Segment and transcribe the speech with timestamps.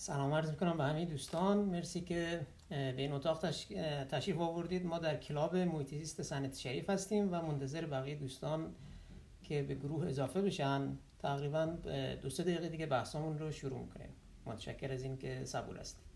[0.00, 1.58] سلام عرض می‌کنم به همه دوستان.
[1.58, 3.38] مرسی که به این اتاق
[4.10, 4.86] تشریف آوردید.
[4.86, 8.74] ما در کلاب محیطیزیست سنت شریف هستیم و منتظر بقیه دوستان
[9.42, 10.98] که به گروه اضافه بشن.
[11.18, 11.66] تقریبا
[12.22, 14.08] دو سه دقیقه دیگه بحثمون رو شروع می‌کنیم.
[14.46, 16.09] متشکر از اینکه صبور هستید.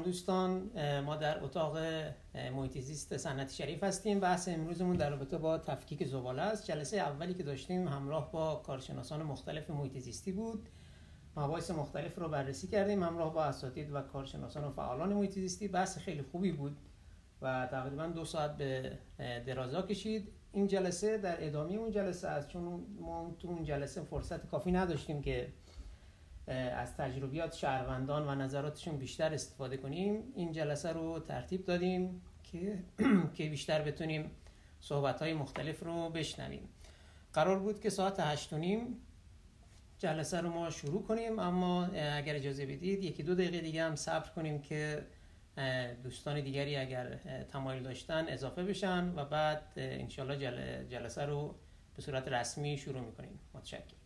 [0.00, 0.70] سلام دوستان
[1.00, 1.78] ما در اتاق
[2.34, 6.66] محیط زیست صنعت شریف هستیم بحث امروزمون در رابطه با تفکیک زباله است.
[6.66, 10.68] جلسه اولی که داشتیم همراه با کارشناسان مختلف محیط زیستی بود.
[11.36, 15.98] مباحث مختلف رو بررسی کردیم همراه با اساتید و کارشناسان و فعالان محیط زیستی بحث
[15.98, 16.76] خیلی خوبی بود
[17.42, 18.98] و تقریبا دو ساعت به
[19.46, 20.28] درازا کشید.
[20.52, 25.22] این جلسه در ادامه اون جلسه است چون ما تو اون جلسه فرصت کافی نداشتیم
[25.22, 25.52] که
[26.54, 30.32] از تجربیات شهروندان و نظراتشون بیشتر استفاده کنیم.
[30.34, 32.78] این جلسه رو ترتیب دادیم که
[33.34, 34.30] که بیشتر بتونیم
[34.80, 36.68] صحبت های مختلف رو بشنویم.
[37.32, 38.96] قرار بود که ساعت هشت نیم
[39.98, 44.28] جلسه رو ما شروع کنیم اما اگر اجازه بدید یکی دو دقیقه دیگه هم صبر
[44.28, 45.06] کنیم که
[46.02, 47.16] دوستان دیگری اگر
[47.52, 50.36] تمایل داشتن اضافه بشن و بعد انشالله
[50.90, 51.54] جلسه رو
[51.96, 53.38] به صورت رسمی شروع می‌کنیم.
[53.54, 54.00] متشکرم.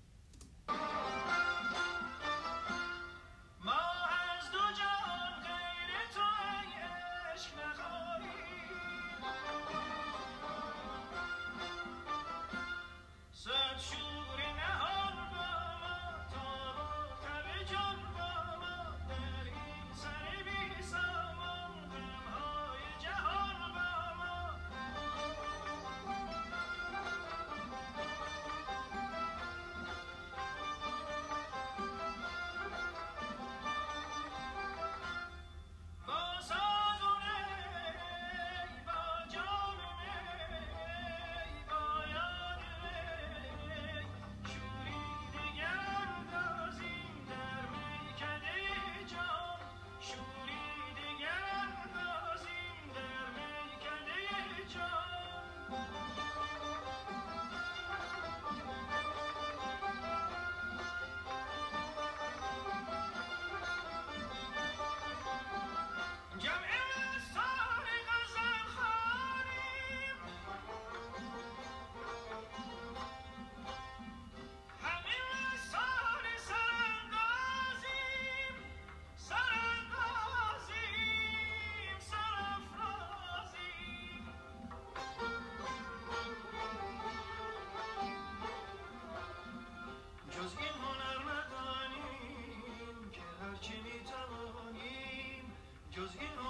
[96.05, 96.44] Goes again.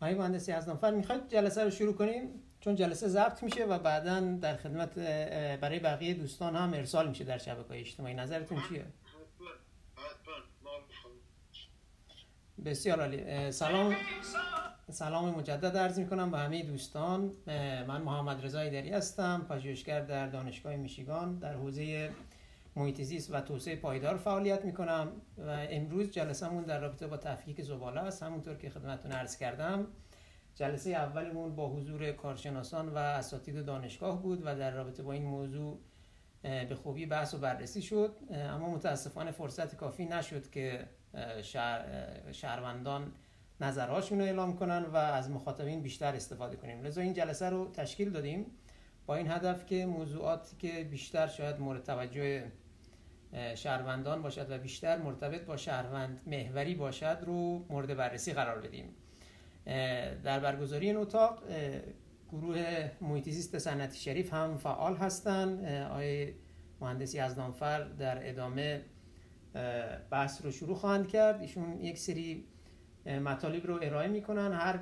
[0.00, 4.20] آقای مهندسی از نفر می‌خواید جلسه رو شروع کنیم چون جلسه ضبط میشه و بعدا
[4.20, 4.98] در خدمت
[5.60, 8.14] برای بقیه دوستان هم ارسال میشه در شبکه اجتماعی.
[8.14, 8.84] نظرتون چیه؟
[12.64, 13.52] بسیار عالی.
[13.52, 13.96] سلام.
[14.90, 17.32] سلام مجدد عرض می کنم به همه دوستان.
[17.86, 22.10] من محمد رضا ایدری هستم پژوهشگر در دانشگاه میشیگان در حوزه
[22.76, 25.08] محیط زیست و توسعه پایدار فعالیت می کنم
[25.38, 28.22] و امروز جلسهمون در رابطه با تفکیک زباله است.
[28.22, 29.86] همونطور که خدمتتون عرض کردم
[30.54, 35.78] جلسه اولمون با حضور کارشناسان و اساتید دانشگاه بود و در رابطه با این موضوع
[36.42, 38.16] به خوبی بحث و بررسی شد.
[38.30, 40.86] اما متاسفانه فرصت کافی نشد که
[41.42, 41.84] شهر،
[42.32, 43.12] شهروندان
[43.60, 46.82] نظرهاشون رو اعلام کنن و از مخاطبین بیشتر استفاده کنیم.
[46.82, 48.46] لذا این جلسه رو تشکیل دادیم
[49.06, 52.44] با این هدف که موضوعاتی که بیشتر شاید مورد توجه
[53.54, 58.94] شهروندان باشد و بیشتر مرتبط با شهروند محوری باشد رو مورد بررسی قرار بدیم.
[60.24, 61.42] در برگزاری این اتاق
[62.32, 66.32] گروه محیط سنتی شریف هم فعال هستند آقای
[66.80, 68.82] مهندس یزدانفر در ادامه
[70.10, 71.40] بحث رو شروع خواهند کرد.
[71.40, 72.44] ایشون یک سری
[73.06, 74.52] مطالب رو ارائه می‌کنن.
[74.52, 74.78] هر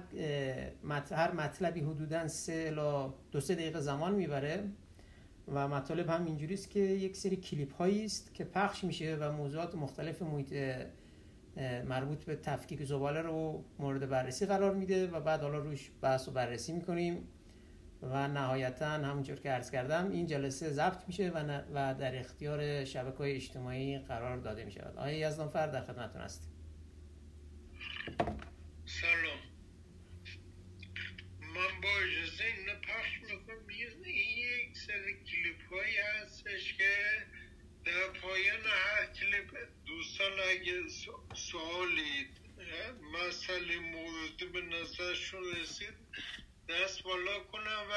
[1.10, 4.64] هر مطلبی حدودا سه الا دو سه دقیقه زمان می‌بره
[5.48, 9.32] و مطالب هم اینجوری است که یک سری کلیپ هایی است که پخش میشه و
[9.32, 10.54] موضوعات مختلف محیط
[11.88, 16.30] مربوط به تفکیک زباله رو مورد بررسی قرار میده و بعد حالا روش بحث و
[16.30, 17.28] بررسی می‌کنیم
[18.02, 23.18] و نهایتا همونجور که عرض کردم این جلسه ضبط میشه و, و در اختیار شبکه
[23.18, 26.55] های اجتماعی قرار داده میشه آقای یزدان فرد در خدمتتون هستیم.
[28.86, 29.40] سلام.
[31.40, 33.66] من با اجازه اینو پخش می‌کنم.
[34.04, 36.96] این یک سر کلیپ هایی هستش که
[37.84, 40.82] در پایان هر کلیپ دوستان اگه
[41.34, 42.28] سوالی
[43.12, 45.94] مسئله مورد به نظرشون رسید
[46.68, 47.94] دست بالا کنم و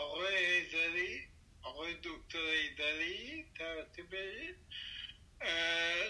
[0.00, 1.28] آقای ایدری
[1.62, 4.14] آقای دکتر ایدری ترتیب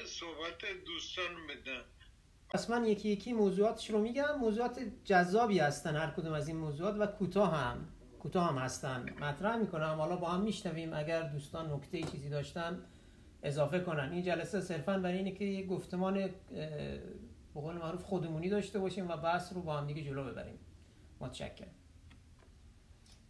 [0.06, 1.84] صحبت دوستان بدن.
[2.55, 4.39] پس من یکی یکی موضوعاتش رو میگم.
[4.41, 7.77] موضوعات جذابی هستن هر کدوم از این موضوعات و کوتاه هم
[8.21, 9.06] کوتاه هم هستن.
[9.21, 9.95] مطرح می‌کنم.
[9.99, 10.95] حالا با هم میشنویم.
[10.95, 12.79] اگر دوستان نکته چیزی داشتن
[13.43, 14.12] اضافه کنن.
[14.12, 19.17] این جلسه صرفا برای اینه که یک گفتمان به قول معروف خودمونی داشته باشیم و
[19.17, 20.59] بحث رو با هم دیگه جلو ببریم.
[21.21, 21.69] متشکرم.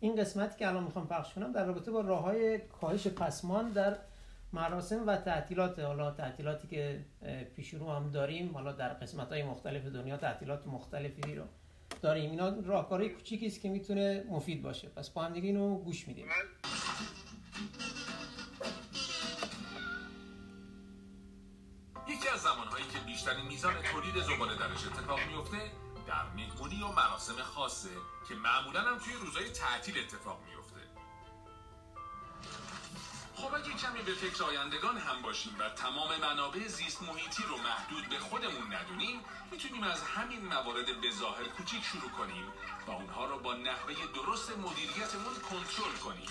[0.00, 3.96] این قسمتی که الان می‌خوام پخش کنم در رابطه با راه های کاهش پسمان در
[4.54, 7.04] مراسم و تعطیلات حالا تعطیلاتی که
[7.56, 11.44] پیش رو هم داریم حالا در قسمت های مختلف دنیا تعطیلات مختلفی رو
[12.02, 12.30] داریم.
[12.30, 14.88] اینا راهکارهای کوچیکی است که می‌تونه مفید باشه.
[14.88, 16.26] پس با هم دیگه اینو گوش میدیم.
[22.08, 25.56] یکی از زمانهایی که بیشترین میزان تولید زباله درش اتفاق میفته
[26.06, 27.88] در مهمونی و مراسم خاصه
[28.28, 30.63] که معمولا هم توی روزهای تعطیل اتفاق میفته
[33.44, 38.08] خب اگه کمی به فکر آیندگان هم باشیم و تمام منابع زیست محیطی رو محدود
[38.08, 39.20] به خودمون ندونیم
[39.50, 42.44] می‌تونیم از همین موارد به ظاهر کوچیک شروع کنیم
[42.86, 46.28] و اونها رو با نحوه درست مدیریتمون کنترل کنیم.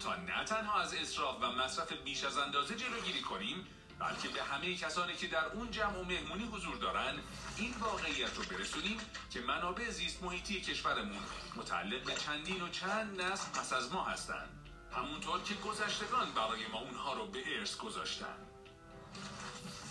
[0.00, 3.66] تا نه تنها از اصراف و مصرف بیش از اندازه جلوگیری کنیم
[3.98, 7.14] بلکه به همه کسانی که در اون جمع و مهمونی حضور دارن
[7.56, 8.98] این واقعیت رو برسونیم
[9.30, 11.22] که منابع زیست محیطی کشورمون
[11.56, 14.61] متعلق به چندین و چند نسل پس از ما هستند
[14.96, 18.36] همونطور که گذشتگان برای ما اونها رو به ارث گذاشتن.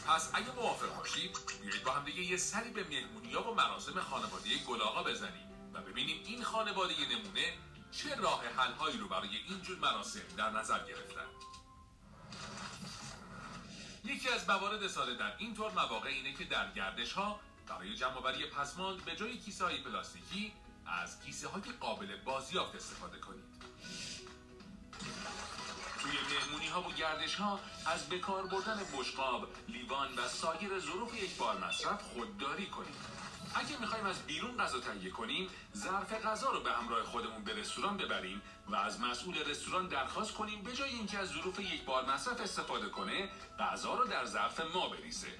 [0.08, 4.58] پس اگه موافق باشید بیایید با هم دیگه یه سری به مهمونی و مراسم خانواده
[4.68, 7.54] گلاغا بزنیم و ببینیم این خانواده نمونه
[7.92, 11.28] چه راه حل هایی رو برای اینجور مراسم در نظر گرفتن.
[14.04, 18.46] یکی از موارد ساده در این طور مواقع اینه که در گردش ها برای جمع
[18.46, 20.54] پسماند به جای کیسه های پلاستیکی
[20.86, 23.51] از کیسه های قابل بازیافت استفاده کنید.
[26.00, 31.38] توی مهمونی ها و گردش ها از بکار بردن بشقاب، لیوان و سایر ظروف یک
[31.38, 32.96] بار مصرف خودداری کنید
[33.56, 37.98] اگه می‌خوایم از بیرون غذا تهیه کنیم ظرف غذا رو به همراه خودمون به رستوران
[37.98, 42.42] ببریم و از مسئول رستوران درخواست کنیم به جای اینکه از ظروف یک بار مصرف
[42.42, 43.30] استفاده کنه
[43.60, 45.40] غذا رو در ظرف ما بریزه.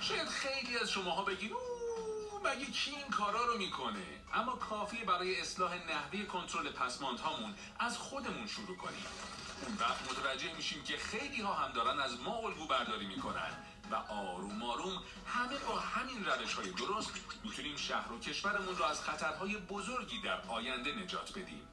[0.00, 1.52] شاید خیلی از شماها بگین
[2.44, 7.98] مگه کی این کارا رو می‌کنه؟ اما کافی برای اصلاح نحوه کنترل پسماند هامون از
[7.98, 9.06] خودمون شروع کنیم.
[9.66, 13.50] اون وقت متوجه میشیم که خیلی ها هم دارن از ما الگو برداری می‌کنن
[13.90, 17.10] و آروم آروم همه با همین روش های درست
[17.44, 21.68] می‌تونیم شهر و کشورمون رو از خطرهای بزرگی در آینده نجات بدیم.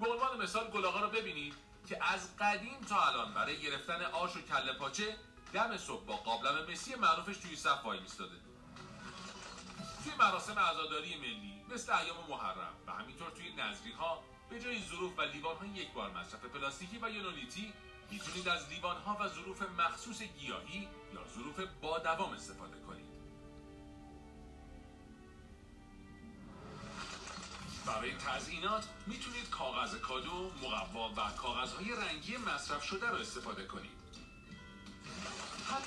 [0.00, 1.54] به عنوان مثال گلاغا رو ببینید
[1.88, 5.16] که از قدیم تا الان برای گرفتن آش و کله پاچه
[5.52, 8.49] دم صبح با قابلم مسی معروفش توی صف وای میستاده
[10.04, 15.18] توی مراسم عزاداری ملی مثل ایام محرم و همینطور توی نظری ها به جای ظروف
[15.18, 17.72] و لیوان های یک بار مصرف پلاستیکی و یونولیتی
[18.10, 23.10] می‌تونید از لیوان و ظروف مخصوص گیاهی یا ظروف با دوام استفاده کنید
[27.86, 33.99] برای تزئینات می‌تونید کاغذ کادو، مقوا و کاغذهای رنگی مصرف شده را استفاده کنید.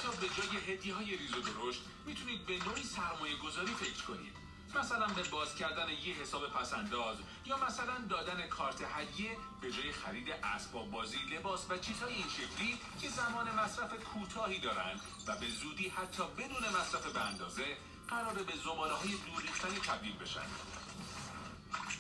[0.04, 4.34] حتی به جای هدیه های ریز و درشت می‌تونید به نوعی سرمایه گذاری فکر کنید.
[4.76, 10.30] مثلا به باز کردن یه حساب پسنداز یا مثلا دادن کارت هدیه به جای خرید
[10.30, 15.90] اسباب بازی لباس و چیزهای این شکلی که زمان مصرف کوتاهی دارند و به زودی
[15.90, 17.78] حتی بدون مصرف به اندازه
[18.10, 19.44] قرار به زباله های دور
[19.88, 20.48] تبدیل بشن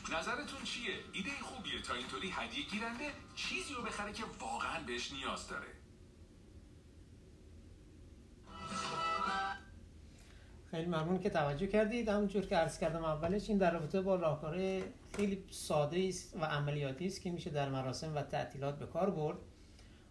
[0.09, 5.47] نظرتون چیه؟ ایده خوبیه تا اینطوری هدیه گیرنده چیزی رو بخره که واقعا بهش نیاز
[5.47, 5.72] داره
[10.73, 12.09] خیلی ممنون که توجه کردید.
[12.09, 14.81] همونجور که عرض کردم اولش این در رابطه با راهکار
[15.15, 19.37] خیلی ساده است و عملیاتی است که میشه در مراسم و تعطیلات به کار برد.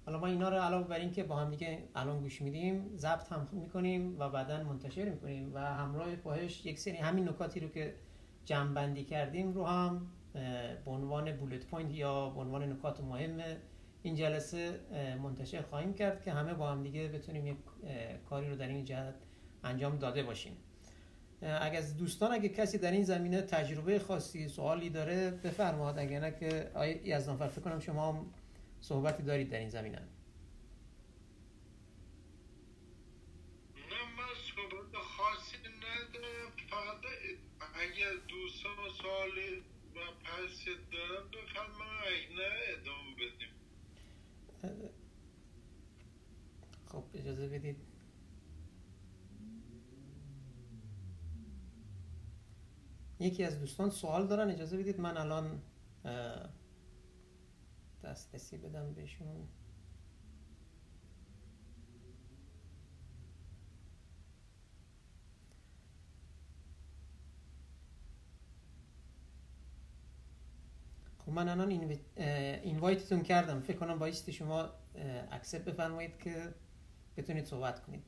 [0.06, 3.48] حالا ما اینا رو علاوه بر اینکه با هم دیگه الان گوش میدیم ضبط هم
[3.52, 7.94] می‌کنیم و بعدا منتشر می‌کنیم و همراه باهش یک سری همین نکاتی رو که
[8.44, 10.06] جمع کردیم رو هم
[10.84, 13.40] به عنوان بولت پوینت یا به عنوان نکات مهم
[14.02, 14.80] این جلسه
[15.22, 17.56] منتشر خواهیم کرد که همه با هم دیگه بتونیم یک
[18.30, 19.14] کاری رو در این جهت
[19.64, 20.56] انجام داده باشیم
[21.42, 26.30] اگر از دوستان اگه کسی در این زمینه تجربه خاصی سوالی داره بفرماد اگر نه
[26.40, 28.26] که آقای یزدان فکر کنم شما هم
[28.80, 29.96] صحبتی دارید در این زمینه.
[29.96, 30.02] نه
[34.16, 36.50] من صحبت خاصی ندارم.
[36.70, 37.04] فقط
[37.74, 39.36] اگر دوستان سوال
[39.94, 42.30] و پس دارم بفرمایید.
[42.36, 43.52] نه ادامه بدیم.
[46.86, 47.91] خب اجازه بدید.
[53.22, 55.62] یکی از دوستان سوال دارن اجازه بدید من الان
[58.04, 59.48] دسترسی بدم بهشون.
[71.18, 72.00] خب من الان این
[72.62, 73.60] اینوایتتون کردم.
[73.60, 74.70] فکر کنم بایستی شما
[75.30, 76.54] اکسپت بفرمایید که
[77.16, 78.04] بتونید صحبت کنید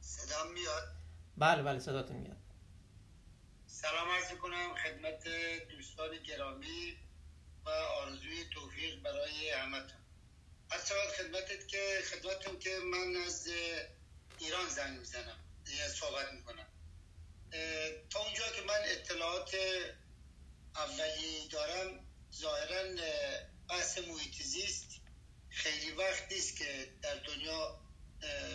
[0.00, 0.96] صدا میاد
[1.36, 2.36] بله بله صداتون میاد.
[3.66, 5.28] سلام عرض کنم خدمت
[5.70, 6.96] دوستان گرامی
[7.66, 9.98] و آرزوی توفیق برای همتون.
[10.70, 13.48] از خدمتت که خدمتتون که من از
[14.38, 15.40] ایران زنگ می‌زنم
[15.94, 16.66] صحبت می‌کنم.
[18.10, 19.54] تا اونجا که من اطلاعات
[20.76, 22.82] اولی دارم ظاهرا
[23.68, 25.00] بحث محیط زیست
[25.50, 27.80] خیلی وقت نیست که در دنیا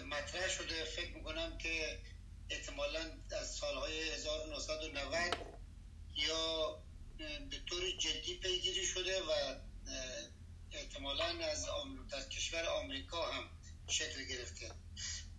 [0.05, 0.83] مطرح شده.
[0.83, 1.99] فکر می‌کنم که
[2.49, 2.99] احتمالا
[3.31, 5.37] از سالهای 1990
[6.15, 6.75] یا
[7.49, 9.55] به طور جدی پیگیری شده و
[10.71, 11.65] احتمالا از,
[12.11, 13.49] از کشور آمریکا هم
[13.87, 14.71] شکل گرفته.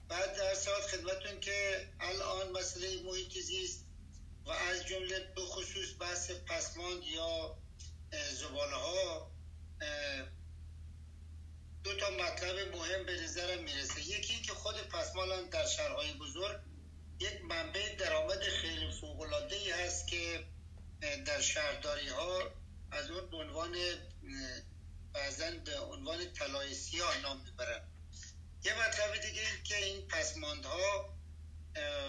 [0.08, 3.84] بعد در ساعت خدمتون که الان مسئله محیط زیست
[4.46, 7.58] و از جمله به خصوص بحث پسماند یا
[8.32, 9.30] زباله ها
[11.84, 14.00] دو تا مطلب مهم به نظرم می‌رسه.
[14.00, 16.60] یکی که خود پسماند در شهرهای بزرگ
[17.20, 20.46] یک منبع درآمد خیلی فوقلاده ای هست که
[21.26, 22.42] در شهرداری ها
[22.90, 23.76] از اون به عنوان
[25.12, 27.82] بعضا به عنوان طلای سیاه نام می‌برن.
[28.64, 31.14] یه مطلب دیگه که این پسماندها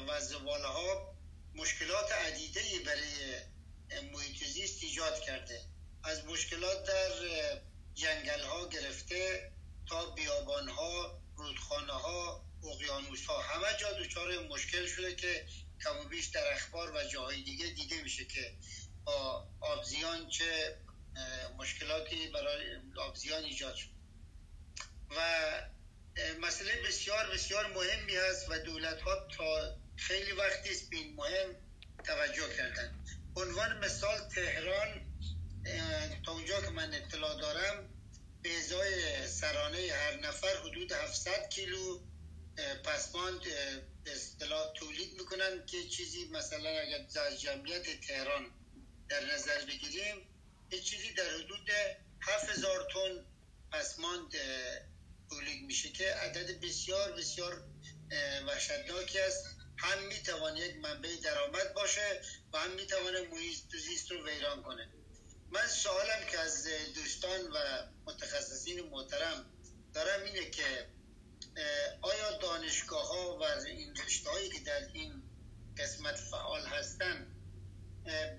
[0.08, 1.16] و زباله ها
[1.56, 5.62] مشکلات عدیده برای محیط زیست ایجاد کرده.
[6.04, 7.12] از مشکلات در
[7.94, 9.52] جنگل ها گرفته
[9.90, 15.46] تا بیابان ها رودخانه ها اقیانوس ها همه جا دچار مشکل شده که
[15.84, 18.58] کم و بیش در اخبار و جاهای دیگه دیده میشه که
[19.06, 20.78] با آبزیان چه
[21.58, 22.64] مشکلاتی برای
[22.98, 23.90] آبزیان ایجاد شد.
[25.18, 25.22] و
[26.42, 31.56] مسئله بسیار بسیار مهمی هست و دولت ها تا خیلی وقتی است به مهم
[32.04, 33.04] توجه کردن.
[33.36, 35.02] عنوان مثال تهران
[36.26, 37.90] تا اونجا که من اطلاع دارم
[38.42, 42.00] به ازای سرانه هر نفر حدود 700 کیلو
[42.84, 43.42] پسماند
[44.04, 48.52] به اصطلاح تولید می‌کنن که چیزی مثلا اگر از جمعیت تهران
[49.10, 50.31] در نظر بگیریم
[50.72, 51.70] یه چیزی در حدود
[52.22, 53.26] 7000 تن
[53.72, 54.32] پسماند
[55.30, 57.64] تولید میشه که عدد بسیار بسیار
[58.48, 59.46] وحشتناکی است.
[59.78, 62.22] هم می‌توان یک منبع درآمد باشه
[62.54, 64.90] و هم می‌توانه محیط زیست رو ویران کنه.
[65.52, 67.58] من سوالم که از دوستان و
[68.06, 69.46] متخصصین محترم
[69.94, 70.90] دارم اینه که
[72.02, 75.24] آیا دانشگاه ها و این رشته هایی که در این
[75.78, 76.62] قسمت فعال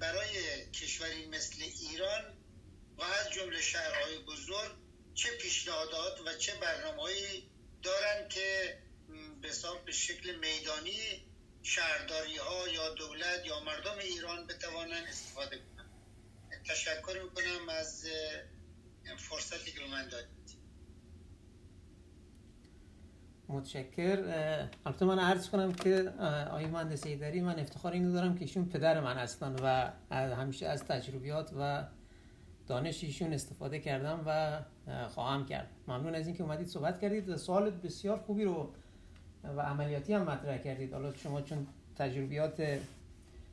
[0.00, 2.38] برای کشوری مثل ایران
[2.98, 4.72] و از جمله شهرهای بزرگ
[5.14, 7.42] چه پیشنهادات و چه برنامه‌ای
[7.82, 8.78] دارن که
[9.42, 9.48] به
[9.86, 11.26] به شکل میدانی
[11.62, 15.90] شهرداری ها یا دولت یا مردم ایران بتوانند استفاده کنند
[16.68, 18.04] تشکر می‌کنم از
[19.18, 20.41] فرصتی که من دادید.
[23.52, 24.18] متشکر.
[24.86, 26.12] البته من عرض کنم که
[26.50, 30.84] آقای مهندس ایدری من افتخار اینو دارم که ایشون پدر من هستن و همیشه از
[30.84, 31.84] تجربیات و
[32.66, 34.60] دانش ایشون استفاده کردم و
[35.08, 35.68] خواهم کرد.
[35.88, 38.74] ممنون از اینکه اومدید صحبت کردید سوال بسیار خوبی رو
[39.56, 40.92] و عملیاتی هم مطرح کردید.
[40.92, 41.66] حالا شما چون
[41.96, 42.78] تجربیات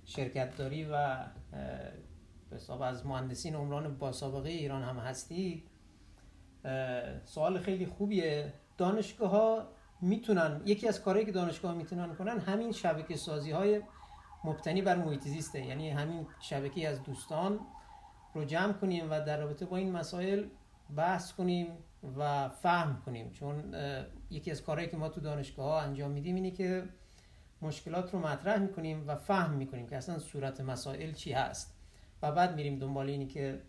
[0.06, 1.18] شرکت داری و
[2.52, 5.64] حساب از مهندسین عمران با سابقه ایران هم هستید
[7.26, 8.54] سوال خیلی خوبیه.
[8.78, 9.68] دانشگاه ها
[10.02, 13.82] می‌تونن یکی از کارهایی که دانشگاه می‌تونن کنن همین شبکه سازی های
[14.44, 15.66] مبتنی بر محیط زیسته.
[15.66, 17.60] یعنی همین شبکه از دوستان
[18.34, 20.46] رو جمع کنیم و در رابطه با این مسائل
[20.96, 21.68] بحث کنیم
[22.18, 23.32] و فهم کنیم.
[23.32, 23.76] چون
[24.32, 26.84] یکی از کارهایی که ما تو دانشگاه ها انجام میدیم اینه که
[27.62, 31.76] مشکلات رو مطرح می‌کنیم و فهم می‌کنیم که اصلا صورت مسائل چی هست.
[32.22, 33.62] و بعد میریم دنبال اینی که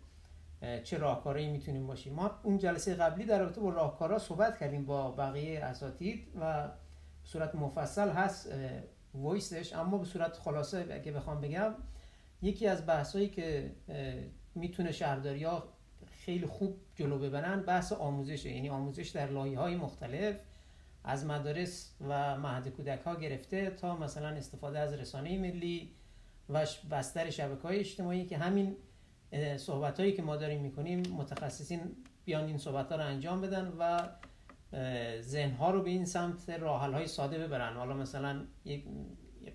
[0.83, 2.13] چه راهکارهایی می‌تونیم باشیم.
[2.13, 6.69] ما اون جلسه قبلی در رابطه با راهکارها صحبت کردیم با بقیه اساتید و
[7.23, 8.53] صورت مفصل هست
[9.13, 9.73] وایسش.
[9.73, 11.73] اما به صورت خلاصه اگه بخوام بگم
[12.41, 13.71] یکی از بحثایی که
[14.55, 15.63] می‌تونه شهرداری ها
[16.25, 18.49] خیلی خوب جلو ببرن بحث آموزشه.
[18.49, 20.35] یعنی آموزش در لایه های مختلف
[21.03, 25.91] از مدارس و مهد کودک ها گرفته تا مثلا استفاده از رسانه ملی
[26.49, 28.77] و بستر شبکه های اجتماعی که همین
[29.57, 31.81] صحبت هایی که ما داریم می‌کنیم متخصصین
[32.25, 34.09] بیان این صحبت ها رو انجام بدن و
[35.21, 37.77] ذهن ها رو به این سمت راحل های ساده ببرن.
[37.77, 38.83] حالا مثلا یک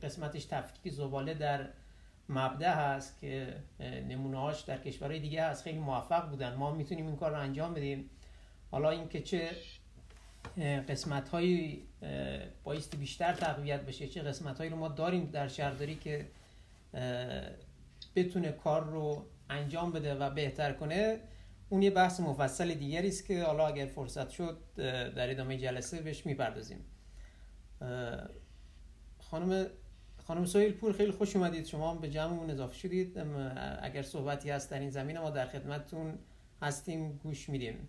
[0.03, 1.69] قسمتش تفکیک زباله در
[2.29, 6.55] مبدع هست که نمونه هاش در کشورهای دیگه هست خیلی موفق بودن.
[6.55, 8.11] ما می‌تونیم این کار رو انجام بدیم.
[8.71, 9.51] حالا اینکه چه
[10.89, 11.83] قسمت هایی
[12.65, 16.27] بایستی بیشتر تقویت بشه چه قسمت هایی رو ما داریم در شهرداری که
[18.17, 21.21] بتونه کار رو انجام بده و بهتر کنه
[21.69, 24.59] اون یه بحث مفصل دیگری است که حالا اگر فرصت شد
[25.17, 26.85] در ادامه جلسه بهش می‌پردازیم.
[29.19, 29.67] خانم
[30.27, 31.67] خانم سویل پور خیلی خوش اومدید.
[31.67, 33.19] شما به جمعمون اضافه شدید.
[33.83, 36.19] اگر صحبتی هست در این زمینه ما در خدمتتون
[36.63, 37.13] هستیم.
[37.13, 37.89] گوش میدیم.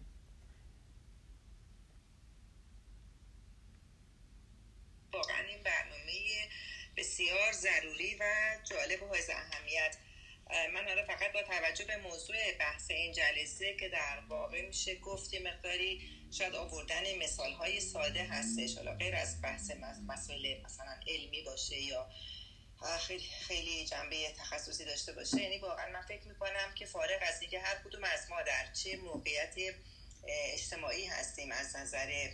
[5.14, 6.14] واقعا این برنامه
[6.98, 8.24] بسیار ضروری و
[8.70, 9.98] جالب و حائز اهمیت
[10.74, 15.34] من حالا فقط با توجه به موضوع بحث این جلسه که در واقع میشه گفت
[15.34, 19.72] مقداری شاید آوردن مثال های ساده هستش حالا غیر از بحث
[20.08, 22.10] مسئله مثلا علمی باشه یا
[23.00, 25.42] خیلی خیلی جنبه تخصصی داشته باشه.
[25.42, 28.98] یعنی واقعا من فکر می‌کنم که فارغ از اینکه هر کدوم از ما در چه
[28.98, 29.56] موقعیت
[30.28, 32.30] اجتماعی هستیم از نظر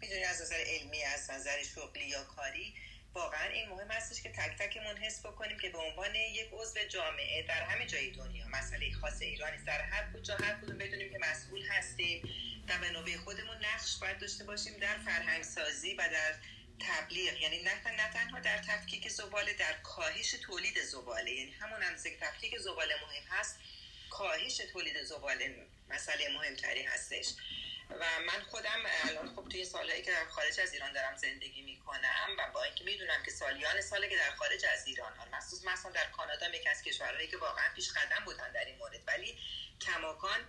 [0.00, 2.74] می‌دونی از نظر علمی از نظر شغلی یا کاری
[3.16, 7.42] واقعا این مهم هستش که تک تکمون حس بکنیم که به عنوان یک عضو جامعه
[7.42, 11.62] در همه جای دنیا مسئله خاص ایرانی در هر کجا هر کدوم بدونیم که مسئول
[11.62, 12.28] هستیم
[12.68, 16.34] و به نوبه خودمون نقش باید داشته باشیم در فرهنگ سازی و در
[16.80, 17.40] تبلیغ.
[17.40, 21.30] یعنی نه, نه تنها در تفکیک زباله در کاهش تولید زباله.
[21.30, 23.58] یعنی همون که تفکیک زباله مهم هست.
[24.10, 27.26] کاهش تولید زباله مسئله مهمتری هستش.
[27.90, 32.28] و من خودم الان خب توی سالهایی که در خارج از ایران دارم زندگی می‌کنم
[32.38, 36.10] و با اینکه می‌دونم که سالیان ساله که در خارج از ایران مخصوص مثلا در
[36.10, 39.00] کانادا یکی از کشورهایی که واقعا پیش قدم بودن در این مورد.
[39.06, 39.38] ولی
[39.80, 40.40] کماکان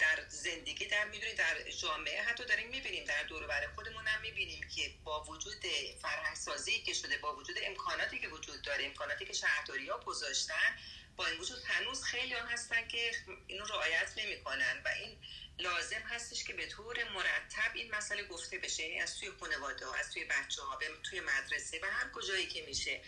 [0.00, 4.68] در زندگی در می‌دونید در جامعه حتی داریم می‌بینیم در دور بر خودمون هم می‌بینیم
[4.76, 5.66] که با وجود
[6.02, 10.78] فرهنگ سازی که شده با وجود امکاناتی که وجود داره امکاناتی که شهرداری ها گذاشتن
[11.16, 13.12] با این وجود هنوز خیلی ها هستن که
[13.46, 15.18] اینو رعایت نمی‌کنن و این
[15.58, 18.82] لازم هستش که به طور مرتب این مسئله گفته بشه.
[18.82, 20.78] یعنی از توی خانواده ها از توی بچه ها
[21.10, 23.00] توی مدرسه و هر کجایی که میشه.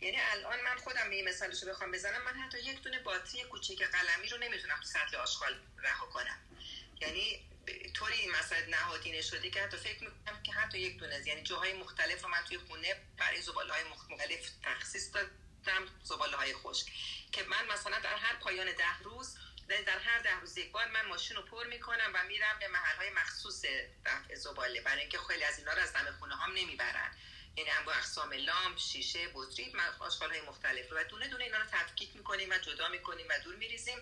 [0.00, 2.22] یعنی الان من خودم به این مثالشو بخوام بزنم.
[2.22, 6.38] من حتی یک دونه باتری کوچیک قلمی رو نمی‌تونم تو سطل آشغال رها کنم.
[7.00, 7.48] یعنی
[7.94, 11.72] طوری این مسئله نهادینه شده که حتی فکر می‌کنم که حتی یک دونه یعنی جاهای
[11.72, 15.30] مختلف رو من توی خونه برای زباله های مختلف تخصیص دادم
[16.02, 16.86] زباله های خشک.
[17.32, 19.36] که من مثلا در هر پایان ده روز
[19.68, 22.96] در هر ده روز یک بار من ماشین رو پر می‌کنم و میرم به محل
[22.96, 23.64] های مخصوص
[24.04, 24.80] دفع زباله.
[24.80, 27.16] برای اینکه خیلی از اینا رو از دم خونه هم نمی‌برن.
[27.56, 32.16] یعنی انواع اقسام لامپ شیشه بطری آشغال های مختلف و دونه دونه اینا رو تفکیک
[32.16, 33.98] می‌کنیم و جدا می‌کنیم و دور میریزیم.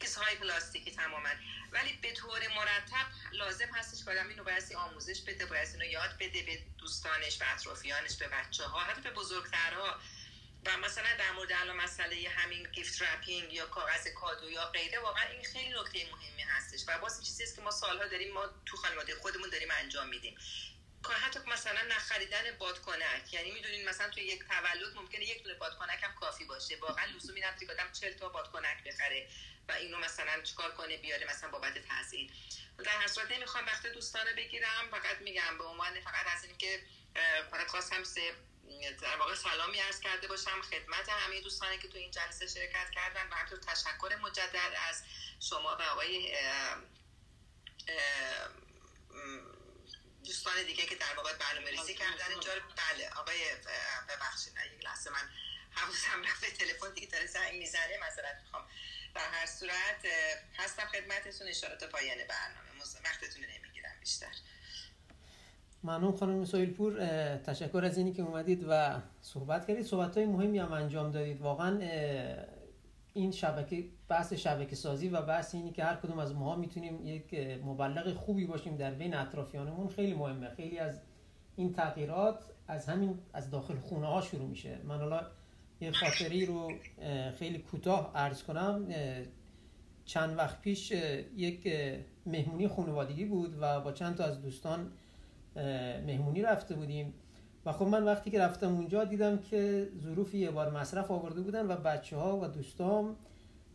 [0.00, 1.28] کیسه های پلاستیکی تماما
[1.72, 6.16] ولی به طور مرتب لازم هستش که آدم اینو باید آموزش بده باید اینو یاد
[6.20, 10.00] بده به دوستانش به اطرافیانش به بچه ها حتی به بزرگترها.
[10.66, 15.28] و مثلا در مورد الان مسئله همین gift wrapping یا کاغذ کادو یا غیره واقعا
[15.28, 18.76] این خیلی نکته مهمی هستش و باز چیزی است که ما سالها داریم ما تو
[18.76, 20.38] خانواده خودمون داریم انجام میدیم.
[21.10, 26.14] حتی مثلا نخریدن بادکنک یعنی می‌دونین مثلا تو یک تولد ممکنه یک دونه بادکنک هم
[26.14, 26.76] کافی باشه.
[26.76, 29.28] واقعا لزومی نداره که آدم 40 تا بادکنک بخره
[29.68, 32.32] و اینو مثلا چیکار کنه بیاره مثلا بابت تحصیل
[32.84, 36.82] در هر صورت نمی‌خوام وقت دوستان رو بگیرم فقط میگم به عنوان فقط از اینکه
[37.50, 38.34] فقط خواستم سه
[39.02, 43.28] در واقع سلامی عرض کرده باشم خدمت همه دوستانی که تو این جلسه شرکت کردن
[43.30, 45.02] و همطور تشکر مجدد از
[45.40, 46.36] شما و آقای
[50.24, 53.54] دوستان دیگه که در واقع برنامه ریزی کردن اینجا بله آقای
[54.08, 55.30] ببخشید یک لحظه من
[55.70, 58.68] حواسم رفت تلفن دیگه داره زنگ می‌زنه مثلا می‌خوام.
[59.14, 60.06] در هر صورت
[60.58, 62.70] هستم خدمتتون اشارات پایان برنامه
[63.04, 64.34] وقتتون نمی‌گیرم بیشتر.
[65.84, 66.98] ممنون خانم سویل پور
[67.36, 69.84] تشکر از اینی که اومدید و صحبت کردید.
[69.84, 71.40] صحبت های مهمی هم انجام دادید.
[71.40, 71.78] واقعا
[73.12, 77.34] این شبکه بحث شبکه سازی و بحث اینی که هر کدوم از ماها می‌تونیم یک
[77.64, 80.48] مبلغ خوبی باشیم در بین اطرافیانمون خیلی مهمه.
[80.48, 81.00] خیلی از
[81.56, 84.78] این تغییرات از همین از داخل خونه ها شروع میشه.
[84.84, 85.26] من حالا
[85.80, 86.72] یه خاطری رو
[87.38, 88.86] خیلی کوتاه عرض کنم.
[90.04, 90.90] چند وقت پیش
[91.36, 91.72] یک
[92.26, 94.92] مهمونی خانوادگی بود و با چند تا از دوستان
[96.06, 97.14] مهمونی رفته بودیم.
[97.66, 101.66] و خب من وقتی که رفتم اونجا دیدم که ظروفی یه بار مصرف آورده بودن
[101.66, 103.16] و بچه ها و دوستام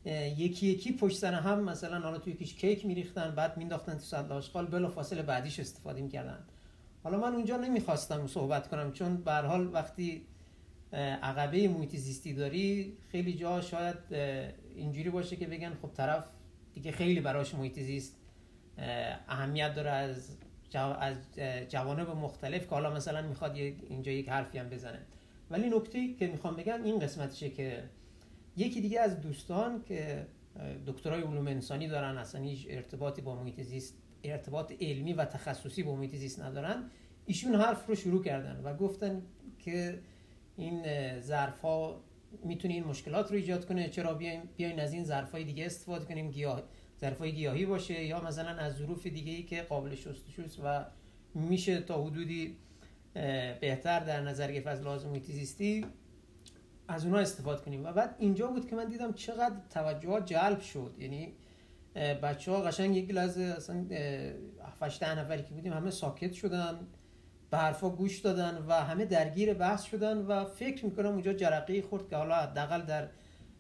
[0.06, 4.32] یکی یکی پشت سر هم مثلا حالا توی کیش کیک میریختن بعد مینداختن تو صد
[4.32, 6.40] آشغال بلا فاصله بعدیش استفاده می‌کردن
[7.04, 10.28] حالا من اونجا نمی‌خواستم صحبت کنم چون به حال وقتی
[11.22, 13.98] عقبه محیط زیستی داری خیلی جا شاید
[14.76, 16.30] اینجوری باشه که بگن خب طرف
[16.74, 18.16] دیگه خیلی براش محیط زیست
[19.28, 20.38] اهمیت داره از
[20.78, 21.18] از
[21.70, 25.00] جوانب مختلف که حالا مثلا می‌خواد اینجا یک حرفی هم بزنه.
[25.52, 27.84] ولی نکته که می‌خوام بگم این قسمتشه که
[28.58, 30.28] یکی دیگه از دوستان که
[30.88, 35.96] دکترای علوم انسانی دارن اصلا هیچ ارتباطی با محیط زیست ارتباط علمی و تخصصی با
[35.96, 36.90] محیط زیست ندارن
[37.26, 39.22] ایشون حرف رو شروع کردن و گفتن
[39.60, 40.00] که
[40.58, 40.84] این
[41.20, 42.02] ظرف ها
[42.44, 46.06] می‌تونه این مشکلات رو ایجاد کنه چرا بیایم بیاین از این ظرف های دیگه استفاده
[46.06, 46.64] کنیم گیاه
[47.02, 50.86] ظرفای گیاهی باشه یا مثلا از ظروف دیگه ای که قابل شستشوست و
[51.34, 52.56] میشه تا حدودی
[53.62, 55.14] بهتر در نظر گرفت از لازم
[56.88, 57.86] از اونها استفاده کنیم.
[57.86, 60.96] و بعد اینجا بود که من دیدم چقدر توجه جلب شد.
[61.00, 61.34] یعنی
[61.96, 63.86] بچه ها قشنگ یک لحظه اصلا
[64.64, 66.88] هفتش نفری که بودیم همه ساکت شدن
[67.52, 72.10] به حرفا گوش دادن و همه درگیر بحث شدن و فکر می‌کنم اونجا جرقه خورد
[72.10, 73.08] که حالا حداقل در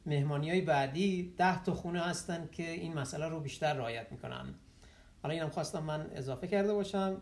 [0.05, 4.55] مهمانی های بعدی ده تا خونه هستن که این مسئله رو بیشتر رعایت می‌کنن.
[5.23, 7.21] حالا اینم خواستم من اضافه کرده باشم.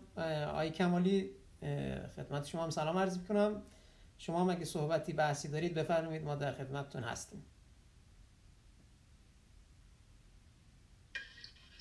[0.56, 1.32] آی کمالی
[2.16, 3.64] خدمت شما هم سلام عرض می‌کنم.
[4.18, 7.46] شما هم اگه صحبتی بحثی دارید بفرمایید ما در خدمتتون هستیم.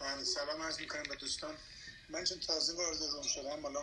[0.01, 1.55] بله سلام عرض می‌کنم به دوستان.
[2.11, 3.81] من چون تازه وارد روم شدم حالا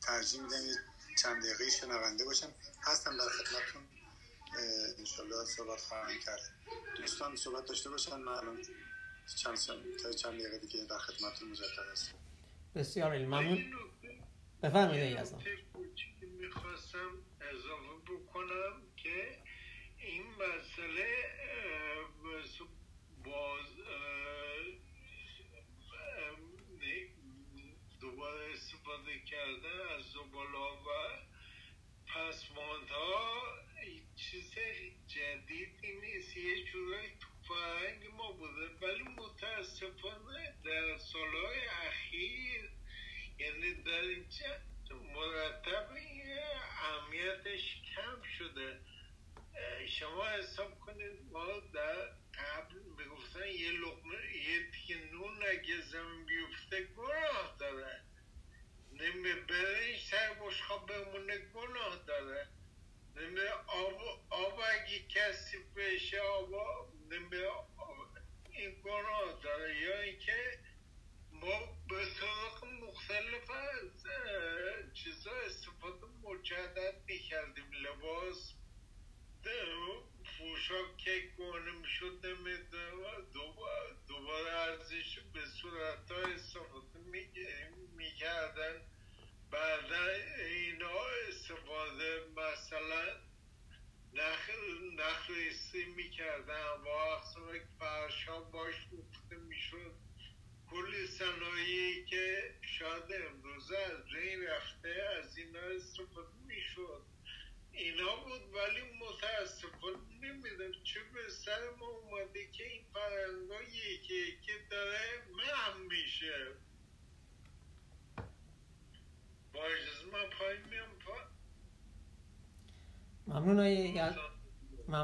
[0.00, 0.56] ترجیح میدم
[1.22, 2.48] چند دقیقه شنونده باشم.
[2.82, 3.82] هستم در خدمتتون.
[4.98, 6.40] انشالله صحبت خواهم کرد.
[6.96, 8.16] دوستان صحبت داشته باشن.
[8.16, 8.62] من الان
[9.36, 9.56] چند
[10.02, 12.18] تا چند دقیقه دیگه در خدمتتون مجدد هستم.
[12.74, 13.74] بسیار ممنون.
[14.62, 15.34] بفرمایید از
[16.22, 17.10] می‌خواستم
[17.40, 19.38] اضافه بکنم که
[19.98, 21.29] این مسئله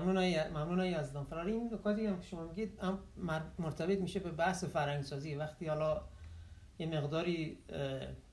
[0.07, 1.53] ممنون های ممنون های از فراری.
[1.53, 2.81] این نکاتی هم که شما میگید
[3.59, 6.03] مرتبط میشه به بحث فرهنگ سازی وقتی حالا
[6.79, 7.59] یه مقداری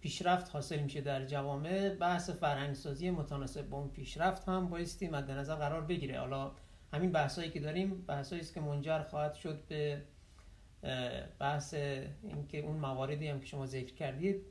[0.01, 5.31] پیشرفت حاصل میشه در جوامع بحث فرهنگ سازی متناسب با اون پیشرفت هم بایستی مد
[5.31, 6.19] نظر قرار بگیره.
[6.19, 6.51] حالا
[6.93, 10.01] همین بحثایی که داریم بحثایی است که منجر خواهد شد به
[11.39, 11.73] بحث
[12.23, 14.41] اینکه اون مواردی هم که شما ذکر کردید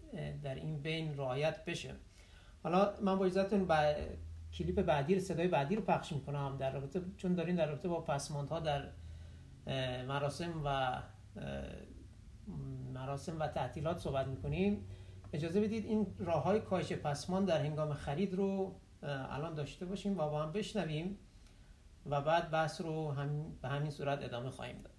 [0.42, 1.94] در این بین رعایت بشه.
[2.62, 3.68] حالا من با اجازهتون
[4.52, 8.60] کلیپ بعدی صدای بعدی رو پخش می‌کنم در رابطه چون دارین در رابطه با پسماندها
[8.60, 8.88] در
[10.06, 10.98] مراسم و
[12.94, 14.84] مراسم و تعطیلات صحبت می‌کنیم.
[15.32, 20.28] اجازه بدید این راه های کاهش پسمان در هنگام خرید رو الان داشته باشیم و
[20.28, 21.18] با هم بشنویم
[22.06, 24.91] و بعد بحث رو هم به همین صورت ادامه خواهیم داد.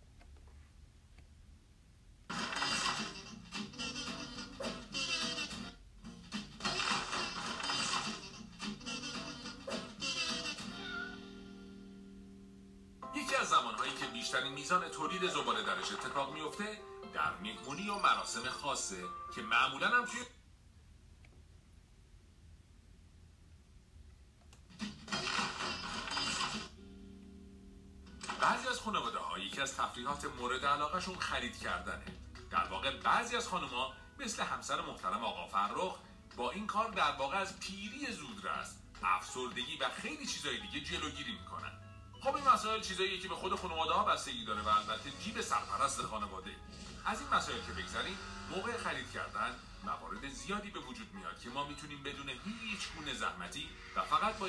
[14.64, 16.82] میزان تولید زباله درش اتفاق میفته
[17.14, 19.04] در مهمونی و مراسم خاصه
[19.36, 20.20] که معمولا هم توی
[28.42, 32.06] بعضی از خانواده ها یکی از تفریحات مورد علاقهشون خرید کردنه.
[32.52, 35.96] در واقع بعضی از خانوما مثل همسر محترم آقا فرخ
[36.38, 41.83] با این کار در واقع از پیری زودرس افسردگی و خیلی چیزای دیگه جلوگیری می‌کنن.
[42.24, 46.02] خب این مسائل چیزاییه که به خود خانواده ها بستگی داره و البته جیب سرپرست
[46.02, 46.52] خانواده.
[47.06, 48.18] از این مسائل که بگذاریم
[48.56, 49.52] موقع خرید کردن
[49.86, 54.48] موارد زیادی به وجود میاد که ما می‌تونیم بدون هیچ گونه زحمتی و فقط با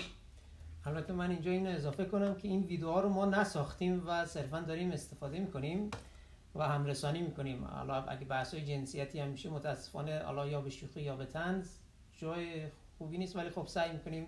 [0.87, 4.90] البته من اینجا اینو اضافه کنم که این ویدیوها رو ما نساختیم و صرفا داریم
[4.90, 5.90] استفاده می‌کنیم
[6.54, 7.64] و همرسانی می‌کنیم.
[7.64, 11.68] حالا اگه بحث های جنسیتی هم میشه متاسفانه حالا یا به شوخی یا به تنز
[12.18, 12.66] جای
[12.98, 14.26] خوبی نیست ولی خب سعی می‌کنیم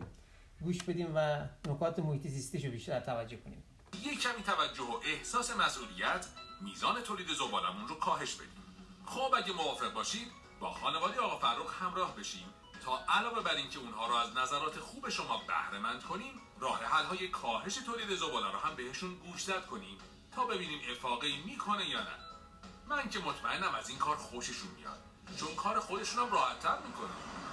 [0.60, 3.62] گوش بدیم و نکات محیط زیستی رو بیشتر توجه کنیم.
[4.02, 6.26] یک کمی توجه و احساس مسئولیت
[6.60, 8.62] میزان تولید زبالمون رو کاهش بدیم.
[9.06, 10.28] خب اگه موافق باشید
[10.60, 12.46] با خانواده آقا فرخ همراه بشیم
[12.84, 17.04] تا علاوه بر اینکه اونها رو از نظرات خوب شما بهره مند کنیم راه حل
[17.04, 19.98] های کاهش تولید زباله رو هم بهشون گوشزد کنیم
[20.32, 22.16] تا ببینیم افاقی می‌کنه یا نه.
[22.88, 24.98] من که مطمئنم از این کار خوششون میاد
[25.38, 27.45] چون کار خودشون هم راحتتر می‌کنه.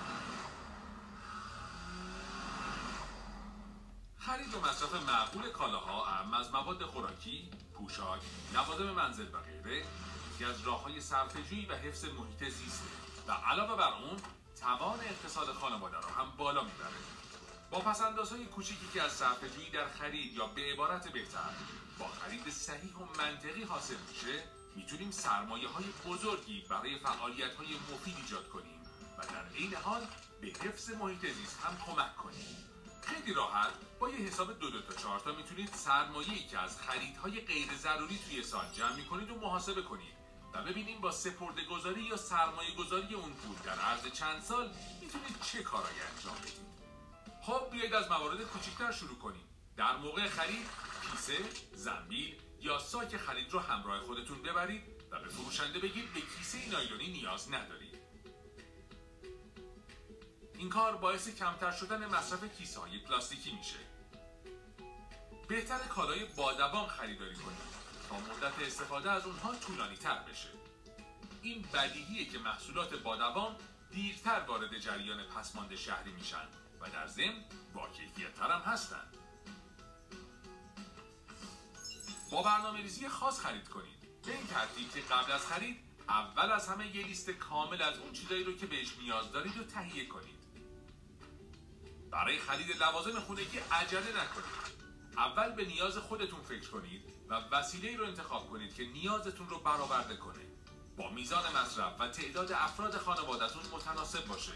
[4.26, 8.22] خرید و مصرف معقول کالاها اهم از مواد خوراکی، پوشاک،
[8.54, 9.86] لوازم منزل و غیره
[10.36, 12.86] یکی از راه های صرفه‌جویی و حفظ محیط زیسته.
[13.28, 14.18] و علاوه بر اون
[14.62, 17.02] توان اقتصاد خانواده را هم بالا می‌بره.
[17.72, 21.50] با پسندازهای کوچیکی که از صرفه‌جویی در خرید یا به عبارت بهتر
[22.00, 24.44] با خرید صحیح و منطقی حاصل میشه
[24.76, 28.84] می‌تونیم سرمایه های بزرگی برای فعالیت های مفید ایجاد کنیم
[29.18, 30.02] و در عین حال
[30.42, 32.73] به حفظ محیط زیست هم کمک کنیم.
[33.06, 37.42] خیلی راحت با یه حساب دو دو تا چهار تا می‌تونید سرمایه‌ای که از خریدهای
[37.42, 40.14] غیر ضروری توی سال جمع می‌کنید و محاسبه کنید
[40.54, 45.42] و ببینیم با سپرده گذاری یا سرمایه گذاری اون پول در عرض چند سال می‌تونید
[45.42, 46.74] چه کارایی انجام بدید.
[47.42, 49.44] خب بیایید از موارد کوچکتر شروع کنیم.
[49.78, 50.66] در موقع خرید
[51.12, 51.38] کیسه،
[51.74, 57.08] زنبیل یا ساک خرید رو همراه خودتون ببرید و به فروشنده بگید به کیسه نایلونی
[57.08, 57.93] نیاز ندارید.
[60.58, 63.80] این کار باعث کمتر شدن مصرف کیسه های پلاستیکی میشه.
[65.48, 67.74] بهتر کالای بادبان خریداری کنید
[68.10, 70.50] تا مدت استفاده از اونها طولانی تر بشه.
[71.42, 73.56] این بدیهیه که محصولات بادبان
[73.92, 76.48] دیرتر وارد جریان پسماند شهری میشن
[76.82, 79.12] و در ضمن با کیفیت هم هستن.
[82.32, 84.24] با برنامه ریزی خاص خرید کنید.
[84.26, 85.78] به این ترتیب که قبل از خرید
[86.10, 89.64] اول از همه یه لیست کامل از اون چیزایی رو که بهش نیاز دارید رو
[89.64, 90.33] تهیه کنید.
[92.14, 94.84] برای خرید لوازم خونگی عجله نکنید.
[95.18, 100.18] اول به نیاز خودتون فکر کنید و وسیله رو انتخاب کنید که نیازتون رو برآورده
[100.18, 100.44] کنه.
[100.98, 104.52] با میزان مصرف و تعداد افراد خانوادهتون متناسب باشه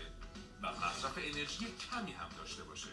[0.61, 2.89] و مصرف انرژی کمی هم داشته باشه.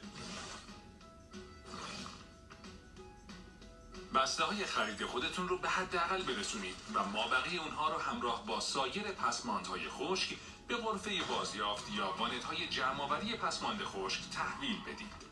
[4.15, 9.03] بسته های خرید خودتون رو به حداقل برسونید و مابقی اونها رو همراه با سایر
[9.03, 10.37] پسماندهای خشک
[10.69, 15.25] به غرفه بازیافت یا وانت های جمعآوری پسماند خشک تحویل بدید.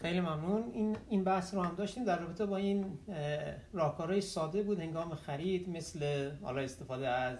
[0.00, 0.70] خیلی ممنون.
[0.72, 2.04] این این بحث رو هم داشتیم.
[2.04, 2.98] در رابطه با این
[3.72, 4.80] راهکارهای ساده بود.
[4.80, 7.38] هنگام خرید مثل حالا استفاده از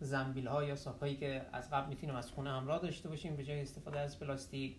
[0.00, 3.60] زنبیل ها یا ساکایی که از قبل می‌تونیم از خونه همراه داشته باشیم به جای
[3.60, 4.76] استفاده از پلاستیک.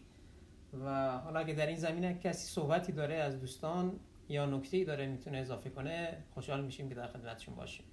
[0.73, 5.37] و حالا اگه در این زمینه کسی صحبتی داره از دوستان یا نکته داره می‌تونه
[5.37, 7.85] اضافه کنه خوشحال میشیم که در خدمتشون باشیم.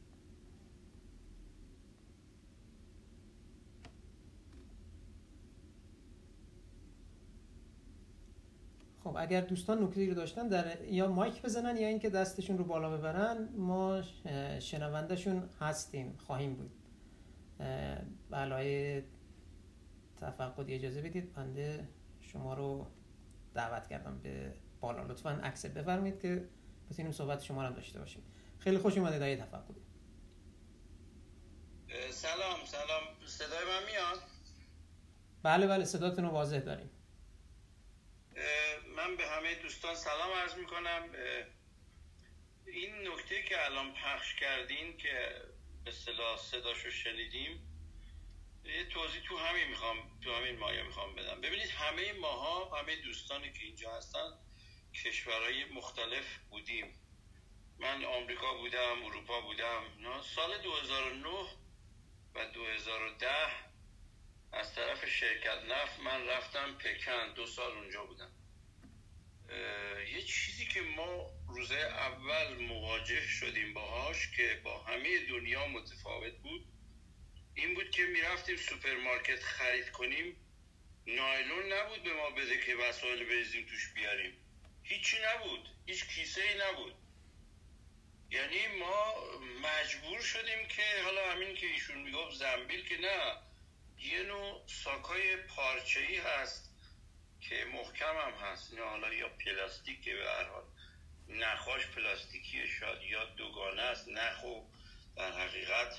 [9.04, 12.96] خب اگر دوستان نکته رو داشتن در یا مایک بزنن یا اینکه دستشون رو بالا
[12.96, 14.02] ببرن ما
[14.58, 16.70] شنوندهشون هستیم خواهیم بود.
[18.30, 19.02] بلای
[20.20, 21.88] تفقد اجازه بدید بنده
[22.32, 22.86] شما رو
[23.54, 25.02] دعوت کردم به بالا.
[25.02, 26.48] لطفا عکس بفرمایید که
[26.90, 28.22] بتونیم صحبت شما رو داشته باشیم.
[28.58, 29.80] خیلی خوش اومدید آقای تفقدی
[32.10, 33.02] سلام سلام.
[33.26, 34.18] صدای من میاد؟
[35.42, 36.90] بله بله صداتون رو واضح داریم.
[38.96, 41.02] من به همه دوستان سلام عرض می‌کنم.
[42.66, 45.42] این نکته که الان پخش کردین که
[45.84, 47.65] به صلاح صداشو شنیدیم
[48.68, 51.40] یه توضیح تو همین می‌خوام تو همین مایه می‌خوام بدم.
[51.40, 54.38] ببینید همه ماها همه دوستانی که اینجا هستن
[55.04, 56.98] کشورهای مختلف بودیم.
[57.78, 59.82] من آمریکا بودم اروپا بودم
[60.34, 61.28] سال 2009
[62.34, 63.28] و 2010
[64.52, 67.34] از طرف شرکت نفت من رفتم پکن.
[67.34, 68.32] دو سال اونجا بودم.
[70.12, 76.75] یه چیزی که ما روز اول مواجه شدیم باهاش که با همه دنیا متفاوت بود
[77.56, 80.36] این بود که می‌رفتیم سوپرمارکت خرید کنیم.
[81.06, 84.36] نایلون نبود به ما بده که وسایل بریزیم توش بیاریم.
[84.82, 85.68] هیچی نبود.
[85.86, 86.94] هیچ کیسه ای نبود.
[88.30, 89.14] یعنی ما
[89.62, 93.36] مجبور شدیم که حالا همین که ایشون می‌گفت زنبیل که نه
[93.98, 96.70] یه نوع ساکای پارچه ای هست
[97.40, 98.74] که محکم هم هست.
[98.74, 100.64] نه حالا یا پلاستیکه به هر حال
[101.28, 104.60] نخاش پلاستیکی شاد یا دوگانه است نخو
[105.16, 105.96] در حقیقت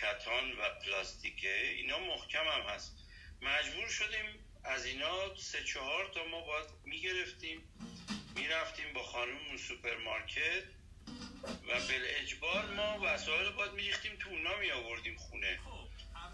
[0.00, 2.92] کتان و پلاستیکه اینا محکم هم هست.
[3.42, 4.26] مجبور شدیم
[4.64, 7.62] از اینا سه چهار تا ما باید می‌گرفتیم.
[8.36, 10.62] می‌رفتیم با خانم سوپرمارکت
[11.68, 11.72] و
[12.20, 15.58] اجبار ما وسایل باید میریختیم تو اونا می آوردیم خونه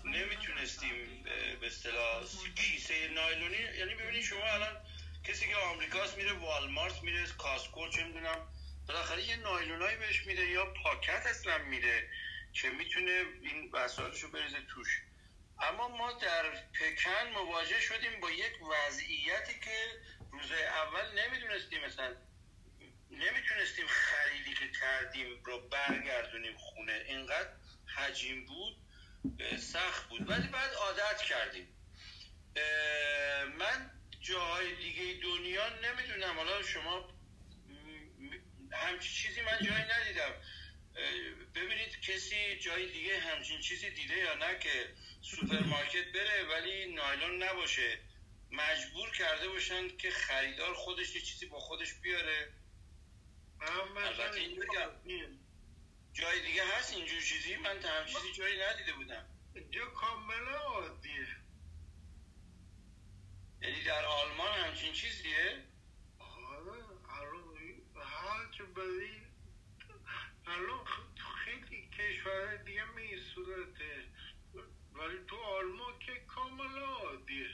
[0.04, 1.22] نمی‌تونستیم
[1.60, 2.24] به اصطلاح
[2.56, 4.76] کیسه نایلونی یعنی ببینید شما الان
[5.24, 8.48] کسی که آمریکاست میره والمارت میره کاسکو چه می‌دونم
[8.88, 12.08] بالاخره یه نایلونایی بهش میده یا پاکت اصلا میده.
[12.52, 15.02] که می‌تونه این وسایلشو بریزه توش.
[15.60, 20.00] اما ما در پکن مواجه شدیم با یک وضعیتی که
[20.32, 22.16] روز اول نمی‌دونستیم مثلا
[23.10, 27.04] نمی‌تونستیم خریدی که کردیم رو برگردونیم خونه.
[27.06, 27.48] اینقدر
[27.96, 28.76] حجیم بود
[29.58, 30.30] سخت بود.
[30.30, 31.68] ولی بعد عادت کردیم.
[33.58, 36.36] من جاهای دیگه دنیا نمی‌دونم.
[36.36, 37.08] حالا شما
[38.72, 40.32] همچی چیزی من جایی ندیدم.
[41.54, 47.98] ببینید کسی جای دیگه همچین چیزی دیده یا نه که سوپرمارکت بره ولی نایلون نباشه.
[48.52, 52.52] مجبور کرده باشن که خریدار خودش یه چیزی با خودش بیاره.
[53.96, 54.90] البته این بگم
[56.12, 59.26] جای دیگه هست اینجور چیزی؟ من تا هم چیزی جایی ندیده بودم.
[59.54, 61.26] اینجا کاملا عادیه.
[63.62, 65.64] یعنی در آلمان همچین چیزیه؟
[66.18, 69.19] آره الان چه بری
[70.50, 70.84] الان
[71.44, 74.04] خیلی کشور دیگه می صورته.
[74.92, 77.50] ولی تو آلمان که کاملا عادیه.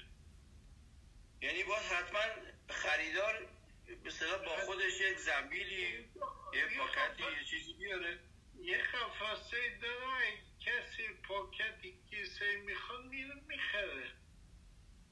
[1.40, 2.20] یعنی باید حتما
[2.68, 3.48] خریدار
[4.04, 5.80] به با خودش یک زنبیلی
[6.54, 8.18] یه پاکتی یه چیزی بیاره.
[8.60, 14.12] یه خفاسه داره کسی پاکتی کسی می‌خواد میره می‌خره.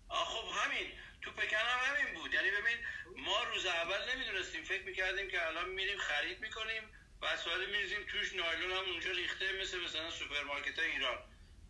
[0.09, 0.93] خب همین.
[1.23, 2.35] تو پکن هم همین بود.
[2.35, 2.79] یعنی ببین
[3.17, 4.65] ما روز اول نمی‌دونستیم.
[4.65, 6.83] فکر می‌کردیم که الان میریم خرید می‌کنیم.
[7.25, 11.19] وسایل میریزیم توش نایلون هم اونجا ریخته مثل مثلا سوپرمارکت ایران.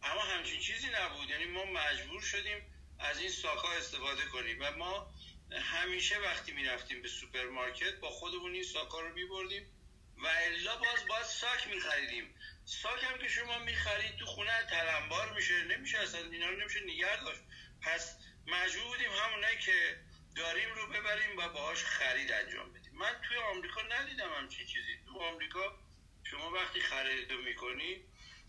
[0.02, 1.30] اما همچین چیزی نبود.
[1.30, 2.66] یعنی ما مجبور شدیم
[2.98, 4.58] از این ساکا استفاده کنیم.
[4.60, 5.14] و ما
[5.52, 9.70] همیشه وقتی می‌رفتیم به سوپرمارکت با خودمون این ساکا رو میبردیم
[10.16, 12.34] و الا باز باز ساک میخریدیم.
[12.64, 15.64] ساک هم که شما می‌خرید تو خونه تلمبار میشه.
[15.64, 17.40] نمیشه اصلا اینا رو نمیشه نگه داشت.
[17.82, 20.00] پس مجبور بودیم همونایی که
[20.36, 22.83] داریم رو ببریم و باهاش خرید انجام بدیم.
[22.94, 24.98] من توی آمریکا ندیدم همچین چیزی.
[25.06, 25.78] تو آمریکا
[26.24, 28.04] شما وقتی خرید می‌کنی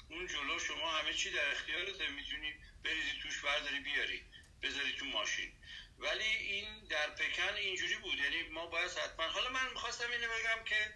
[0.10, 4.24] اون جلو شما همه چی در اختیارت می‌تونی بریزی توش برداری بیاری
[4.64, 5.54] بذاری تو ماشین.
[6.00, 8.20] ولی این در پکن اینجوری بود.
[8.20, 10.94] یعنی ما باید حتما حالا من می‌خواستم اینو بگم که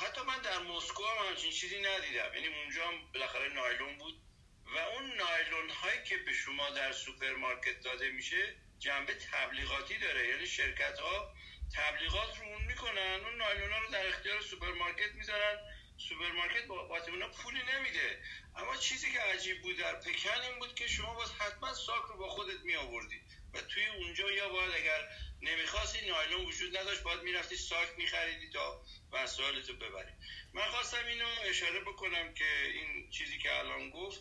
[0.00, 2.34] حتی من در مسکو هم همچین چیزی ندیدم.
[2.34, 4.20] یعنی اونجا هم بالاخره نایلون بود.
[4.66, 10.28] و اون نایلون هایی که به شما در سوپرمارکت داده میشه جنبه تبلیغاتی داره.
[10.28, 11.34] یعنی شرکت ها
[11.74, 15.58] تبلیغات رو اون می‌کنن اون نایلون ها رو در اختیار سوپرمارکت می‌ذارن.
[15.98, 18.22] سوپرمارکت بابت اونا پولی نمیده.
[18.56, 22.16] اما چیزی که عجیب بود در پکن این بود که شما باز حتما ساک رو
[22.16, 23.20] با خودت می آوردی
[23.54, 25.08] و توی اونجا یا باید اگر
[25.42, 30.12] نمی‌خواستی نایلون وجود نداشت باید می‌رفتی ساک میخریدی تا وسایلتو ببری.
[30.52, 34.20] من خواستم اینو اشاره بکنم که این چیزی که الان گفت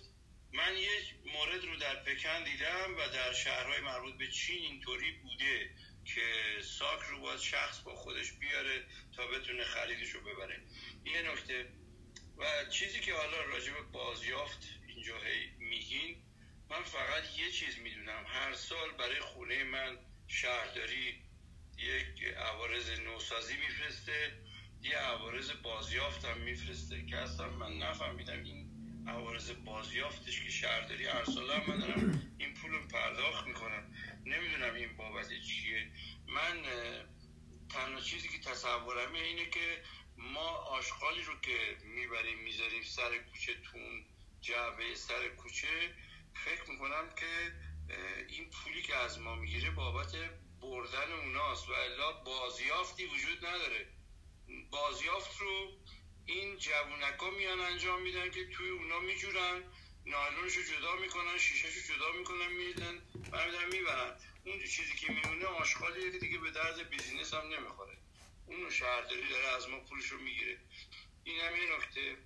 [0.54, 5.70] من یک مورد رو در پکن دیدم و در شهرهای مربوط به چین اینطوری بوده.
[6.06, 8.84] که ساک رو باید شخص با خودش بیاره
[9.16, 10.62] تا بتونه خریدش رو ببره.
[11.06, 11.74] یه نکته.
[12.38, 15.14] و چیزی که حالا راجع به بازیافت اینجا
[15.60, 16.24] میگین
[16.70, 18.24] من فقط یه چیز می‌دونم.
[18.28, 19.97] هر سال برای خونه من
[20.28, 21.22] شهرداری
[21.78, 24.32] یک عوارز نوسازی میفرسته
[24.82, 28.64] یه عوارز بازیافت هم میفرسته که اصلا من نفهمیدم این
[29.08, 33.93] عوارز بازیافتش که شهرداری هر سال هم من دارم این پول پرداخت می‌کنم.
[34.26, 35.91] نمی‌دونم این بابت چیه.
[36.28, 36.64] من
[37.70, 39.84] تنها چیزی که تصورمه اینه که
[40.18, 44.06] ما آشغالی رو که می‌بریم می‌ذاریم سر کوچه تون
[44.41, 45.95] جعبه سر کوچه
[46.45, 47.51] فکر می‌کنم که
[48.28, 50.16] این پولی که از ما می‌گیره بابت
[50.62, 53.88] بردن اوناست و الا بازیافتی وجود نداره.
[54.72, 55.80] بازیافت رو
[56.26, 59.63] این جوونکا میان انجام میدن که توی اونا میجورن
[60.05, 63.01] نایلونشو جدا می‌کنن شیشهشو جدا می‌کنن میدن
[63.32, 64.17] برمیدن می‌برن.
[64.45, 67.97] اون چیزی که میمونه آشغالیه که دیگه به درد بیزینس هم نمی‌خوره.
[68.45, 70.57] اونو شهرداری داره از ما پولشو می‌گیره.
[71.23, 72.17] این هم یه نکته.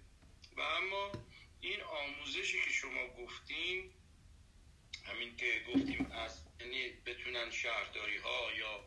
[0.57, 1.11] و اما
[1.61, 3.93] این آموزشی که شما گفتین
[5.05, 8.85] همین که گفتیم از یعنی بتونن شهرداری ها یا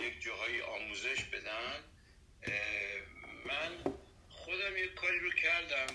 [0.00, 1.84] یک جاهای آموزش بدن
[3.44, 3.98] من
[4.48, 5.86] خودم یک کاری رو کردم.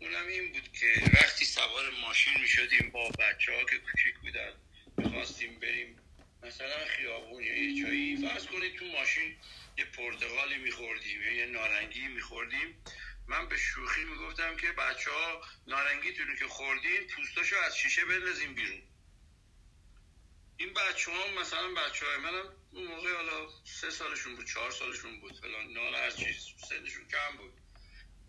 [0.00, 4.52] اونم این بود که وقتی سوار ماشین می شدیم با بچه ها که کوچیک بودن
[4.96, 5.98] می‌خواستیم بریم
[6.42, 8.28] مثلا خیابون یا یه جایی.
[8.28, 9.36] فرض کنید تو ماشین
[9.78, 12.82] یه پرتغالی میخوردیم یه نارنگی میخوردیم.
[13.26, 18.82] من به شوخی می‌گفتم که بچه ها نارنگیتونو که خوردین پوستاشو از شیشه بندازیم بیرون.
[20.56, 25.20] این بچه ها مثلا بچه های منم اون موقع حالا سه سالشون بود چهار سالشون
[25.20, 27.52] بود فلان نال هر چیز سنشون کم بود.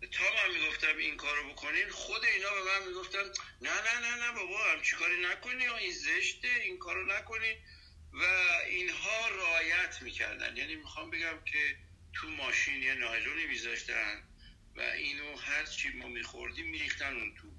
[0.06, 3.22] تا من می‌گفتم این کارو بکنین خود اینا به من می‌گفتن
[3.60, 7.56] نه نه نه نه بابا هم چیکاری نکنی این زشته این کارو نکنی.
[8.12, 8.24] و
[8.66, 10.56] اینها رایت می‌کردن.
[10.56, 11.76] یعنی می‌خوام بگم که
[12.12, 14.22] تو ماشین یه نایلونی میذاشتن
[14.76, 17.50] و اینو هر چی ما میخوردیم میریختن اون تو.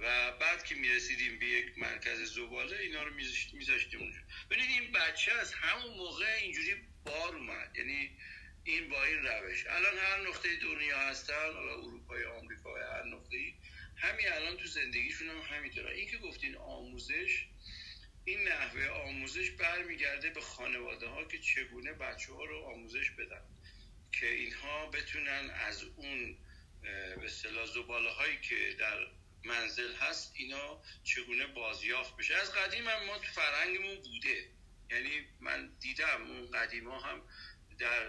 [0.00, 3.14] و بعد که می‌رسیدیم به یک مرکز زباله اینا رو
[3.52, 4.18] میذاشتیم اونجا.
[4.50, 6.74] ببینید این بچه از همون موقع اینجوری
[7.04, 7.76] بار اومد.
[7.76, 8.18] یعنی
[8.64, 9.66] این با این روش.
[9.66, 13.54] الان هر نقطه دنیا هستن حالا اروپا یا آمریکا یا هر نقطه ای
[13.96, 15.94] همین الان تو زندگیشون هم همینطوره.
[15.94, 17.46] این که گفتین آموزش
[18.24, 23.42] این نحوه آموزش برمیگرده به خانواده ها که چگونه بچه ها رو آموزش بدن
[24.12, 26.36] که اینها بتونن از اون
[26.82, 29.06] به اصطلاح زباله هایی که در
[29.44, 32.34] منزل هست اینا چگونه بازیافت بشه.
[32.34, 34.50] از قدیم هم ما تو فرهنگمون بوده.
[34.90, 37.22] یعنی من دیدم اون قدیما هم
[37.80, 38.06] در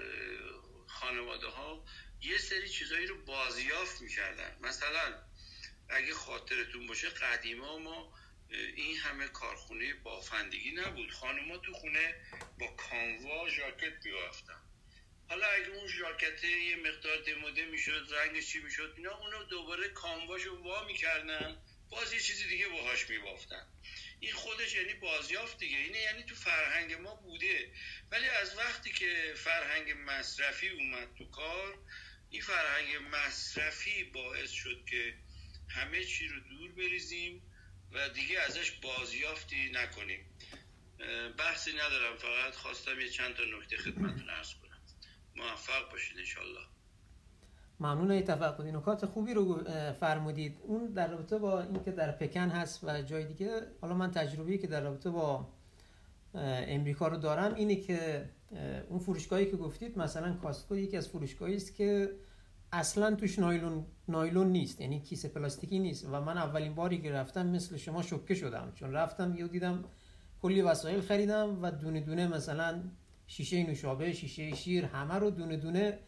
[0.87, 1.85] خانواده ها
[2.21, 4.57] یه سری چیزایی رو بازیافت می‌کردن.
[4.61, 5.23] مثلا
[5.89, 8.13] اگه خاطرتون باشه قدیما ما
[8.49, 11.11] این همه کارخونه بافندگی نبود.
[11.11, 12.15] خانوما تو خونه
[12.59, 14.61] با کانوا ژاکت میبافتن.
[15.29, 20.55] حالا اگه اون ژاکت یه مقدار دموده می‌شد رنگش چی می‌شد اینا اونو دوباره کانواشو
[20.63, 21.61] وا می‌کردن.
[21.89, 23.67] باز یه چیزی دیگه باهاش میبافتن.
[24.23, 25.77] این خودش یعنی بازیافت دیگه.
[25.77, 27.73] اینه یعنی تو فرهنگ ما بوده.
[28.11, 31.79] ولی از وقتی که فرهنگ مصرفی اومد تو کار
[32.29, 35.17] این فرهنگ مصرفی باعث شد که
[35.69, 37.41] همه چی رو دور بریزیم
[37.91, 40.25] و دیگه ازش بازیافتی نکنیم.
[41.37, 42.17] بحثی ندارم.
[42.17, 44.81] فقط خواستم یه چند تا نکته خدمتتون ارز کنم.
[45.35, 46.67] موفق باشید انشالله
[47.81, 49.63] ممنون ای تفقدی نکات خوبی رو
[49.99, 50.57] فرمودید.
[50.67, 53.49] اون در رابطه با اینکه در پکن هست و جای دیگه
[53.81, 55.47] حالا من تجربه‌ای که در رابطه با
[56.67, 58.29] امریکا رو دارم اینه که
[58.89, 62.11] اون فروشگاهی که گفتید مثلا کاسکو یکی از فروشگاهی است که
[62.71, 66.05] اصلا توش نایلون نایلون نیست یعنی کیسه پلاستیکی نیست.
[66.05, 68.71] و من اولین باری که رفتم مثل شما شوکه شدم.
[68.75, 69.83] چون رفتم یه دیدم
[70.41, 72.83] کلی وسایل خریدم و دونه دونه مثلا
[73.27, 75.99] شیشه نوشابه شیشه شیر همه رو دونه دونه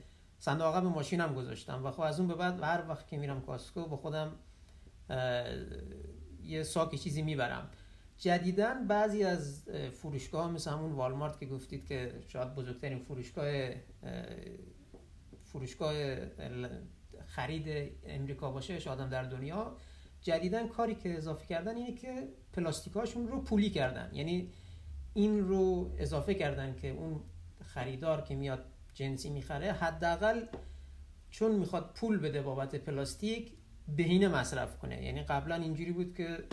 [0.43, 3.85] صندوق به ماشینم گذاشتم و خب از اون به بعد هر وقت که میرم کاسکو
[3.85, 4.31] با خودم
[6.43, 7.69] یه ساک چیزی می‌برم.
[8.17, 9.69] جدیدا بعضی از
[10.01, 13.69] فروشگاه مثل همون والمارت که گفتید که شاید بزرگترین فروشگاه
[15.43, 15.93] فروشگاه
[17.25, 19.77] خرید امریکا باشه شاید در دنیا
[20.21, 24.09] جدیدا کاری که اضافه کردن اینه که پلاستیکاشون رو پولی کردن.
[24.13, 24.49] یعنی
[25.13, 27.21] این رو اضافه کردن که اون
[27.63, 30.45] خریدار که میاد جنسی می‌خره حداقل
[31.29, 33.51] چون می‌خواد پول بده بابت پلاستیک
[33.95, 35.03] بهینه مصرف کنه.
[35.03, 36.43] یعنی قبلا اینجوری بود که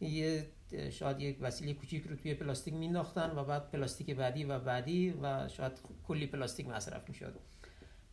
[0.00, 0.46] یه
[0.90, 5.48] شاید یک وسیله کوچیک رو توی پلاستیک مینداختن و بعد پلاستیک بعدی و بعدی و
[5.48, 5.72] شاید
[6.08, 7.34] کلی پلاستیک مصرف می‌شد.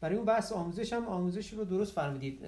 [0.01, 2.43] برای اون بحث آموزش هم آموزش رو درست فرمودید.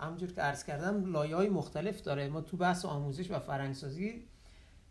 [0.00, 2.28] همونجور که عرض کردم لایه های مختلف داره.
[2.28, 4.24] ما تو بحث آموزش و فرهنگسازی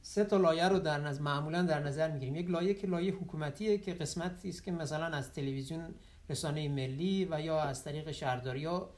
[0.09, 2.35] سه تا لایه رو در نظر معمولا در نظر می‌گیریم.
[2.35, 5.95] یک لایه که لایه حکومتیه که قسمتی است که مثلا از تلویزیون
[6.29, 8.89] رسانه ملی و یا از طریق شهرداری ها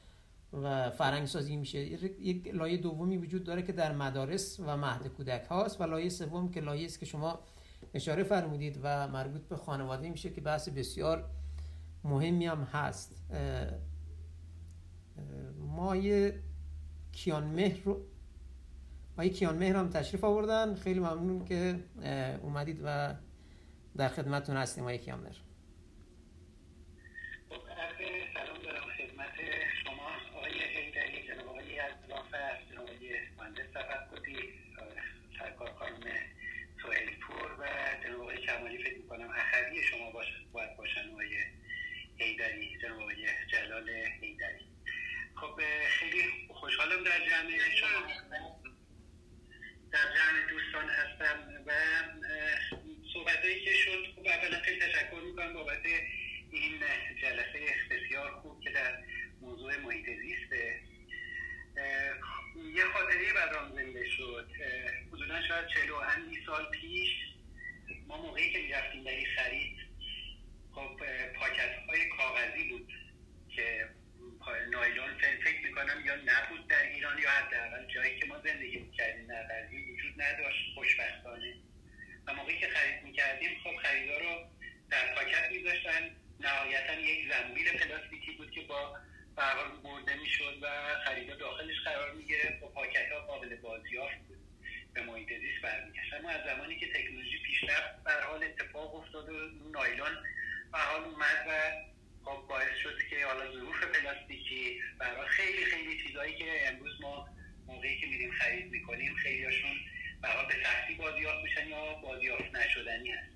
[0.53, 1.79] و فرنگ سازی میشه.
[1.79, 6.51] یک لایه دومی وجود داره که در مدارس و مهد کودک هاست و لایه سوم
[6.51, 7.39] که لایه است که شما
[7.93, 11.29] اشاره فرمودید و مربوط به خانواده میشه که بحث بسیار
[12.03, 13.15] مهمی هم هست.
[15.57, 16.39] ما یه
[17.11, 18.01] کیان مهر رو
[19.21, 20.75] آقای کیان مهرم تشریف آوردن.
[20.75, 21.79] خیلی ممنون که
[22.41, 23.15] اومدید و
[23.97, 25.35] در خدمتتون هستیم آقای کیان مهر
[27.49, 27.61] خب،
[28.33, 29.35] سلام در خدمت
[29.83, 30.37] شما.
[30.37, 34.37] آقای هیدری جناب آقای عبدالله جناب آقای مهندس تفقدی
[35.39, 36.03] سرکار خانم
[36.81, 37.65] سوالی پور و
[38.03, 38.77] جناب آقای کمالی.
[38.97, 40.11] می‌کنم اخری شما
[40.53, 41.35] باید باشن آقای
[42.17, 43.89] هیدری جناب آقای جلال
[44.21, 44.65] هیدری
[45.35, 45.61] خب
[45.99, 48.70] خیلی خوشحالم در جمع شما.
[49.91, 51.71] در جمع دوستان هستم و
[53.13, 55.85] صحبتهایی که شد خوب اولا خیلی تشکر می‌کنم بابت
[56.51, 56.79] این
[57.21, 57.59] جلسه
[57.91, 59.03] بسیار خوب که در
[59.41, 60.81] موضوع محیط زیسته
[62.75, 64.49] یه خاطری برام زنده شد.
[65.13, 67.09] حدودا شاید چلو اندی سال پیش
[68.07, 69.77] ما موقعی که می‌رفتیم برای خرید
[70.75, 70.99] خب
[71.35, 72.93] پاکت های کاغذی بود
[73.55, 73.89] که
[74.71, 79.67] نایلون فکر می‌کنم یا نبود در ایران یا حداقل جایی که ما زندگی می‌کردیم در
[79.93, 81.53] وجود نداشت خوشبختانه.
[82.27, 84.49] و موقعی که خرید می‌کردیم خب خریدا رو
[84.89, 86.15] در پاکت میذاشتن.
[86.39, 88.97] نهایتا یک زنبیل پلاستیکی بود که با
[89.35, 90.67] برحال برده می‌شد و
[91.05, 92.63] خریدا داخلش قرار می‌گرفت.
[92.63, 94.37] و پاکت ها قابل بازیافت بود.
[94.93, 96.13] به محیط زیست برمیگشت.
[96.13, 100.17] اما از زمانی که تکنولوژی پیشرفت به حال اتفاق افتاد و نایلون
[100.71, 101.71] به حال اومد و
[102.31, 107.29] خب باعث شد که حالا ظروف پلاستیکی برای خیلی خیلی چیزهایی که امروز ما
[107.67, 109.77] موقعی که میریم خرید می‌کنیم خیلی هاشون
[110.21, 113.31] برای به سختی بازیافت میشن یا بازیافت نشدنی هست.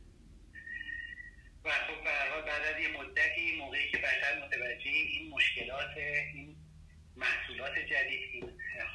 [1.66, 6.56] و خب برای بعد از یه مدتی موقعی که بشر متوجه این مشکلات این
[7.16, 8.44] محصولات جدید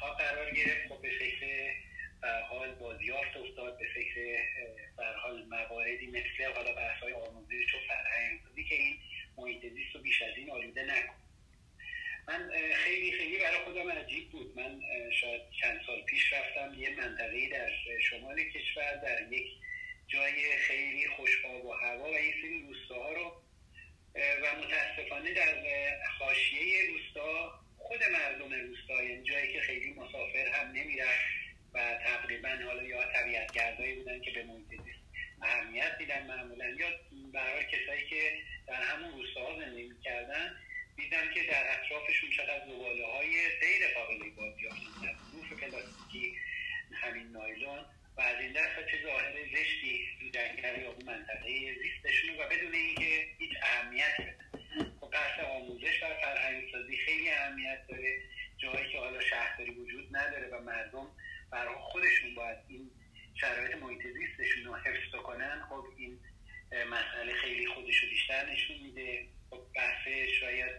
[0.01, 1.73] ها قرار گرفت خب به فکر
[2.49, 4.37] حال بازیافت افتاد به فکر
[5.23, 8.99] حال مواردی مثل حالا بحث های آموزش و فرهنگ که این
[9.41, 11.15] محیط زیست رو بیش از این آلوده نکن.
[12.27, 14.59] من خیلی خیلی برای خودم عجیب بود.
[14.59, 14.81] من
[15.21, 17.69] شاید چند سال پیش رفتم یه منطقه در
[17.99, 19.47] شمال کشور در یک
[20.07, 23.41] جای خیلی خوش آب و هوا و یه سری روستاها رو
[24.15, 25.63] و متاسفانه در
[26.19, 31.25] حاشیه روستا خود مردم روستا یعنی جایی که خیلی مسافر هم نمی‌رفت
[31.73, 35.00] و تقریبا حالا یا طبیعت بودن که به محیط زیست
[35.43, 36.87] اهمیت دیدن معمولا یا
[37.33, 38.33] برای کسایی که
[38.67, 40.55] در همون روستاها زندگی می‌کردن
[40.97, 46.35] دیدم که در اطرافشون چقدر زباله های غیر قابل بازیافت یافتن روف پلاستیکی
[46.93, 47.85] همین نایلون
[48.17, 53.27] و از این دست چه ظاهر زشتی تو جنگل یا منطقه زیستشون و بدون اینکه
[53.37, 54.91] هیچ اهمیت بدن.
[54.99, 55.13] خب
[55.51, 58.21] آموزش و فرهنگسازی خیلی اهمیت داره.
[58.57, 61.07] جایی که حالا شهرداری وجود نداره و مردم
[61.51, 62.91] برای خودشون باید این
[63.41, 66.19] شرایط محیط زیستشون رو حفظ بکنن خب این
[66.71, 69.25] مسئله خیلی خودش رو بیشتر نشون میده.
[69.49, 70.07] خب بحث
[70.39, 70.75] شاید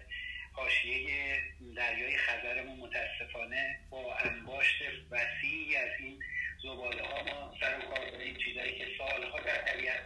[0.52, 1.40] حاشیه
[1.76, 6.22] دریای خزرمون متاسفانه با انباشت وسیعی از این
[6.62, 10.01] زباله ها ما سر و کار داریم چیزایی که سالها در طبیعت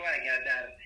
[0.00, 0.79] swear to God, that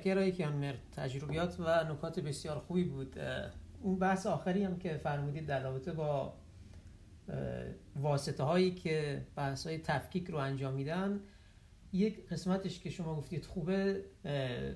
[0.00, 3.18] متشکر کیانمر تجربیات و نکات بسیار خوبی بود.
[3.82, 6.34] اون بحث آخری هم که فرمودید در رابطه با
[7.96, 11.20] واسطه هایی که بحث های تفکیک رو انجام میدن
[11.92, 14.04] یک قسمتش که شما گفتید خوبه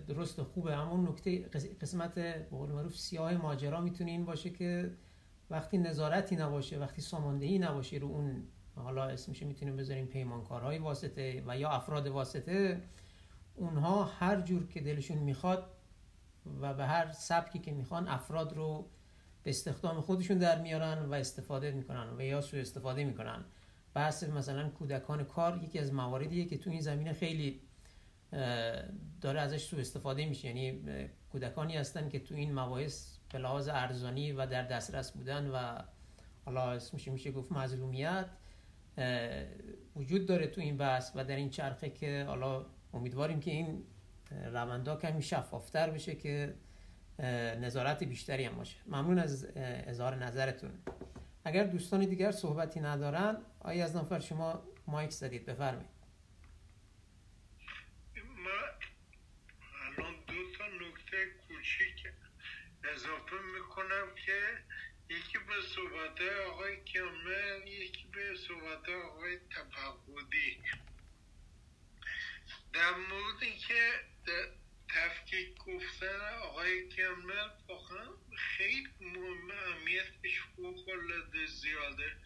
[0.08, 0.72] درست خوبه.
[0.72, 1.38] اما اون نکته
[1.82, 4.90] قسمت به قول معروف سیاه ماجرا می‌تونه این باشه که
[5.50, 8.42] وقتی نظارتی نباشه وقتی ساماندهی نباشه رو اون
[8.76, 12.82] حالا اسمش می‌تونیم بذاریم پیمانکارهای واسطه و یا افراد واسطه
[13.54, 15.70] اونها هر جور که دلشون می‌خواد
[16.60, 18.88] و به هر سبکی که می‌خوان افراد رو
[19.42, 23.44] به استخدام خودشون در میارن و استفاده می‌کنن و یا سوء استفاده می‌کنن.
[23.94, 27.60] بحث مثلا کودکان کار یکی از مواردیه که تو این زمینه خیلی
[29.20, 30.48] داره ازش سوء استفاده میشه.
[30.48, 30.80] یعنی
[31.32, 35.78] کودکانی هستن که تو این مواعظ به لحاظ ارزانی و در دسترس بودن و
[36.44, 38.26] حالا اسمش میشه گفت مظلومیت
[39.96, 43.84] وجود داره تو این بحث و در این چرخه که حالا امیدواریم که این
[44.30, 46.54] روندها کمی شفافتر بشه که
[47.60, 48.76] نظارت بیشتری هم باشه.
[48.86, 50.70] ممنون از اظهار نظرتون.
[51.44, 55.90] اگر دوستان دیگر صحبتی ندارن آیا از نفر شما مایک زدید؟ بفرمایید.
[58.16, 58.50] ما
[59.86, 61.16] الان دو تا نکته
[61.48, 62.06] کوچیک
[62.94, 64.38] اضافه می‌کنم که
[65.14, 66.18] یکی به صحبت
[66.52, 70.58] آقای کامل یکی به صحبت آقای تفقودی
[72.74, 73.92] در مورد که
[74.88, 78.88] تفکیک گفتن آقای کمل واقعا خیلی
[79.52, 82.16] اهمیتش فوق العاده زیاده.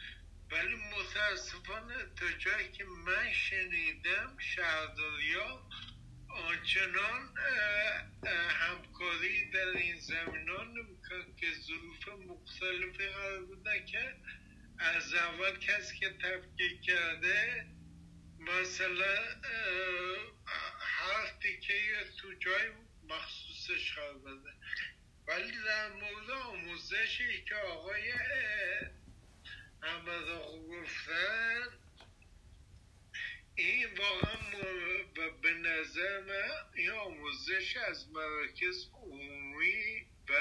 [0.50, 5.68] ولی متاسفانه تا جایی که من شنیدم شهرداریا
[6.28, 7.34] آنچنان
[8.48, 14.14] همکاری در این زمین نمیکن که ظروف مختلفی قرار بودن که
[14.78, 17.66] از اول کسی که تفکیک کرده
[18.48, 19.16] مثلا
[20.78, 21.74] هر تیکه
[22.20, 22.70] تو جای
[23.08, 24.52] مخصوصش قرار بده.
[25.28, 28.12] ولی در مورد آموزشی که آقای
[29.82, 31.68] احمد آقا گفتن
[33.54, 34.38] این واقعا
[35.42, 40.34] به نظر من این آموزش از مراکز عمومی و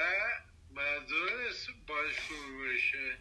[0.72, 3.18] مدارس باید شروع بشه.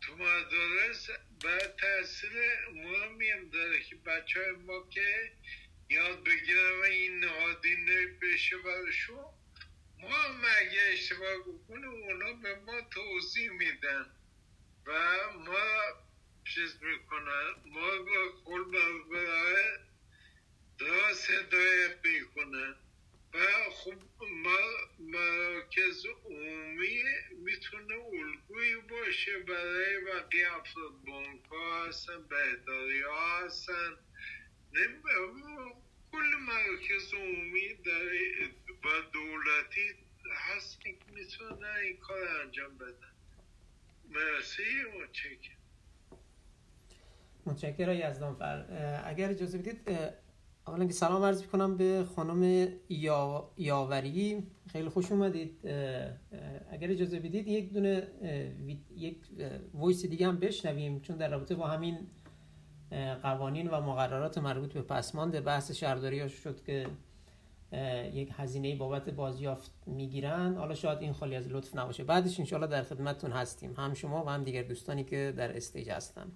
[0.00, 1.10] تو مدارس
[1.44, 2.30] و تاثیر
[2.74, 5.32] مهمی هم داره که بچه های ما که
[5.90, 7.86] یاد بگیرن و این نهادین
[8.22, 9.24] بشه برشون
[9.98, 14.06] ما هم اگه اشتباه بکنیم اونا به ما توضیح میدن
[14.86, 14.92] و
[15.32, 15.66] ما
[16.44, 18.64] چیز می‌کنن ما با کل
[19.10, 19.78] برای
[20.80, 22.74] راست هدایت می‌کنن
[23.34, 23.38] و
[23.70, 24.58] خب ما
[24.98, 27.02] مراکز عمومی
[27.38, 29.38] می‌تونه الگویی باشه.
[29.38, 33.96] برای بقیه افراد بانک ها هستن بهداری ها هستن.
[36.12, 38.12] کل مراکز عمومی در
[38.84, 39.94] و دولتی
[40.36, 43.12] هستن که می‌تونن این کار انجام بدن
[44.08, 44.62] مرسی
[45.02, 45.60] متشکرم
[47.46, 48.64] متشکرم یزدان فر.
[49.06, 49.90] اگر اجازه بدید
[50.70, 53.50] اولا که سلام عرض کنم به خانم یا...
[53.56, 54.42] یاوری.
[54.72, 55.58] خیلی خوش اومدید.
[56.70, 58.06] اگر اجازه بدید یک دونه
[58.96, 59.16] یک
[59.74, 61.98] ویس دیگه هم بشنویم چون در رابطه با همین
[63.22, 66.86] قوانین و مقررات مربوط به پسماند بحث شهرداری ها شد که
[68.12, 70.54] یک هزینه بابت بازیافت می‌گیرن.
[70.54, 72.04] حالا شاید این خالی از لطف نباشه.
[72.04, 73.74] بعدش انشاءالله در خدمتتون هستیم.
[73.76, 76.26] هم شما و هم دیگر دوستانی که در استیج هستن.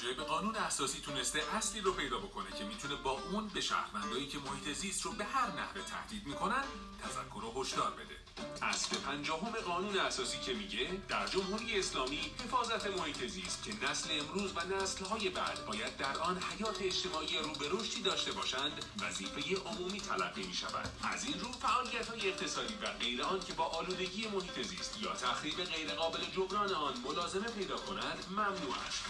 [0.00, 4.26] مراجعه به قانون اساسی تونسته اصلی رو پیدا بکنه که می‌تونه با اون به شهروندایی
[4.26, 6.64] که محیط زیست رو به هر نحوه تهدید می‌کنن
[7.02, 8.16] تذکر و هشدار بده.
[8.62, 14.52] اصل پنجاهم قانون اساسی که میگه در جمهوری اسلامی حفاظت محیط زیست که نسل امروز
[14.56, 20.00] و نسلهای بعد باید در آن حیات اجتماعی رو به رشدی داشته باشند وظیفه عمومی
[20.00, 24.28] تلقی می شود از این رو فعالیت های اقتصادی و غیر آن که با آلودگی
[24.28, 29.04] محیط زیست یا تخریب غیرقابل جبران آن ملازمه پیدا کنند ممنوع است.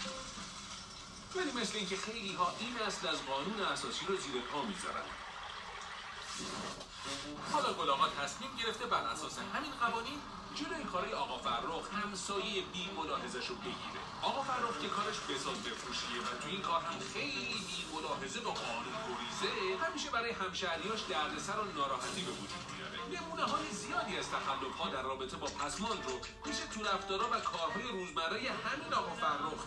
[1.35, 5.09] ولی مثل اینکه خیلی ها این اصل از قانون اساسی رو زیر پا می‌ذارند
[7.53, 10.19] حالا گل تصمیم گرفته بر اساس همین قوانین
[10.55, 14.01] جلوی کارای آقا فرخ همسایه بی ملاحظش رو بگیره.
[14.21, 18.51] آقا فرخ که کارش بساز بفروشیه و تو این کار هم خیلی بی ملاحظه با
[18.51, 22.70] قانون گریزه همیشه برای همشهریاش دردسر و ناراحتی به وجود
[23.15, 26.13] نمونه های زیادی از تخلف ها در رابطه با پسمان رو
[26.45, 29.63] میشه تو رفتارا و کارهای روزمره همین آقا فرخ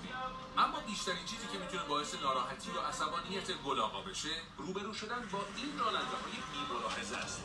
[0.59, 5.39] اما بیشترین چیزی که می‌تونه باعث ناراحتی و عصبانیت گل آقا بشه روبرو شدن با
[5.57, 7.43] این راننده های بی ملاحظه است.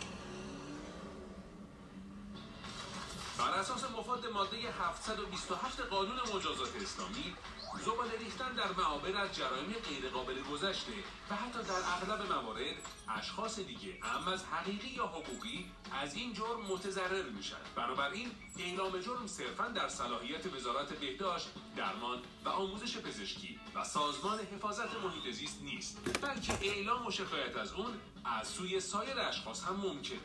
[3.38, 7.36] بر اساس مفاد ماده 727 قانون مجازات اسلامی
[7.78, 10.92] زباله ریختن در معابر از جرایم غیرقابل گذشته
[11.30, 12.76] و حتی در اغلب موارد
[13.10, 17.56] اشخاص دیگه هم از حقیقی یا حقوقی از این جرم متضرر میشن.
[17.76, 24.96] بنابراین اعلام جرم صرفا در صلاحیت وزارت بهداشت درمان و آموزش پزشکی و سازمان حفاظت
[25.04, 27.94] محیط زیست نیست بلکه اعلام و شکایت از اون
[28.26, 30.20] از سوی سایر اشخاص هم ممکنه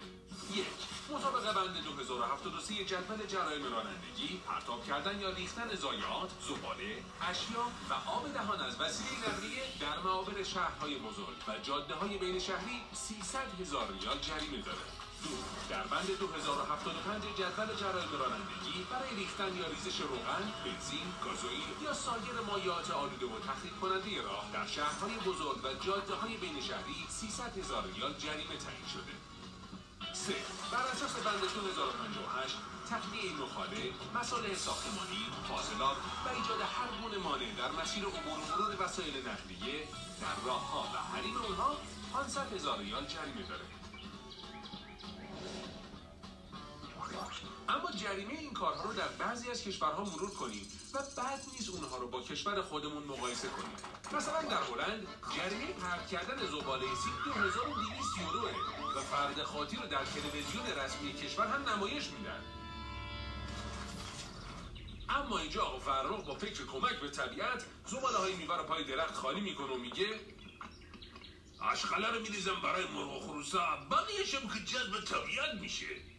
[0.55, 0.95] یک.
[1.11, 8.32] مطابق بند 2073 جدول جرایم رانندگی پرتاب کردن یا ریختن زایات زباله اشیا و آب
[8.32, 13.87] دهان از وسیله نقلیه در معابر شهرهای بزرگ و جاده های بین شهری 300 هزار
[14.01, 14.87] ریال جریمه داره.
[15.24, 15.30] دو.
[15.70, 22.37] در بند 2075 جدول جرایم رانندگی برای ریختن یا ریزش روغن، بنزین، گازوئیل یا سایر
[22.47, 27.59] مایعات آلوده و تخریب کننده راه در شهرهای بزرگ و جاده های بین شهری 300
[27.59, 29.34] هزار ریال جریمه تعیین شده.
[30.15, 30.33] 3.
[30.73, 32.57] بر اساس بند 2058
[32.91, 35.97] تخلیه مخالف، مسائل ساختمانی، فاصلات
[36.27, 39.89] و ایجاد هر گونه مانع در مسیر عبور و مرور وسایل نقلیه
[40.21, 41.77] در راهها و حریم اونها
[42.12, 43.65] 500 هزار ریال جریمه داره.
[47.69, 51.97] اما جریمه این کارها رو در بعضی از کشورها مرور کنیم و بعد نیز اونها
[51.97, 53.77] رو با کشور خودمون مقایسه کنیم.
[54.13, 58.51] مثلا در هلند جریمه پرت کردن زباله سیب 2200 یوروه
[58.97, 62.41] و فرد خاطی رو در تلویزیون رسمی کشور هم نمایش میدن.
[65.09, 69.15] اما اینجا آقا فرخ با فکر کمک به طبیعت زباله های میوه رو پای درخت
[69.15, 70.21] خالی می‌کنه و میگه
[71.61, 73.77] آشغاله رو میریزم برای مرغ و خروسا.
[73.91, 76.14] بقیهشم که جذب طبیعت میشه.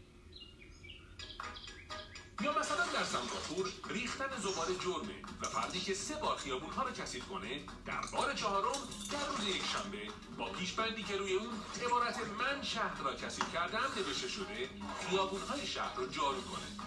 [2.41, 6.91] یا مثلا در سنگاپور ریختن زباله جرمه و فردی که سه بار خیابون ها رو
[6.91, 8.79] کثیف کنه در بار چهارم
[9.11, 10.07] در روز یک شنبه
[10.37, 11.49] با پیشبندی که روی اون
[11.85, 14.69] عبارت من شهر را کثیف کردم نوشته شده
[15.09, 16.85] خیابون های شهر رو جارو کنه.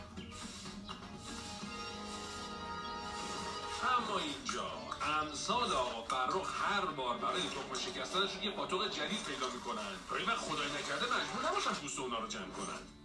[3.99, 4.71] اما اینجا
[5.03, 9.97] امثال آقا فرخ هر بار برای تخم شکستنشون یه پاتوق جدید پیدا می‌کنن.
[10.11, 12.98] تا وقت خدای نکرده مجبور نباشن پوست اونا رو جمع کنن.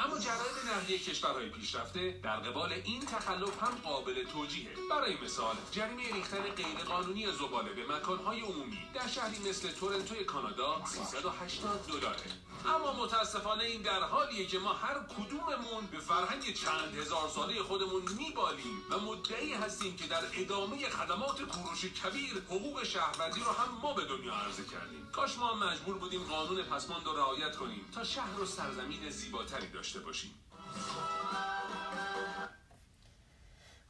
[0.00, 4.70] اما جراید نقدی کشورهای پیشرفته در قبال این تخلف هم قابل توجیهه.
[4.90, 11.86] برای مثال جریمه ریختن غیرقانونی زباله به مکانهای عمومی در شهری مثل تورنتوی کانادا 380
[11.86, 12.47] دلاره.
[12.66, 18.02] اما متاسفانه این در حالیه که ما هر کدوممون به فرهنگ چند هزار ساله خودمون
[18.02, 23.92] میبالیم و مدعی هستیم که در ادامه خدمات کوروش کبیر حقوق شهروندی رو هم ما
[23.92, 25.08] به دنیا عرضه کردیم.
[25.12, 30.00] کاش ما مجبور بودیم قانون پسماند رو رعایت کنیم تا شهر و سرزمین زیباتری داشته
[30.00, 30.34] باشیم.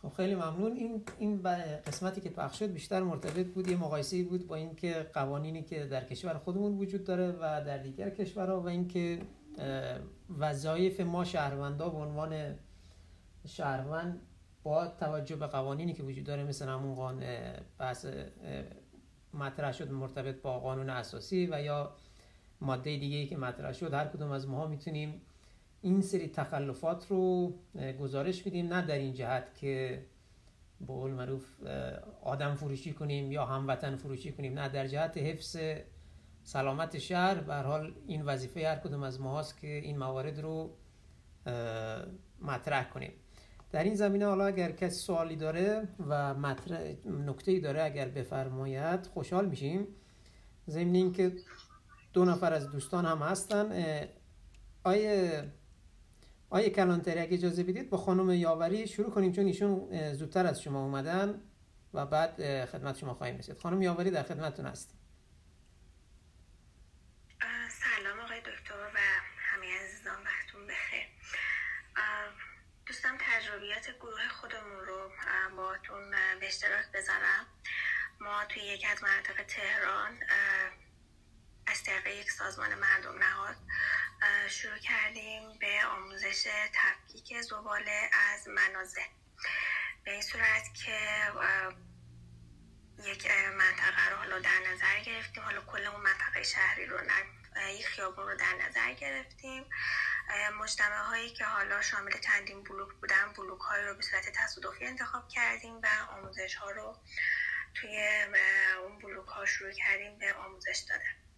[0.03, 0.73] خب خیلی ممنون.
[0.73, 1.43] این این
[1.87, 6.05] قسمتی که پخش شد بیشتر مرتبط بود یه مقایسه بود با اینکه قوانینی که در
[6.05, 9.19] کشور خودمون وجود داره و در دیگر کشورها و اینکه
[10.39, 12.55] وظایف ما شهروندا به عنوان
[13.47, 14.21] شهروند
[14.63, 17.25] با توجه به قوانینی که وجود داره مثل همون قانون
[17.79, 18.07] بحث
[19.35, 21.93] مطرح شد مرتبط با قانون اساسی و یا
[22.61, 25.21] ماده دیگه ای که مطرح شد هر کدوم از ماها می‌تونیم
[25.81, 27.55] این سری تخلفات رو
[28.01, 28.73] گزارش میدیم.
[28.73, 30.07] نه در این جهت که
[30.81, 31.47] به قول معروف
[32.23, 34.59] آدم فروشی کنیم یا هموطن فروشی کنیم.
[34.59, 35.57] نه در جهت حفظ
[36.43, 37.35] سلامت شهر.
[37.35, 40.77] به حال این وظیفه هر کدوم از ماهاست که این موارد رو
[42.43, 43.13] مطرح کنیم.
[43.71, 49.49] در این زمینه حالا اگر کسی سوالی داره و مطرح نکته داره اگر بفرماید خوشحال
[49.49, 49.87] میشیم.
[50.69, 51.33] ضمن اینکه
[52.13, 53.73] دو نفر از دوستان هم هستن.
[54.85, 55.45] آیه
[56.51, 60.83] آیه کلانتری اگه اجازه بدید با خانم یاوری شروع کنیم چون ایشون زودتر از شما
[60.83, 61.43] اومدن
[61.95, 63.59] و بعد خدمت شما خواهیم رسید.
[63.59, 64.95] خانم یاوری در خدمتتون هست
[67.71, 68.99] سلام آقای دکتر و
[69.39, 71.07] همه عزیزان وقتون بخیر.
[72.87, 75.11] دوستم تجربیات گروه خودمون رو
[75.57, 77.47] باهاتون به اشتراک بذارم.
[78.21, 80.13] ما توی یکی از مناطق تهران
[81.89, 83.57] طریق یک سازمان مردم نهاد
[84.49, 89.01] شروع کردیم به آموزش تفکیک زباله از منازل
[90.05, 90.99] به این صورت که
[93.05, 95.43] یک منطقه رو حالا در نظر گرفتیم.
[95.43, 96.99] حالا کل اون منطقه شهری رو
[97.69, 99.65] یک خیابون رو در نظر گرفتیم.
[100.61, 105.29] مجتمع هایی که حالا شامل چندین بلوک بودن بلوک هایی رو به صورت تصادفی انتخاب
[105.29, 106.97] کردیم و آموزش ها رو
[107.75, 108.09] توی
[108.83, 111.29] اون بلوک ها شروع کردیم به آموزش دادن.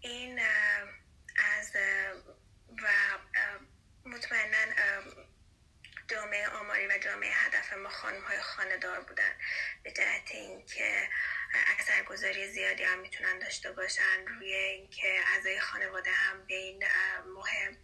[0.00, 0.40] این
[1.58, 1.72] از
[2.82, 2.88] و
[4.04, 4.74] مطمئنا
[6.08, 9.32] جامعه آماری و جامعه هدف ما خانم های خاندار بودن.
[9.82, 11.08] به جهت اینکه
[11.78, 16.84] اثرگذاری زیادی هم می‌تونن داشته باشن روی اینکه اعضای خانواده هم به این
[17.34, 17.76] مهم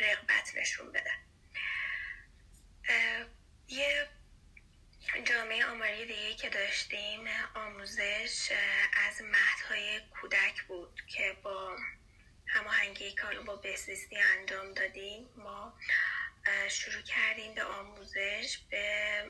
[0.00, 1.18] رغبت نشون بدن.
[3.68, 4.08] یه
[5.18, 7.20] جامعه آماری دیگه که داشتیم
[7.54, 8.52] آموزش
[9.08, 11.76] از مهدهای کودک بود که با
[12.46, 15.28] هماهنگی حالا با بهزیستی انجام دادیم.
[15.36, 15.78] ما
[16.68, 19.24] شروع کردیم به آموزش به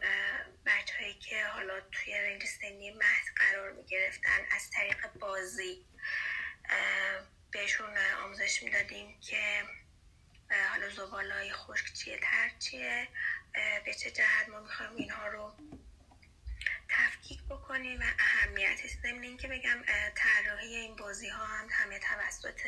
[0.67, 5.87] بچه هایی که حالا توی رنج سنی مهد قرار می گرفتن از طریق بازی.
[7.51, 9.65] بهشون آموزش می‌دادیم که
[10.71, 13.09] حالا زباله های خشک چیه تر چیه.
[13.85, 15.55] به چه جهت ما می‌خوایم اینها رو
[16.89, 19.83] تفکیک بکنیم و اهمیت ضمن اینکه بگم
[20.15, 22.61] طراحی این بازی ها هم همه توسط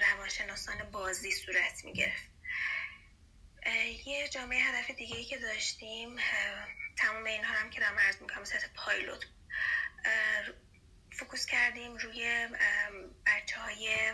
[0.00, 2.30] روانشناسان بازی صورت می گرفت
[4.06, 6.16] یه جامعه هدف دیگه ای که داشتیم
[6.96, 9.24] تمام اینها هم که دارم عرض می‌کنم سطح پایلوت.
[11.12, 12.48] فکوس کردیم روی
[13.26, 14.12] بچه های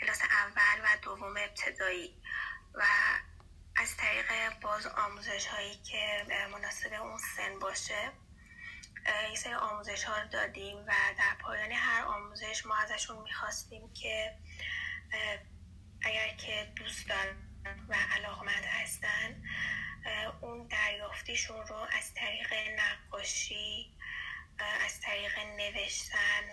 [0.00, 2.22] کلاس اول و دوم ابتدایی
[2.74, 2.84] و
[3.76, 8.12] از طریق باز آموزش هایی که مناسب اون سن باشه
[9.30, 14.36] یه سری آموزش ها رو دادیم و در پایان هر آموزش ما ازشون می‌خواستیم که
[16.02, 17.36] اگر که دوست دارن
[17.88, 19.42] و علاقمند هستن
[20.40, 23.96] اون دریافتیشون رو از طریق نقاشی
[24.58, 26.44] از طریق نوشتن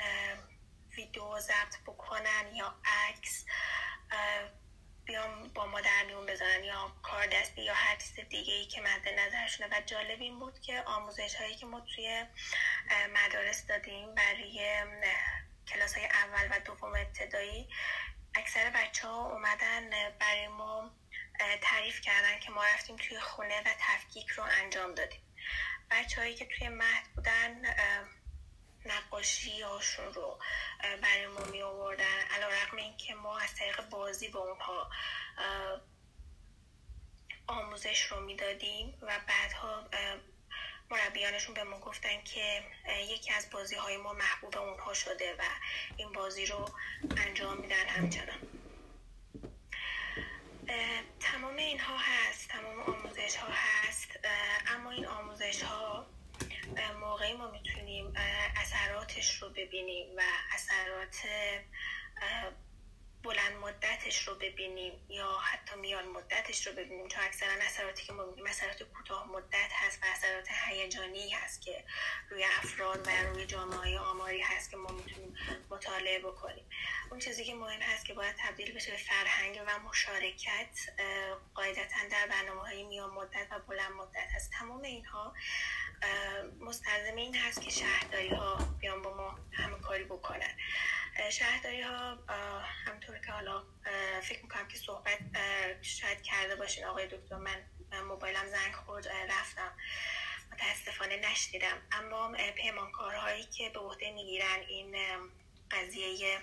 [0.98, 3.46] ویدیو ضبط بکنن یا عکس
[5.06, 8.82] بیام با ما در میون بذارن یا کار دستی یا هر چیز دیگه ای که
[8.82, 9.70] مد نظرشونه.
[9.78, 12.26] و جالب این بود که آموزش هایی که ما توی
[13.14, 14.84] مدارس دادیم برای
[15.68, 17.70] کلاس های اول و دوم ابتدایی
[18.36, 19.90] اکثر بچه ها اومدن
[20.20, 20.92] برای ما
[21.62, 25.22] تعریف کردن که ما رفتیم توی خونه و تفکیک رو انجام دادیم.
[25.92, 27.62] بچه هایی که توی مهد بودن
[28.86, 30.40] نقاشی هاشون رو
[31.02, 32.20] برای ما می آوردن.
[32.32, 34.90] علا رقم این که ما از طریق بازی به اونها
[37.48, 39.90] آموزش رو می‌دادیم و بعدها
[40.90, 42.64] مربیانشون به ما گفتن که
[43.10, 45.42] یکی از بازی های ما محبوب اونها شده و
[45.98, 46.70] این بازی رو
[47.18, 48.40] انجام میدن همچنان.
[51.20, 54.20] تمام اینها هست تمام آموزش ها هست
[54.68, 56.08] اما این آموزش ها
[57.22, 58.14] موقعی ما می‌تونیم
[58.56, 60.22] اثراتش رو ببینیم و
[60.54, 61.18] اثرات
[63.24, 67.08] بلند مدتش رو ببینیم یا حتی میان مدتش رو ببینیم.
[67.08, 71.84] چون اکثرا اثراتی که ما میگیم اثرات کوتاه مدت هست و اثرات هیجانی هست که
[72.30, 75.36] روی افراد و روی جامعه آماری هست که ما می‌تونیم
[75.70, 76.70] مطالعه بکنیم.
[77.12, 80.80] اون چیزی که مهم هست که باید تبدیل بشه به فرهنگ و مشارکت
[81.56, 84.52] قاعدتا در برنامه های میان مدت و بلند مدت هست.
[84.60, 85.34] تمام اینها
[86.60, 90.58] مستلزم این هست که شهرداری ها بیان با ما همه کاری بکنن.
[91.32, 92.18] شهرداری ها
[92.86, 93.64] همطور که حالا
[94.24, 95.20] فکر می‌کنم که صحبت
[95.82, 96.86] شاید کرده باشین.
[96.86, 97.64] آقای دکتر من
[98.08, 99.78] موبایلم زنگ خورد رفتم.
[100.52, 101.78] متاسفانه نشنیدم.
[101.92, 104.96] اما پیمانکارهایی که به عهده می‌گیرن این
[105.72, 106.40] قضیه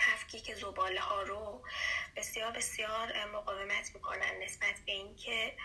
[0.00, 1.62] تفکیک زباله ها رو
[2.16, 5.56] بسیار بسیار مقاومت می‌کنن نسبت به اینکه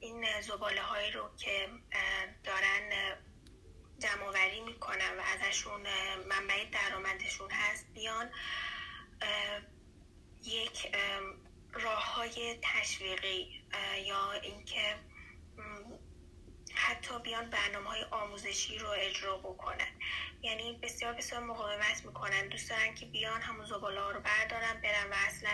[0.00, 1.68] این زباله هایی رو که
[2.44, 3.16] دارن
[3.98, 5.80] جمعوری می‌کنن و ازشون
[6.28, 8.30] منبع درآمدشون هست بیان
[10.44, 10.96] یک
[11.72, 13.64] راه های تشویقی
[14.04, 14.96] یا اینکه
[16.78, 19.92] حتی بیان برنامه های آموزشی رو اجرا بکنن.
[20.42, 22.48] یعنی بسیار بسیار مقاومت می‌کنن.
[22.48, 25.50] دوست دارن که بیان همون زباله ها رو بردارن برن و اصلا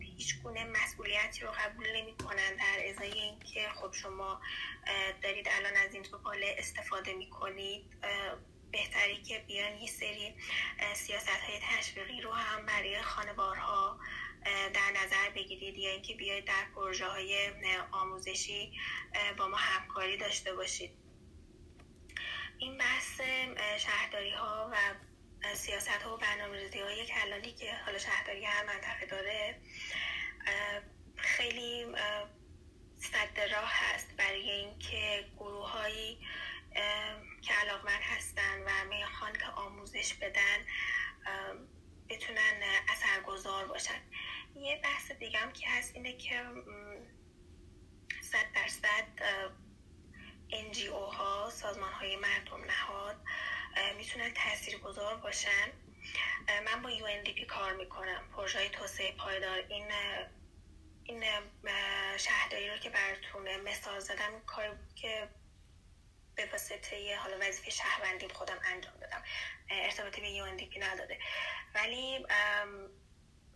[0.00, 4.40] هیچ گونه مسئولیتی رو قبول نمی کنن در ازای اینکه خب شما
[5.22, 7.84] دارید الان از این زباله استفاده می کنید
[8.72, 10.34] بهتری که بیان یه سری
[10.94, 14.00] سیاست های تشویقی رو هم برای خانوارها
[14.44, 17.50] در نظر بگیرید یا اینکه بیاید در پروژه های
[17.92, 18.72] آموزشی
[19.38, 20.90] با ما همکاری داشته باشید.
[22.58, 23.20] این بحث
[23.78, 24.76] شهرداری ها و
[25.54, 29.60] سیاست ها و برنامه های کلانی که حالا شهرداری هر منطقه داره
[31.16, 31.86] خیلی
[32.96, 36.18] صد راه هست برای اینکه گروه هایی
[37.42, 40.66] که علاقمند هستن و می‌خوان که آموزش بدن
[42.10, 44.00] بتونن اثرگذار باشن.
[44.54, 46.44] یه بحث دیگه هم که هست اینه که
[48.22, 49.04] صد درصد
[50.50, 53.16] NGO ها سازمان های مردم نهاد
[53.96, 55.72] می‌تونن تأثیر گذار باشن
[56.66, 58.30] من با UNDP کار می‌کنم.
[58.36, 59.58] پروژه توسعه پایدار.
[59.58, 59.88] این
[61.04, 61.24] این
[62.16, 65.28] شهرداری رو که براتون مثال زدم کار که
[66.44, 69.22] به واسطه حالا وظیفه شهروندی خودم انجام دادم.
[69.70, 71.18] ارتباطی به UNDP نداده
[71.74, 72.26] ولی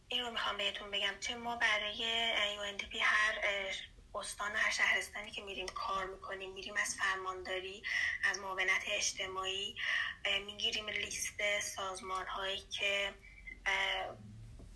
[0.09, 3.39] این رو می‌خوام بهتون بگم چه ما برای UNDP هر
[4.15, 7.83] استان هر شهرستانی که میریم کار می‌کنیم میریم از فرمانداری
[8.25, 9.77] از معاونت اجتماعی
[10.47, 13.15] می‌گیریم لیست سازمان هایی که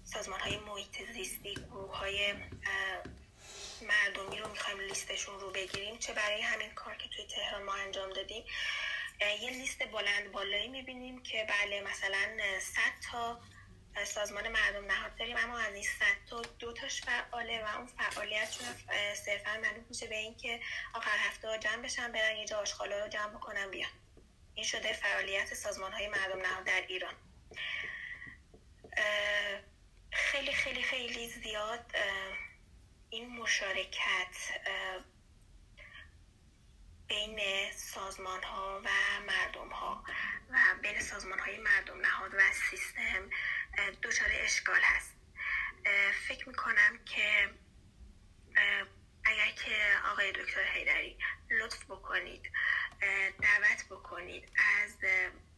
[0.05, 2.35] سازمان های محیط زیستی گروه های
[3.83, 5.99] مردمی رو می‌خوایم لیستشون رو بگیریم.
[5.99, 8.45] چه برای همین کار که توی تهران ما انجام دادیم.
[9.21, 13.41] یه لیست بلند بالایی می‌بینیم که بله مثلا 100 تا
[14.05, 15.37] سازمان مردم نهاد داریم.
[15.37, 18.67] اما از این صد تا دو تاش فعاله و اون فعالیتشون
[19.15, 20.61] صرفا معلوم میشه به اینکه
[20.95, 23.91] آخر هفته جمع بشن برن یه جا آشغالا رو جمع بکنن بیان.
[24.55, 27.15] این شده فعالیت سازمان های مردم نهاد در ایران.
[30.13, 31.93] خیلی خیلی خیلی زیاد
[33.11, 34.37] این مشارکت
[37.09, 37.41] بین
[37.73, 38.89] سازمان ها و
[39.27, 40.05] مردم ها
[40.51, 42.41] و بین سازمان های مردم نهاد و
[42.71, 43.31] سیستم
[44.03, 45.15] دچار اشکال هست.
[46.29, 47.51] فکر می‌کنم که
[49.25, 49.77] اگر که
[50.13, 51.19] آقای دکتر حیدری
[51.51, 52.53] لطف بکنید
[53.43, 54.53] دعوت بکنید
[54.83, 54.97] از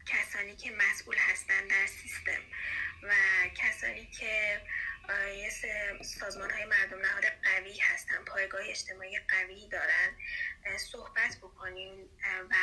[0.07, 2.43] کسانی که مسئول هستند در سیستم
[3.03, 3.13] و
[3.55, 4.63] کسانی که
[6.03, 10.17] سازمان های مردم نهاد قوی هستن پایگاه اجتماعی قوی دارن.
[10.79, 12.11] صحبت بکنید
[12.51, 12.55] و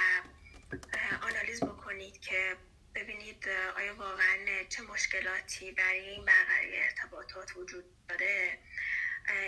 [1.21, 2.57] آنالیز بکنید که
[2.95, 4.37] ببینید آیا واقعا
[4.69, 8.59] چه مشکلاتی برای این برقراری ارتباطات وجود داره.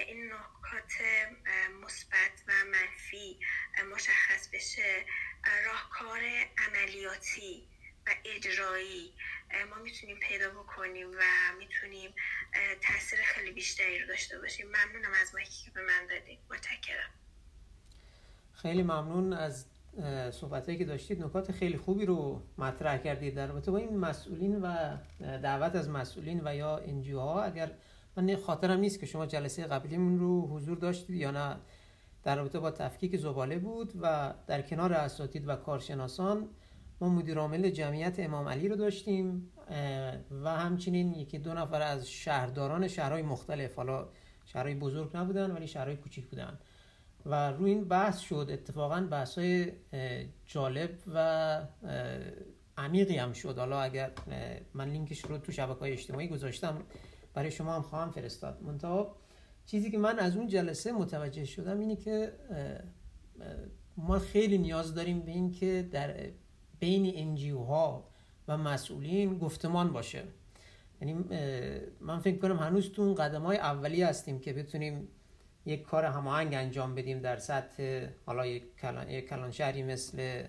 [0.07, 0.93] این نکات
[1.81, 3.39] مثبت و منفی
[3.93, 5.05] مشخص بشه.
[5.65, 6.19] راهکار
[6.57, 7.67] عملیاتی
[8.05, 9.13] و اجرایی.
[9.69, 11.21] ما می‌تونیم پیدا بکنیم و
[11.59, 12.11] می‌تونیم
[12.87, 14.67] تاثیر خیلی بیشتری رو داشته باشیم.
[14.67, 17.09] ممنونم از مایکی که به من دادید متشکرم.
[18.53, 19.65] خیلی ممنون از
[20.31, 21.23] صحبت که داشتید.
[21.23, 26.41] نکات خیلی خوبی رو مطرح کردید در رابطه با این مسئولین و دعوت از مسئولین
[26.45, 27.71] و یا انجیو ها اگر
[28.15, 31.57] من خاطرم نیست که شما جلسه قبلیمون رو حضور داشتید یا نه.
[32.23, 36.49] در رابطه با تفکیک زباله بود و در کنار اساتید و کارشناسان
[37.01, 39.51] ما مدیر عامل جمعیت امام علی رو داشتیم
[40.43, 44.09] و همچنین یکی دو نفر از شهرداران شهرهای مختلف حالا
[44.45, 46.59] شهرهای بزرگ نبودن ولی شهرهای کوچیک بودن.
[47.25, 49.71] و روی این بحث شد اتفاقا بحث های
[50.45, 51.61] جالب و
[52.77, 53.57] عمیقی هم شد.
[53.57, 54.11] حالا اگر
[54.73, 56.83] من لینکش رو تو شبکه های اجتماعی گذاشتم
[57.33, 58.61] برای شما هم خواهم فرستاد.
[58.61, 59.15] منتها
[59.65, 62.33] چیزی که من از اون جلسه متوجه شدم اینه که
[63.97, 66.31] ما خیلی نیاز داریم به این که در
[66.79, 68.07] بین انجیو ها
[68.47, 70.23] و مسئولین گفتمان باشه.
[71.01, 71.13] یعنی
[72.01, 75.07] من فکر کنم هنوز تو اون قدم های اولی هستیم که بتونیم
[75.65, 78.63] یک کار هماهنگ انجام بدیم در سطح حالا یک
[79.29, 80.43] کلان, شهری مثل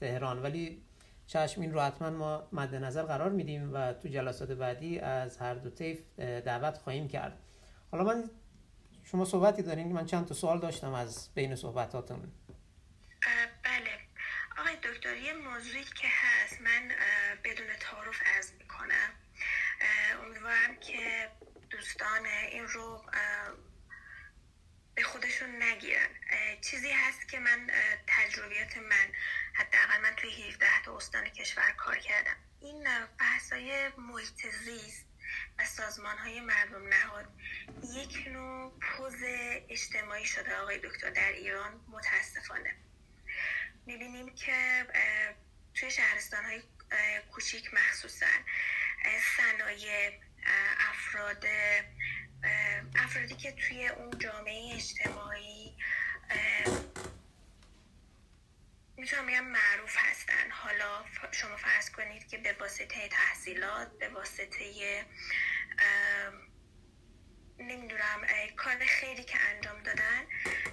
[0.00, 0.42] تهران.
[0.42, 0.82] ولی
[1.26, 5.54] چشم این رو حتما ما مد نظر قرار میدیم و تو جلسات بعدی از هر
[5.54, 7.38] دو طیف دعوت خواهیم کرد.
[7.90, 8.30] حالا من
[9.04, 12.18] شما صحبتی دارین؟ من چند تا سوال داشتم از بین صحبتاتون.
[13.62, 13.87] بله.
[14.68, 16.94] آقای دکتر یه موضوعی که هست من
[17.44, 19.10] بدون تعارف از می‌کنم.
[20.22, 21.30] امیدوارم که
[21.70, 23.10] دوستان این رو
[24.94, 26.08] به خودشون نگیرن.
[26.60, 27.70] چیزی هست که من
[28.06, 29.12] تجربیات من
[29.54, 32.36] حداقل من توی 17 تا استان کشور کار کردم.
[32.60, 32.88] این
[33.20, 35.06] بحثای محیط زیست
[35.58, 37.28] و سازمان های مردم نهاد
[37.94, 39.16] یک نوع پوز
[39.68, 42.76] اجتماعی شده آقای دکتر در ایران متاسفانه.
[43.88, 44.86] می‌بینیم که
[45.74, 46.62] توی شهرستان های
[47.32, 48.26] کوچیک مخصوصا
[49.36, 50.20] صنایع
[50.90, 51.44] افراد
[52.96, 55.76] افرادی که توی اون جامعه اجتماعی
[58.96, 60.50] می‌تونم بگم معروف هستن.
[60.50, 65.04] حالا شما فرض کنید که به واسطه تحصیلات به واسطه
[67.58, 68.26] نمی‌دونم
[68.56, 70.26] کار خیلی که انجام دادن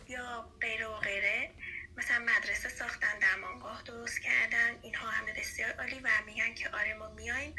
[0.08, 1.55] یا غیره و غیره.
[1.98, 7.10] مثلا مدرسه ساختن درمانگاه درست کردن اینها همه بسیار عالی و میگن که آره ما
[7.10, 7.56] میایم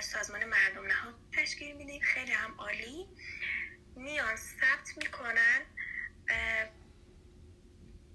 [0.00, 2.02] سازمان مردم نهاد تشکیل میدیم.
[2.02, 3.08] خیلی هم عالی.
[3.96, 5.60] میان ثبت می‌کنن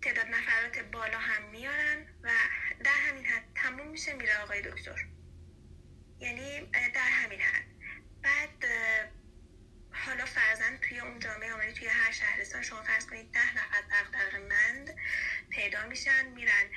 [0.01, 2.29] تعداد نفرات بالا هم میارن و
[2.83, 5.05] در همین حد تموم میشه میره آقای دکتر.
[6.19, 6.61] یعنی
[6.93, 7.65] در همین حد.
[8.21, 8.65] بعد
[9.91, 14.95] حالا فرزن توی اون جامعه آمده توی هر شهرستان شما فرض کنید ده نفر مند
[15.59, 16.69] پیدا میشن میرن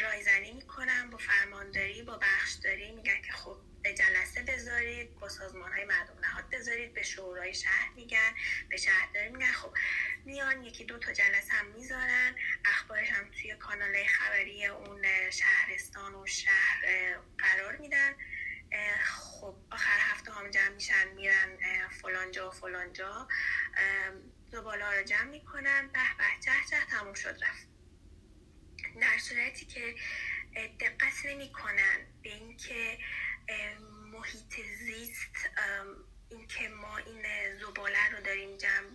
[0.00, 5.84] رایزنی می‌کنن با فرمانداری با بخشداری میگن که خب به جلسه بذارید با سازمان های
[5.84, 8.34] مردم نهاد بذارید به شورای شهر میگن
[8.68, 9.52] به شهرداری میگن.
[9.52, 9.74] خب
[10.24, 12.34] میان یکی دو تا جلسه هم می‌ذارن
[12.64, 16.82] اخبارش هم توی کانال خبری اون شهرستان و شهر
[17.38, 18.14] قرار میدن.
[19.04, 21.58] خب آخر هفته هم جمع میشن میرن
[22.02, 23.28] فلانجا و فلانجا.
[24.52, 27.77] زباله رو جمع می‌کنن به به چه چه تموم شد رفت.
[29.00, 29.94] در صورتی که
[30.80, 32.98] دقت نمی‌کنن به اینکه
[34.12, 35.50] محیط زیست
[36.30, 37.22] اینکه ما این
[37.58, 38.90] زباله رو داریم جمع,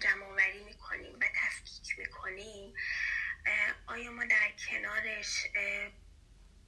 [0.00, 2.74] جمع آوری می‌کنیم و تفکیک می‌کنیم
[3.86, 5.46] آیا ما در کنارش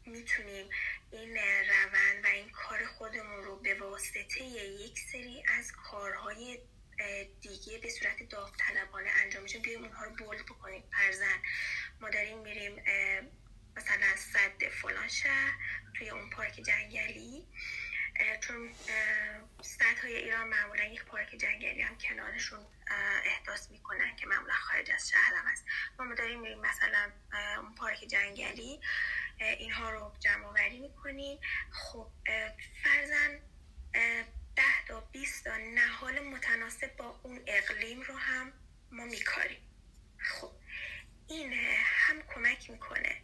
[0.06, 0.68] می‌تونیم
[1.10, 1.36] این
[1.68, 6.58] روند و این کار خودمون رو به واسطه یک سری از کارهای
[7.40, 9.58] دیگه به صورت داوطلبانه انجام میشه.
[9.58, 10.84] بیایم اونها رو بولد بکنیم.
[10.92, 11.42] فرزن
[12.00, 12.82] ما داریم میریم
[13.76, 15.54] مثلا صد فلان شهر
[15.98, 17.46] توی اون پارک جنگلی.
[18.40, 18.70] چون
[19.62, 22.66] سطح های ایران معمولا یک پارک جنگلی هم کنارشون
[23.24, 25.64] احداث می‌کنن که معمولا خارج از شهر هم هست.
[25.98, 27.10] ما داریم میریم مثلا
[27.56, 28.80] اون پارک جنگلی.
[29.40, 31.38] اینها رو جمع آوری می‌کنیم.
[31.72, 32.10] خب
[32.82, 33.40] فرزن
[34.56, 38.52] ده تا 20 تا نهال متناسب با اون اقلیم رو هم
[38.90, 39.60] ما میکاریم.
[40.18, 40.52] خب
[41.28, 41.52] این
[41.84, 43.22] هم کمک می‌کنه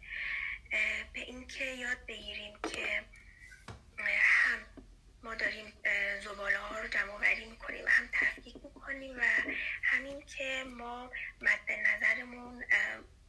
[1.13, 3.03] به اینکه یاد بگیریم که
[4.21, 4.59] هم
[5.23, 5.73] ما داریم
[6.23, 9.23] زباله ها رو جمع آوری می‌کنیم و هم تفکیک می‌کنیم و
[9.83, 11.11] همین که ما
[11.41, 12.63] مد نظرمون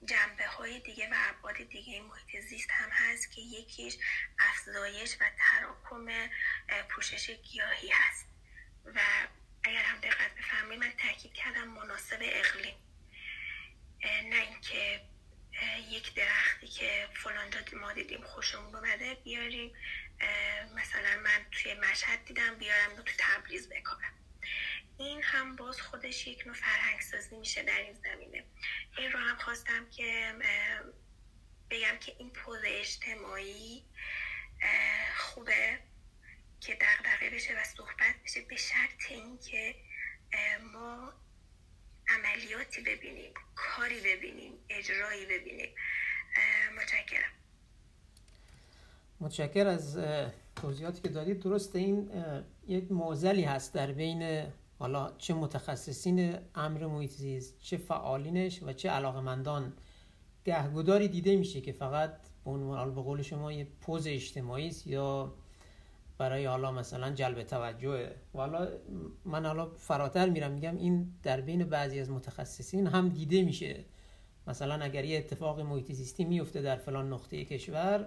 [0.06, 3.96] جنبه های دیگه و ابعاد دیگه محیط زیست هم هست که یکیش
[4.38, 6.28] افزایش و تراکم
[6.88, 8.26] پوشش گیاهی هست.
[8.84, 9.00] و
[9.64, 12.76] اگر هم دقت بفرمایید من تاکید کردم مناسب اقلیم.
[14.04, 15.00] نه اینکه
[15.90, 19.74] یک درختی که فلانجا ما دیدیم خوشمون اومده بیاریم.
[20.74, 24.14] مثلا من توی مشهد دیدم بیارم رو تو تبریز بکارم.
[24.98, 28.44] این هم باز خودش یک نوع فرهنگ سازی میشه در این زمینه.
[28.98, 30.32] این رو هم خواستم که
[31.70, 33.84] بگم که این پوز اجتماعی
[35.16, 35.78] خوبه
[36.60, 39.74] که دقدقه بشه و صحبت بشه به شرط اینکه
[40.72, 41.12] ما
[42.08, 45.74] عملیاتی ببینیم کاری ببینیم اجرایی ببینیم.
[46.76, 47.32] متشکرم.
[49.20, 49.98] متشکر از
[50.56, 51.40] توضیحاتی که دادید.
[51.40, 52.10] درسته این
[52.68, 54.52] یک موزلی هست در بین
[54.84, 59.72] حالا چه متخصصین امر محیط زیست چه فعالینش و چه علاقمندان
[60.44, 62.10] گهگداری دیده میشه که فقط
[62.44, 65.34] به عنوان به قول شما یه پوز اجتماعی است یا
[66.18, 68.68] برای حالا مثلا جلب توجه و حالا
[69.24, 73.84] من حالا فراتر میرم میگم این در بین بعضی از متخصصین هم دیده میشه.
[74.46, 78.06] مثلا اگر یه اتفاق محیط زیستی میفته در فلان نقطه کشور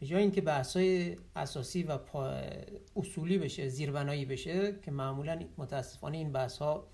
[0.00, 1.98] به جای اینکه بحثای اساسی و
[2.96, 6.86] اصولی بشه زیربنایی بشه که معمولا متاسفانه این بحث ها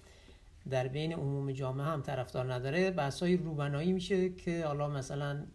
[0.70, 5.46] در بین عموم جامعه هم طرفدار نداره بحث های روبنایی میشه که حالا مثلا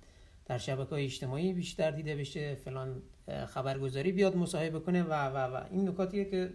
[0.45, 3.01] در شبکه های اجتماعی بیشتر دیده بشه فلان
[3.47, 5.63] خبرگزاری بیاد مصاحبه کنه و و و.
[5.71, 6.53] این نکاتیه که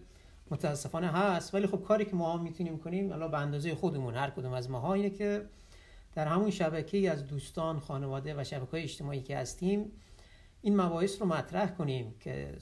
[0.50, 1.54] متاسفانه هست.
[1.54, 4.70] ولی خب کاری که ما هم می‌تونیم کنیم حالا به اندازه خودمون هر کدوم از
[4.70, 5.42] ماها اینه که
[6.14, 9.92] در همون شبکه از دوستان خانواده و شبکه های اجتماعی که هستیم
[10.62, 12.56] این مباحث رو مطرح کنیم که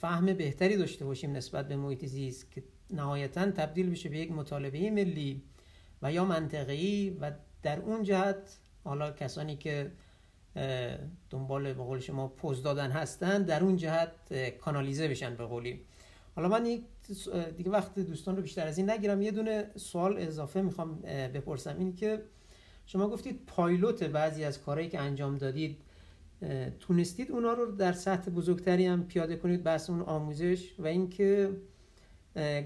[0.00, 4.90] فهم بهتری داشته باشیم نسبت به محیط زیست که نهایتا تبدیل بشه به یک مطالبه
[4.90, 5.42] ملی
[6.02, 7.32] و یا منطقه‌ای و
[7.62, 9.92] در اون جهت حالا کسانی که
[11.30, 15.80] دنبال به قول شما پوز دادن هستن در اون جهت کانالیزه بشن به قولی.
[16.36, 16.62] حالا من
[17.56, 19.22] دیگه وقت دوستان رو بیشتر از این نگیرم.
[19.22, 20.94] یه دونه سوال اضافه می‌خوام
[21.34, 21.76] بپرسم.
[21.78, 22.22] این که
[22.86, 25.83] شما گفتید پایلوت بعضی از کارهایی که انجام دادید
[26.80, 31.50] تونستید اونا رو در سطح بزرگتری هم پیاده کنید بحث اون آموزش و اینکه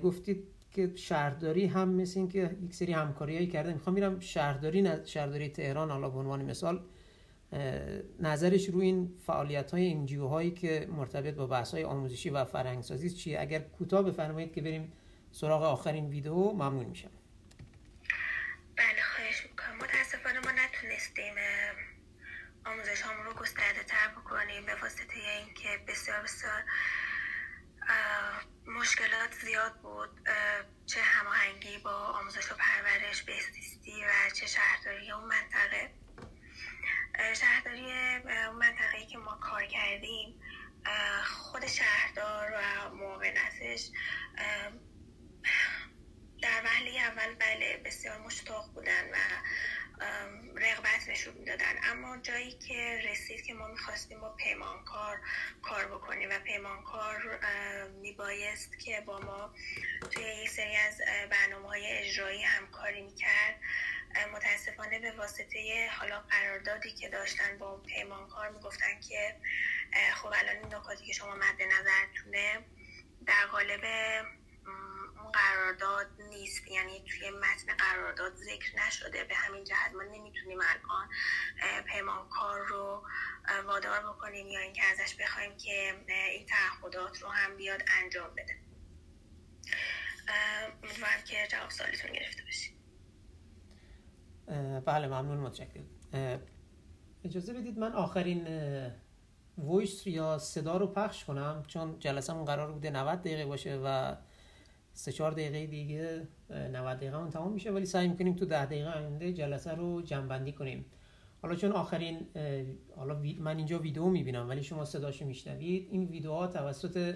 [0.03, 5.91] گفتید که شهرداری هم مثل اینکه یک سری همکاریایی کرده می‌خوام میرم شهرداری شهرداری تهران
[5.91, 6.85] حالا به عنوان مثال
[8.21, 13.11] نظرش روی این فعالیت های این هایی که مرتبط با بحث های آموزشی و فرهنگسازی
[13.11, 14.93] چیه؟ اگر کوتاه بفرمایید که بریم
[15.33, 17.11] سراغ آخرین ویدیو ممنون میشم
[18.77, 21.35] بله خواهش می‌کنم متاسفانه ما نتونستیم
[22.67, 26.63] آموزش همون رو گسترده تر بکنیم به واسطه اینکه بسیار بسیار
[28.67, 30.29] مشکلات زیاد بود
[30.87, 35.91] چه هماهنگی با آموزش و پرورش بهزیستی و چه شهرداری اون منطقه.
[37.35, 38.19] شهرداری
[38.59, 40.41] منطقه‌ای که ما کار کردیم
[41.25, 43.91] خود شهردار و معاونتش
[46.43, 49.17] در وهله اول بله بسیار مشتاق بودن و
[50.57, 51.75] رغبت نشون می‌دادن.
[51.83, 55.21] اما جایی که رسید که ما می‌خواستیم با پیمانکار
[55.63, 57.41] کار بکنیم و پیمانکار
[58.01, 59.55] میبایست که با ما
[60.11, 61.01] توی یک سری از
[61.31, 63.61] برنامه های اجرایی همکاری می‌کرد.
[64.33, 69.37] متاسفانه به واسطه حالا قراردادی که داشتن با پیمانکار می‌گفتن که
[70.15, 72.65] خب الان این نکاتی که شما مد نظرتونه
[73.27, 73.85] در قالب
[75.33, 76.69] قرارداد نیست.
[76.69, 79.25] یعنی توی متن قرارداد ذکر نشده.
[79.25, 81.09] به همین جهت ما نمی‌تونیم الان
[81.85, 83.03] پیمانکار رو
[83.67, 85.95] وادار بکنیم یا اینکه ازش بخوایم که
[86.33, 88.57] این تعهدات رو هم بیاد انجام بده.
[90.83, 92.79] امیدوارم که جواب سوالتون گرفته باشید.
[94.85, 95.87] بله ممنون متشکرم.
[97.25, 98.47] اجازه بدید من آخرین
[99.59, 104.17] ویس یا صدا رو پخش کنم چون جلسه قرار بوده 90 دقیقه باشه و
[104.99, 108.91] سه چهار دقیقه دیگه 90 دقیقه اون تمام میشه ولی سعی می‌کنیم تو ده دقیقه
[108.91, 110.85] آینده جلسه رو جنبندی کنیم.
[111.43, 112.27] حالا چون آخرین
[112.97, 115.89] حالا من اینجا ویدیو می‌بینم ولی شما صداشو میشنوید.
[115.91, 117.15] این ویدیوها توسط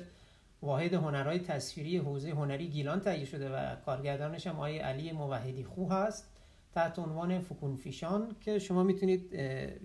[0.62, 5.88] واحد هنرهای تصویری حوزه هنری گیلان تهیه شده و کارگردانش هم آقای علی موحدی خو
[5.88, 6.32] هست
[6.72, 9.34] تحت عنوان فکون فیشان که شما می‌تونید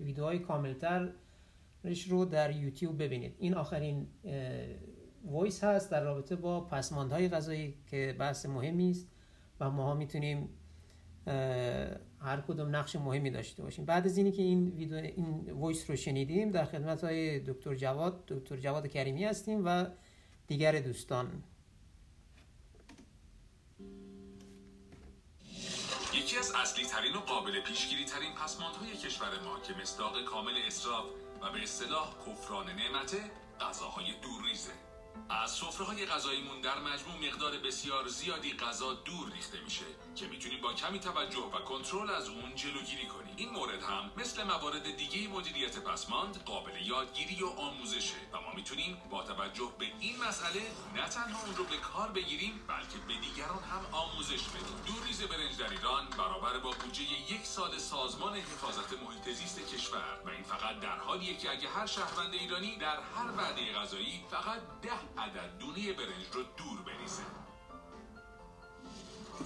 [0.00, 1.08] ویدیوهای کاملتر
[2.08, 3.34] رو در یوتیوب ببینید.
[3.38, 4.06] این آخرین
[5.28, 9.08] وایس هست در رابطه با پسماندهای غذایی که بحث مهمی است
[9.60, 10.48] و ما می‌تونیم
[12.20, 13.84] هر کدوم نقش مهمی داشته باشیم.
[13.84, 18.26] بعد از اینی که این ویدیو این وایس رو شنیدیم در خدمت های دکتر جواد
[18.26, 19.86] دکتر جواد کریمی هستیم و
[20.46, 21.42] دیگر دوستان.
[26.14, 31.04] یکی از اصلی ترین و قابل پیشگیری ترین پسماندهای کشور ما که مصداق کامل اسراف
[31.42, 33.18] و به اصطلاح کفران نعمته
[33.60, 34.87] غذاهای دورریزه
[35.30, 39.84] از سفره های غذاییمون در مجموع مقدار بسیار زیادی غذا دور ریخته میشه.
[40.18, 43.34] که می‌تونیم با کمی توجه و کنترل از اون جلوگیری کنیم.
[43.36, 48.14] این مورد هم مثل موارد دیگه مدیریت پسماند قابل یادگیری و آموزشه.
[48.32, 50.62] و ما می‌تونیم با توجه به این مسئله
[50.94, 54.76] نه تنها اون رو به کار بگیریم بلکه به دیگران هم آموزش بدیم.
[54.86, 60.20] دوریز برنج در ایران برابر با بودجه یک سال سازمان حفاظت محیط زیست کشور.
[60.24, 64.60] و این فقط در حالیه که اگه هر شهروند ایرانی در هر وعده غذایی فقط
[64.82, 67.22] ده عدد دونه برنج رو دور بریزه.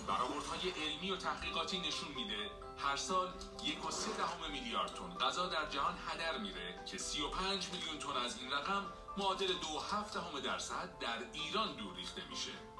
[0.08, 3.28] برآوردهای علمی و تحقیقاتی نشون میده هر سال
[3.64, 8.16] یک و سه دهم میلیارد تن غذا در جهان هدر میره که 35 میلیون تن
[8.24, 8.86] از این رقم
[9.18, 12.71] معادل دو هفت دهم درصد در ایران دور ریخته میشه.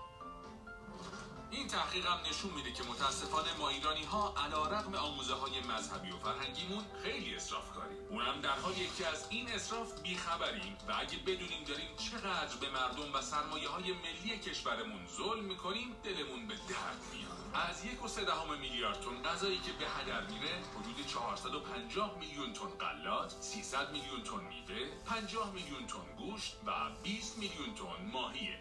[1.53, 6.11] این تحقیق هم نشون میده که متاسفانه ما ایرانی ها علا رقم آموزه های مذهبی
[6.11, 11.19] و فرهنگیمون خیلی اصراف کاریم اونم در حالی که از این اصراف بیخبریم و اگه
[11.19, 17.01] بدونیم داریم چقدر به مردم و سرمایه های ملی کشورمون ظلم می‌کنیم دلمون به درد
[17.13, 17.69] میاد.
[17.69, 22.53] از یک و سه دهم میلیارد تن غذایی که به هدر میره حدود 450 میلیون
[22.53, 26.71] تن غلات 300 میلیون تن میوه 50 میلیون تن گوشت و
[27.03, 28.59] 20 میلیون تن ماهیه.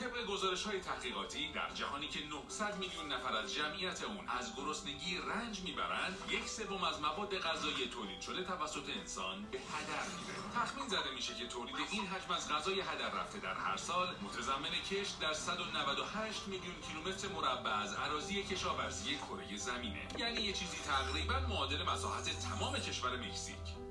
[0.00, 5.18] طبق گزارش های تحقیقاتی در جهانی که 900 میلیون نفر از جمعیت اون از گرسنگی
[5.18, 10.36] رنج می‌برند یک سوم از مواد غذایی تولید شده توسط انسان به هدر میره.
[10.54, 14.14] تخمین زده میشه که تولید این حجم از غذای هدر رفته در هر سال.
[14.22, 20.08] متضمن کشت در 198 میلیون کیلومتر مربع از اراضی کشاورزی کره زمینه.
[20.18, 23.85] یعنی یه چیزی تقریبا معادل مساحت تمام کشور مکزیک.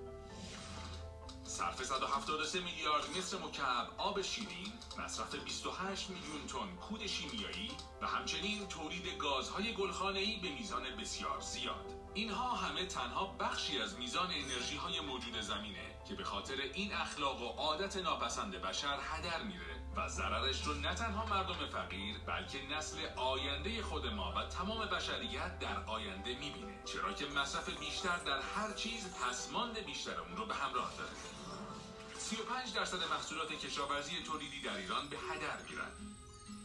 [1.55, 7.71] صرف 173 میلیارد متر مکعب آب شیرین، مصرف 28 میلیون تن کود شیمیایی
[8.01, 11.85] و همچنین تولید گازهای گلخانه‌ای به میزان بسیار زیاد.
[12.13, 17.41] اینها همه تنها بخشی از میزان انرژی های موجود زمینه که به خاطر این اخلاق
[17.41, 22.97] و عادت ناپسند بشر هدر میره و ضررش رو نه تنها مردم فقیر بلکه نسل
[23.15, 28.73] آینده خود ما و تمام بشریت در آینده می‌بینه چرا که مصرف بیشتر در هر
[28.73, 31.34] چیز پسماند بیشتر اون رو به همراه داره
[32.29, 35.91] 35 درصد محصولات کشاورزی تولیدی در ایران به هدر میرن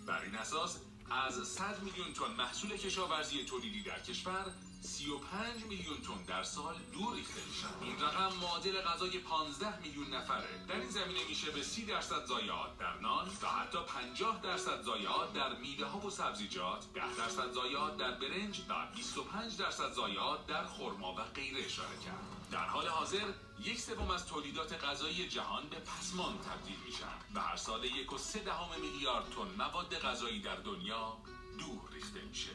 [0.07, 0.79] بر این اساس
[1.11, 4.45] از 100 میلیون تن محصول کشاورزی تولیدی در کشور
[4.83, 10.67] 35 میلیون تن در سال دور ریخته میشن این رقم معادل غذای 15 میلیون نفره.
[10.69, 15.33] در این زمینه میشه به 30 درصد ضایعات در نان و حتی 50 درصد ضایعات
[15.33, 20.67] در میوه ها و سبزیجات 10 درصد ضایعات در برنج و 25 درصد ضایعات در
[20.67, 22.51] خرما و غیره اشاره کرد.
[22.51, 23.33] در حال حاضر
[23.65, 28.19] یک سوم از تولیدات غذایی جهان به پسمان تبدیل میشن و هر سال یک و
[28.19, 31.17] سه دهم میلیارد تن مواد غذایی در دنیا
[31.59, 32.51] دور ریخته میشه.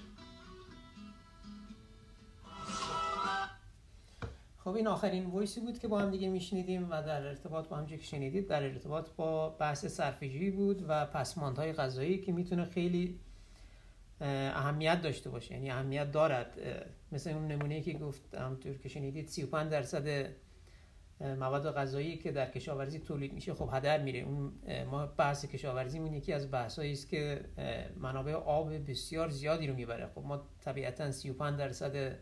[4.63, 7.87] خب این آخرین ویسی بود که با هم دیگه میشنیدیم و در ارتباط با هم
[7.87, 13.19] که شنیدید؟ در ارتباط با بحث صرفه‌جویی بود و پسماندهای غذایی که می‌تونه خیلی
[14.21, 15.53] اهمیت داشته باشه.
[15.53, 16.59] یعنی اهمیت دارد.
[17.11, 20.35] مثل اون نمونه که گفت همونطور که شنیدید 35 درصد
[21.19, 24.19] مواد غذایی که در کشاورزی تولید میشه خب هدر میره.
[24.19, 24.53] اون
[24.91, 27.41] ما بحث کشاورزی مون یکی از بحثایی است که
[27.97, 30.07] منابع آب بسیار زیادی رو می‌بره.
[30.07, 32.15] خب ما طبیعتا 35 درصد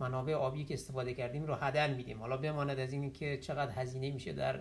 [0.00, 2.20] منابع آبی که استفاده کردیم رو هدر میدیم.
[2.20, 4.60] حالا بماند از این که چقدر هزینه میشه در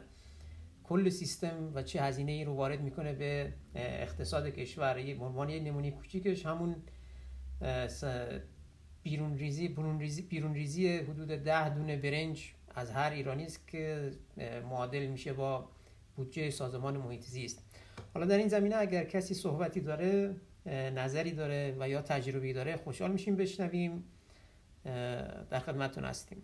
[0.83, 4.97] کل سیستم و چه هزینه ای رو وارد می‌کنه به اقتصاد کشور.
[4.97, 6.75] یه عنوان یه نمونه کوچیکش همون
[9.03, 14.11] بیرون ریزی بیرون ریزی, بیرون ریزی حدود ده دونه برنج از هر ایرانی است که
[14.69, 15.69] معادل میشه با
[16.15, 17.63] بودجه سازمان محیط زیست.
[18.13, 20.35] حالا در این زمینه اگر کسی صحبتی داره
[20.65, 24.11] نظری داره و یا تجربی داره خوشحال میشیم بشنویم.
[25.49, 26.43] در خدمتتون هستیم.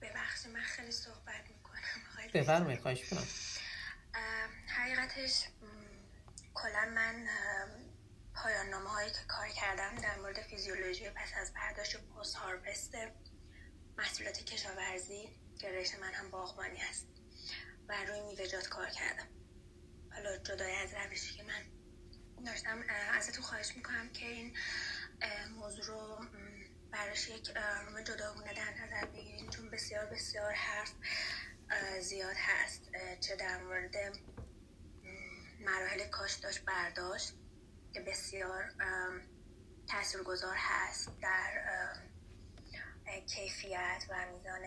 [0.00, 2.30] ببخشید من خیلی صحبت می‌کنم.
[2.34, 3.22] بفرمایید خواهش کنم
[4.66, 5.44] حقیقتش
[6.54, 7.26] کلا من
[8.46, 12.94] پایان نامه هایی که کار کردم در مورد فیزیولوژی پس از برداشت و پست هاربست
[13.98, 17.06] محصولات کشاورزی که رشته من هم باغبانی هست
[17.88, 19.28] و روی میوه‌جات کار کردم.
[20.12, 21.62] حالا جدای از روشی که من
[22.46, 24.56] داشتم ازتون خواهش می‌کنم که این
[25.56, 26.26] موضوع رو
[26.92, 30.92] براش یک روم جداگونه در نظر بگیرین چون بسیار بسیار حرف
[32.00, 32.82] زیاد هست.
[33.20, 33.94] چه در مورد
[35.60, 37.34] مراحل کاش داشت برداشت.
[37.96, 38.64] که بسیار
[39.88, 41.62] تاثیرگذار هست در
[43.26, 44.62] کیفیت و میزان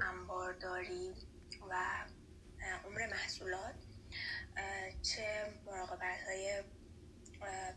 [0.00, 1.14] انبارداری
[1.70, 2.04] و
[2.84, 3.74] عمر محصولات.
[5.02, 6.62] چه مراقبت های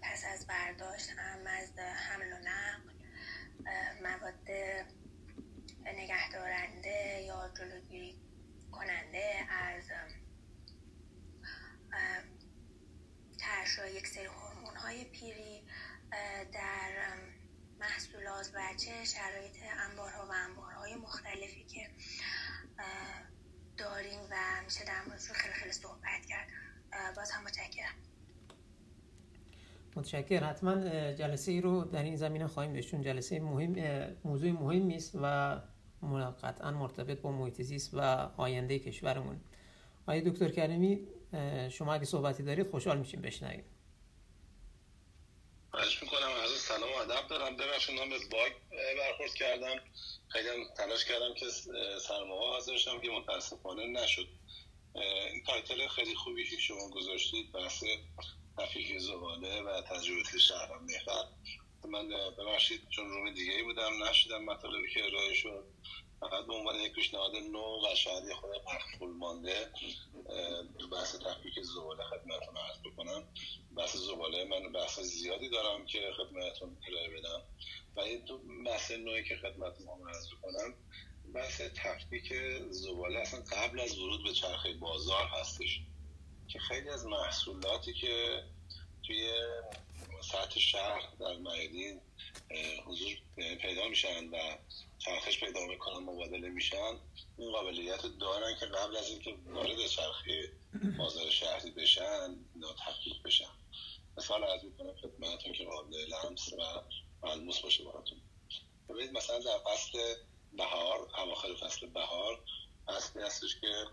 [0.02, 2.94] پس از برداشت هم از حمل و نقل
[4.04, 4.50] مواد
[5.86, 8.22] نگهدارنده یا جلوگیری
[8.72, 9.84] کننده از
[13.56, 15.62] ترشح یک سری هورمون های پیری
[16.54, 16.92] در
[17.80, 19.56] محصولات و چه شرایط
[19.90, 21.88] انبارها و انبارهای مختلفی که
[23.78, 26.48] داریم و میشه در موردش خیلی خیلی صحبت کرد.
[27.16, 27.96] باز هم متشکرم.
[29.96, 30.76] متشکر حتما
[31.12, 33.76] جلسه ای رو در این زمینه خواهیم داشت چون جلسه مهم
[34.24, 35.62] موضوع مهمی است و
[36.44, 38.00] قطعا مرتبط با محیط زیست و
[38.38, 39.40] آینده کشورمون.
[40.08, 41.08] آقای دکتر کریمی
[41.70, 43.66] شما اگه صحبتی دارید خوشحال میشیم بشنویم.
[45.72, 47.58] خواهش می‌کنم از سلام و ادب دارم.
[47.58, 48.52] ببخشید من به باگ
[48.98, 49.76] برخورد کردم.
[50.28, 51.46] خیلی تلاش کردم که
[52.08, 54.28] سرمایه حاضر که متاسفانه نشد.
[55.34, 57.84] این تایتل خیلی خوبی که شما گذاشتید بحث
[58.58, 61.26] تفکیک زباله و تجربه شهرم محور.
[61.90, 65.66] من ببخشید چون روم دیگه ای بودم نشیدم مطالبی که ارائه شد.
[66.30, 69.72] فقط به عنوان یک پیشنهاد نو و شاید خود مخفول مانده
[70.80, 73.28] تو بحث تفکیک زباله خدمتتون عرض بکنم.
[73.78, 77.42] بحث زباله من بحث زیادی دارم که خدمتتون ارائه بدم.
[77.96, 80.74] و این دو بحث نوعی که خدمتتون عرض بکنم
[81.34, 82.34] بحث تفکیک
[82.70, 83.20] زباله.
[83.20, 85.80] اصلا قبل از ورود به چرخه بازار هستش
[86.48, 88.44] که خیلی از محصولاتی که
[89.04, 89.30] توی
[90.22, 92.02] سطح شهر در میادین
[92.86, 93.14] حضور
[93.62, 94.38] پیدا میشن و
[95.06, 97.00] چرخش پیدا می‌کنن مبادله میشن
[97.38, 100.52] این قابلیت دارن که قبل از اینکه وارد چرخه
[100.98, 103.50] بازار شهری بشن اینا تحقیق بشن.
[104.18, 106.82] مثال از می‌کنم خدمتتون که قابل لمس و
[107.24, 108.22] ملموس باشه براتون.
[108.90, 110.16] ببینید مثلا در فصل
[110.54, 112.40] بهار اواخر فصل بهار
[112.88, 113.86] فصلی هستش که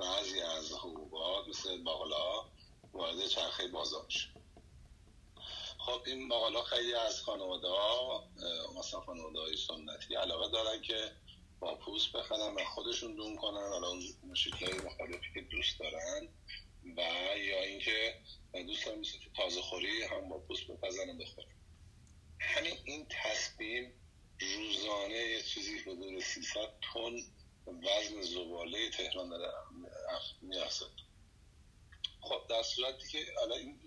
[0.00, 2.44] بعضی از حبوبات مثل باقلا
[2.92, 4.28] وارد چرخه بازار میشه
[5.78, 8.24] خب این باقلا خیلی از خانواده ها
[8.78, 11.12] مثلا خانواده های سنتی علاقه دارن که
[11.60, 14.02] با پوست بخرن و خودشون دون کنن حالا اون
[14.60, 16.28] های مختلفی که دوست دارن
[16.96, 17.00] و
[17.38, 18.20] یا اینکه
[18.52, 21.48] دوست دارن مثل تازه خوری هم با پوست بپزن بخورن.
[22.40, 23.92] همین این تصمیم
[24.40, 26.60] روزانه یه چیزی حدود 300
[26.94, 27.16] تن
[27.66, 29.52] وزن زباله تهران داره
[30.42, 30.86] می‌رسد
[32.20, 33.80] خب در صورتی که حالا این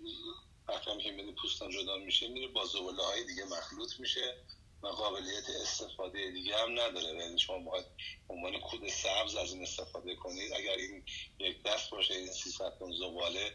[0.72, 4.36] وقتی که میده پوستان جدا میشه میره با زباله های دیگه مخلوط میشه
[4.82, 7.24] و قابلیت استفاده دیگه هم نداره.
[7.24, 7.86] یعنی شما باید
[8.28, 10.52] عنوان کود سبز از این استفاده کنید.
[10.52, 11.04] اگر این
[11.38, 13.52] یک دست باشه این 300 تن زباله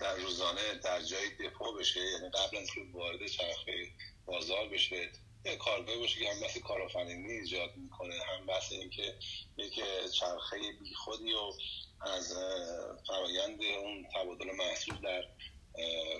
[0.00, 3.92] در روزانه در جای دپو بشه یعنی قبل از که وارد چرخه
[4.26, 5.12] بازار بشه
[5.44, 9.14] یه کارگاه باشه که هم بحث کارآفرینی ایجاد می‌کنه هم بحث اینکه
[9.56, 9.80] یک
[10.12, 11.52] چرخه بیخودی و
[12.00, 12.34] از
[13.06, 15.24] فرایند اون تبادل محصول در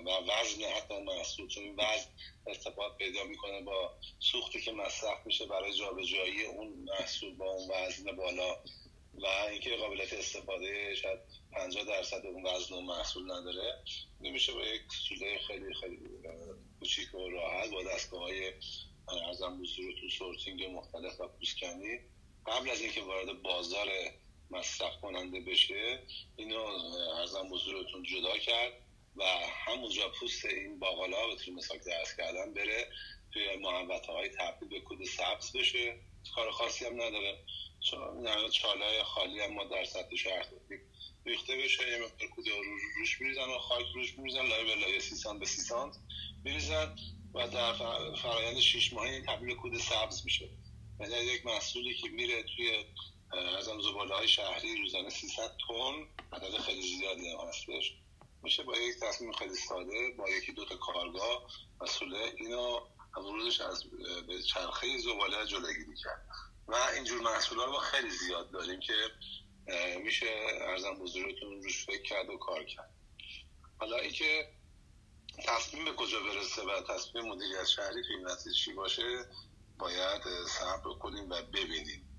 [0.06, 2.10] و وزن حتی محصول چون وزن
[2.46, 8.16] ارتباط پیدا می‌کنه با سوختی که مصرف میشه برای جابجایی اون محصول با اون وزن
[8.16, 8.56] بالا.
[9.14, 11.18] و اینکه قابلیت استفاده شاید
[11.52, 13.84] 50 درصد اون وزن و محصول نداره.
[14.20, 15.98] نمیشه با یک سوله خیلی خیلی
[16.78, 18.52] کوچیک و راحت با دستگاه های
[19.08, 19.62] ارزم
[20.00, 21.98] تو سورتینگ مختلف و پوسکنی
[22.46, 23.88] قبل از اینکه وارد بازار
[24.50, 26.02] مصرف کننده بشه
[26.36, 26.60] اینو
[27.18, 28.72] ارزم بزرگتون جدا کرد.
[29.16, 29.24] و
[29.66, 32.88] همونجا پوست این باقالا به طور مثال درس کردن بره
[33.32, 35.98] توی محوطه های تبدیل به کود سبز بشه.
[36.34, 37.44] کار خاصی هم نداره.
[37.90, 40.46] چون چاله خالی هم ما در سطح شهر
[41.26, 42.44] ریخته بشه یه مقدار کود
[42.98, 45.96] روش میریزن و خاک روش میریزن لایه به لایه سی سانت به سی سانت
[46.44, 46.96] میریزن
[47.34, 47.72] و در
[48.14, 50.48] فرایند شیش ماهی تبدیل کود سبز میشه.
[51.00, 52.84] یعنی یک محصولی که میره توی
[53.58, 57.94] از زباله های شهری روزانه 300 تن عدد خیلی زیادی هستش.
[58.42, 61.46] میشه با یک تصمیم خیلی ساده با یکی دو تا کارگاه
[61.80, 62.34] مسئوله.
[62.36, 62.80] اینو
[63.16, 63.84] ورودش از
[64.28, 66.26] به چرخه زباله جلوگیری کرد
[66.66, 68.94] و اینجور محصولا رو خیلی زیاد داریم که
[70.04, 70.26] میشه
[70.60, 72.90] ارزم بزرگتون روش فکر کرد و کار کرد.
[73.78, 74.52] حالا اینکه
[75.44, 79.24] تصمیم به کجا برسه و تصمیم مدیریت شهری توی این چی باشه
[79.78, 82.11] باید صبر کنیم و ببینیم.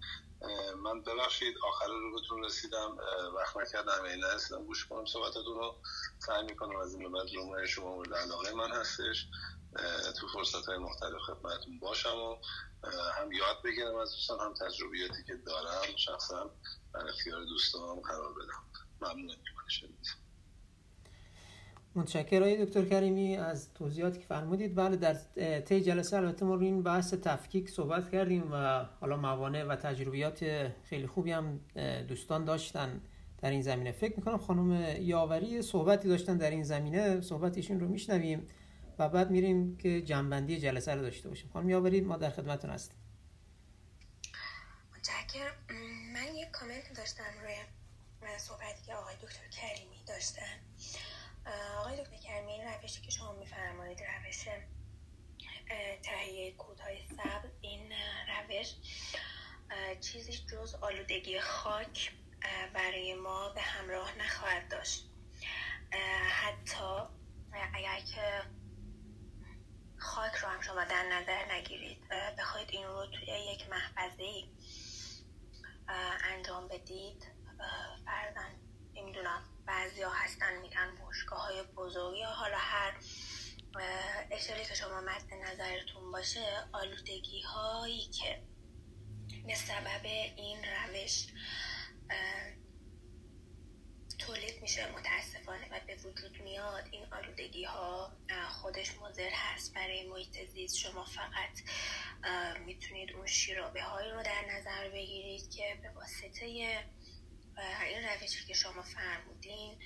[0.84, 2.98] من ببخشید آخر رو بهتون رسیدم.
[3.36, 5.76] وقت نکردم این نرسیدم گوش کنم صحبتتون رو.
[6.20, 9.28] سعی می‌کنم از این بعد رومای شما مورد علاقه من هستش.
[10.20, 12.38] تو فرصت های مختلف خدمتتون باشم و
[13.20, 15.96] هم یاد بگیرم از دوستان هم تجربیاتی که دارم.
[15.96, 16.52] شخصا
[16.94, 18.64] در اختیار دوستان قرار بدم.
[19.02, 19.36] ممنون.
[19.70, 20.23] شدید
[21.96, 24.76] متشکرم دکتر کریمی از توضیحاتی که فرمودید.
[24.76, 25.14] بله در
[25.60, 30.72] طی جلسه البته ما روی این بحث تفکیک صحبت کردیم و حالا موانع و تجربیات
[30.84, 31.60] خیلی خوبی هم
[32.08, 33.02] دوستان داشتن
[33.42, 33.92] در این زمینه.
[33.92, 38.48] فکر می‌کنم خانم یاوری صحبتی داشتن در این زمینه صحبتشون رو میشنویم
[39.00, 41.50] و بعد میریم که جنبندی جلسه رو داشته باشیم.
[41.54, 42.98] خانم یاوری ما در خدمتتون هستیم.
[44.98, 45.52] متشکر
[46.14, 47.54] من یک کامنت داشتم روی
[48.38, 50.73] صحبتی که آقای دکتر کریمی داشتن.
[51.80, 54.46] آقای دکتر کریمی این روشی که شما میفرمایید روش
[56.04, 57.94] تهیه کودهای سبز این
[58.28, 58.74] روش
[60.00, 62.12] چیزی جز آلودگی خاک
[62.74, 65.10] برای ما به همراه نخواهد داشت.
[66.30, 67.08] حتی
[67.74, 68.42] اگر که
[69.98, 74.44] خاک رو هم شما در نظر نگیرید بخواید این رو توی یک محفظه
[76.24, 77.28] انجام بدید
[78.06, 78.63] فرزن
[79.04, 82.94] نمی‌دونم بعضی ها هستن میگن بشگاه های بزرگ یا حالا هر
[84.32, 88.44] اشاره که شما مد نظرتون باشه آلودگی هایی که
[89.48, 90.06] به سبب
[90.36, 91.28] این روش
[94.20, 98.12] تولید میشه متاسفانه و به وجود میاد این آلودگی ها
[98.50, 99.74] خودش مضر هست.
[99.74, 101.60] برای محیط زیست شما فقط
[102.66, 106.46] می‌تونید اون شیرابه هایی رو در نظر بگیرید که به واسطه
[107.58, 109.80] این روشی که شما فرمودین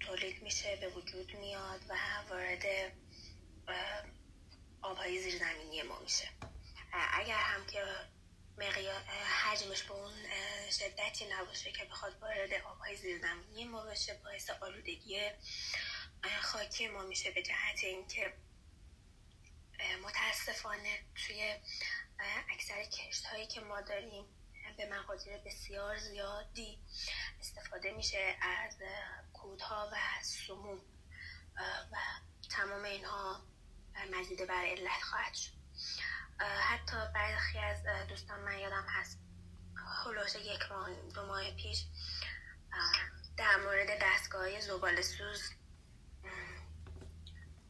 [0.00, 1.94] تولید میشه به وجود میاد و
[2.30, 2.64] وارد
[4.82, 6.28] آبهای زیرزمینی ما میشه.
[6.92, 7.84] اگر هم که
[8.58, 9.02] مقیار
[9.44, 10.12] حجمش به اون
[10.70, 15.30] شدتی نباشه که بخواد وارد آبهای زیرزمینی ما بشه باعث آلودگی
[16.42, 18.34] خاکی ما میشه به جهت اینکه
[20.02, 21.54] متاسفانه توی
[22.50, 24.24] اکثر کشت هایی که ما داریم
[24.76, 26.78] به مقادیر بسیار زیادی
[27.40, 28.76] استفاده میشه از
[29.32, 30.80] کودها و سموم.
[31.92, 31.96] و
[32.50, 33.40] تمام اینها
[34.12, 35.52] مزیده بر علت خواهد شد.
[36.40, 39.18] حتی برخی از دوستان من یادم هست.
[40.04, 41.84] خلاص یک ماه دو ماه پیش
[43.36, 45.42] در مورد دستگاه زبال سوز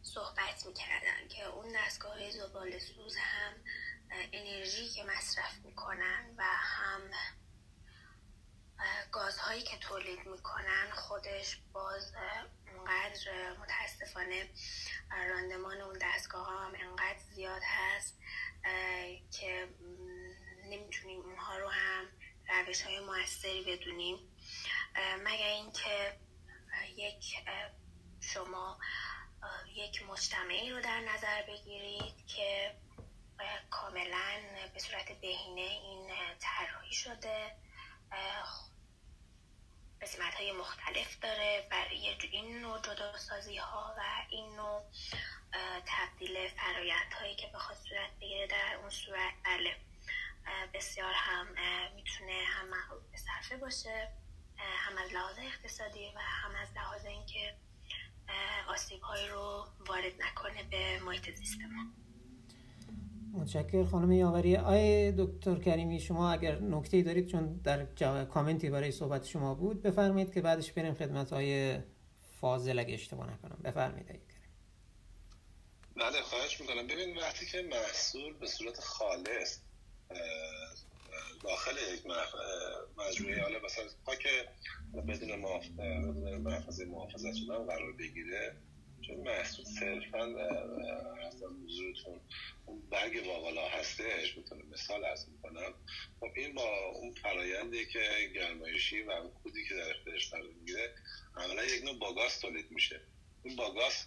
[0.02, 3.52] صحبت می‌کردن که اون دستگاه زبال سوز هم
[4.10, 7.10] انرژی که مصرف می‌کنن و هم
[9.12, 12.12] گازهایی که تولید می‌کنن خودش باز
[12.76, 14.50] اونقدر متاسفانه
[15.28, 18.18] راندمان اون دستگاه هم انقدر زیاد هست
[19.30, 19.68] که
[20.64, 22.04] نمی‌تونیم اونها رو هم
[22.66, 24.36] روش های موثری بدونیم.
[25.24, 26.18] مگر اینکه
[26.96, 27.34] یک
[28.20, 28.78] شما
[29.74, 32.76] یک مجتمعی رو در نظر بگیرید که
[33.70, 34.40] کاملا
[34.74, 36.10] به صورت بهینه این
[36.40, 37.56] طراحی شده.
[40.02, 44.82] قسمت های مختلف داره برای این نوع جداسازی ها و این نوع
[45.86, 49.34] تبدیل فرایت هایی که بخواد صورت بگیره در اون صورت.
[49.44, 49.76] بله.
[50.74, 51.46] بسیار هم
[51.94, 52.70] می‌تونه هم
[53.12, 54.12] به صرفه باشه
[54.58, 57.56] هم از لحاظ اقتصادی و هم از لحاظ اینکه
[58.68, 62.05] آسیب های رو وارد نکنه به محیط زیست ما.
[63.36, 67.84] متشکر خانم یاوری آی دکتر کریمی شما اگر نکته دارید چون در
[68.24, 71.78] کامنتی برای صحبت شما بود بفرمایید که بعدش بریم خدمت های
[72.40, 73.58] فاضل اگه اشتباه نکنم.
[73.64, 74.06] بفرمایید
[75.96, 76.86] بله خواهش می‌کنم.
[76.86, 79.58] ببین وقتی که محصول به صورت خالص
[81.44, 82.02] داخل یک
[82.98, 84.26] مجموعه حالا مثلا خاک
[85.08, 85.40] بدون
[86.38, 88.56] محفظه محافظت شدن قرار بگیره
[89.06, 90.24] چون محصول صرفا
[91.26, 92.20] اصلا حضورتون
[92.90, 95.74] برگ واقعا هستش می‌تونه مثال ارز می‌کنم.
[96.20, 100.94] خب این با اون فرایندی که گرمایشی و اون کودی که در اختیارش قرار می‌گیره
[101.36, 103.00] عملا یک نوع باگاس تولید میشه.
[103.44, 104.06] این باگاس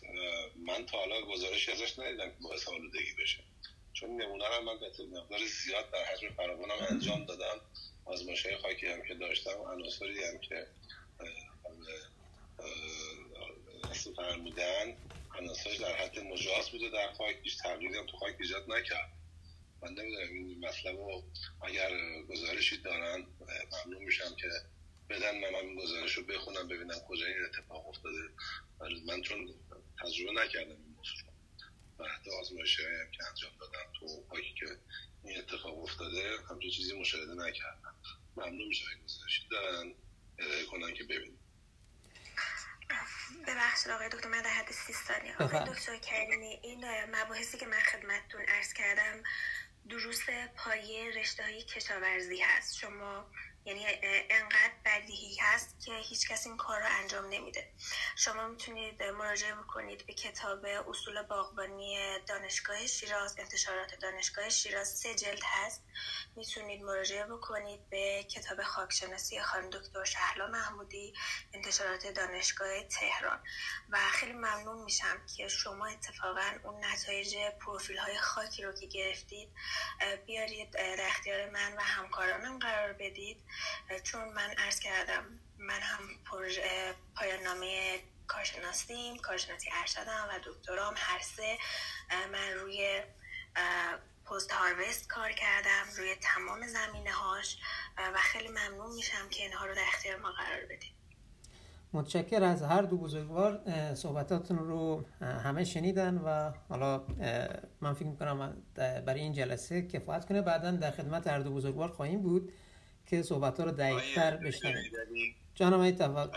[0.66, 3.44] من تا حالا گزارشی ازش ندیدم که باعث آلودگی بشه.
[3.94, 7.62] چون نمونه هم من به مقدار زیاد در حجم فراوانم انجام دادم.
[8.06, 10.68] آزمایش خاکی هم که داشتم عناصری هم که
[14.00, 14.98] اصلا فرمودن
[15.40, 19.12] عناصرش در حد مجاز بوده در خاک هیچ تغییری هم تو خاک ایجاد نکرد.
[19.82, 21.24] من نمی‌دونم این مطلب رو
[21.62, 21.92] اگر
[22.30, 23.28] گزارشی دارن
[23.72, 24.50] ممنون میشم که
[25.10, 28.22] بدن من این گزارش رو بخونم ببینم کجا این اتفاق افتاده.
[29.06, 29.54] من چون
[30.04, 31.18] تجربه نکردم این موضوع
[32.00, 34.66] و حتی آزمایش هم که انجام دادم تو پاکی که
[35.24, 37.96] این اتفاق افتاده همچون چیزی مشاهده نکردم.
[38.38, 39.94] ممنون میشه گزارشی دارن.
[40.40, 41.40] ارائه کنن که ببینیم
[43.48, 45.36] ببخشید آقای دکتر من در حد سی ثانیه.
[45.40, 46.86] آقای دکتر کریمی این
[47.16, 49.24] مباحثی که من خدمتتون ارز کردم
[49.90, 50.22] دروس
[50.56, 52.78] پایه رشته های کشاورزی هست.
[52.78, 53.26] شما
[53.70, 53.86] یعنی
[54.30, 57.72] انقدر بدیهی هست که هیچ کس این کار رو انجام نمیده.
[58.16, 65.42] شما می‌تونید مراجعه بکنید به کتاب اصول باغبانی دانشگاه شیراز انتشارات دانشگاه شیراز سه جلد
[65.44, 65.84] هست.
[66.36, 71.14] می‌تونید مراجعه بکنید به کتاب خاکشناسی خانم دکتر شهلا محمودی
[71.54, 73.44] انتشارات دانشگاه تهران.
[73.90, 79.50] و خیلی ممنون میشم که شما اتفاقا اون نتایج پروفیل های خاکی رو که گرفتید
[80.26, 83.44] بیارید در اختیار من و همکارانم قرار بدید.
[84.04, 85.24] چون من عرض کردم
[85.58, 86.04] من هم
[87.16, 91.58] پایان نامه کارشناسیم کارشناسی ارشدم و دکترام هر سه
[92.32, 93.02] من روی
[94.26, 97.58] پست هاروست کار کردم روی تمام زمینه هاش
[97.98, 101.00] و خیلی ممنون میشم که اینها رو در اختیار ما قرار بدید
[101.94, 103.62] متشکر از هر دو بزرگوار.
[103.96, 107.06] صحبتاتون رو همه شنیدن و حالا
[107.82, 110.42] من فکر می‌کنم برای این جلسه کفایت کنه.
[110.42, 112.54] بعدا در خدمت هر دو بزرگوار خواهیم بود.
[113.10, 116.30] که صحبت ها رو دقیقتر بشنویم جانم آقای تفضل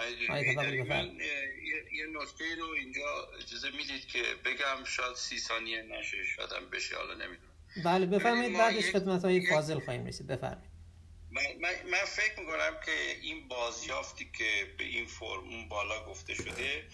[1.92, 7.14] یه نکته رو اینجا اجازه می‌دید که بگم شاید سی ثانیه نشه شاید بشه حالا
[7.14, 7.52] نمی‌دونم.
[7.84, 10.26] بله بفرمایید بعدش خدمت های فاضل خواهیم رسید.
[10.26, 10.72] بفرمایید.
[11.30, 11.42] من,
[11.90, 12.92] من, فکر می‌کنم که
[13.22, 16.84] این بازیافتی که به این فرم اون بالا گفته شده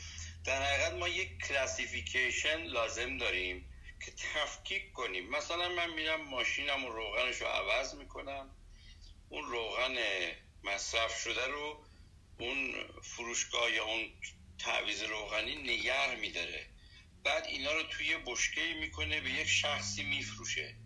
[0.45, 3.65] در حقیقت ما یک کلاسیفیکیشن لازم داریم
[4.05, 5.31] که تفکیک کنیم.
[5.31, 8.51] مثلا من میرم ماشینم و روغنش رو عوض می‌کنم.
[9.29, 9.97] اون روغن
[10.63, 11.85] مصرف شده رو
[12.39, 14.11] اون فروشگاه یا اون
[14.59, 16.67] تعویز روغنی نگر میداره.
[17.25, 20.77] بعد اینا رو توی بشکه می‌کنه به یک شخصی میفروشه.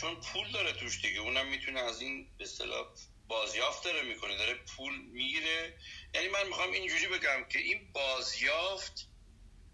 [0.00, 1.20] چون پول داره توش دیگه.
[1.20, 2.86] اونم می‌تونه از این به اصطلاح
[3.28, 4.36] بازیافت داره می‌کنه.
[4.36, 5.78] داره پول می‌گیره.
[6.14, 9.08] یعنی من می‌خوام اینجوری بگم که این بازیافت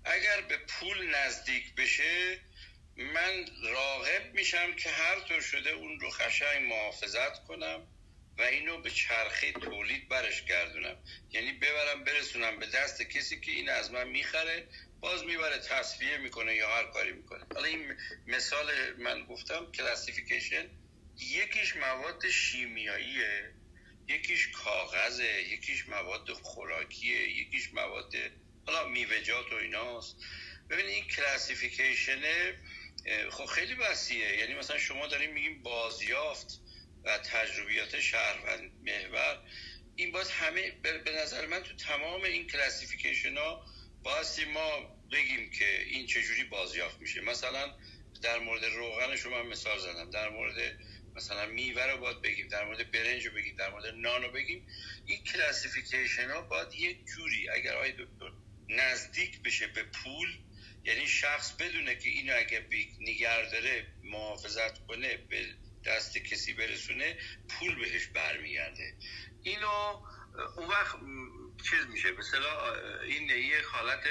[0.04, 2.40] اگر به پول نزدیک بشه
[2.96, 7.88] من راغب میشم که هر طور شده اون رو خشنگ محافظت کنم.
[8.38, 10.96] و اینو به چرخه تولید برش گردونم.
[11.30, 14.68] یعنی ببرم برسونم به دست کسی که این از من می‌خره
[15.00, 17.46] باز می‌بره تصفیه می‌کنه یا هر کاری می‌کنه.
[17.54, 17.96] حالا این
[18.26, 20.70] مثال من گفتم کلاسیفیکیشن
[21.20, 23.54] یکیش مواد شیمیاییه
[24.08, 28.12] یکیش کاغذه یکیش مواد خوراکیه یکیش مواد
[28.66, 30.16] حالا میوه‌جات و ایناست.
[30.70, 32.22] ببینید این کلاسیفیکیشن
[33.30, 34.38] خب خیلی وسیعه.
[34.38, 36.61] یعنی مثلا شما داریم میگیم بازیافت.
[37.04, 39.38] و تجربیات شهروند محور.
[39.96, 43.66] این باز همه به نظر من تو تمام این classification ها
[44.02, 47.20] بایستی ما بگیم که این چجوری بازیافت میشه.
[47.20, 47.74] مثلا
[48.22, 50.10] در مورد روغن شما مثال زدم.
[50.10, 50.78] در مورد
[51.16, 54.66] مثلا میوه رو باید بگیم در مورد برنج رو بگیم در مورد نان رو بگیم.
[55.06, 58.32] این classification ها باید یک جوری اگر آی دکتر
[58.68, 60.38] نزدیک بشه به پول
[60.84, 62.66] یعنی شخص بدونه که اینو اگه
[63.00, 65.46] نگر داره محافظت کنه به
[65.86, 67.18] دست کسی برسونه
[67.48, 68.94] پول بهش برمیگرده.
[69.42, 70.02] اینو
[70.56, 70.96] اون وقت
[71.70, 74.04] چیز میشه مثلا این یه حالت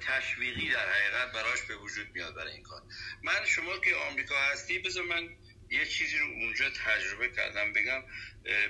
[0.00, 2.82] تشویقی در حقیقت براش به وجود میاد برای این کار.
[3.22, 5.28] من شما که آمریکا هستی بذار من
[5.70, 8.02] یه چیزی رو اونجا تجربه کردم بگم.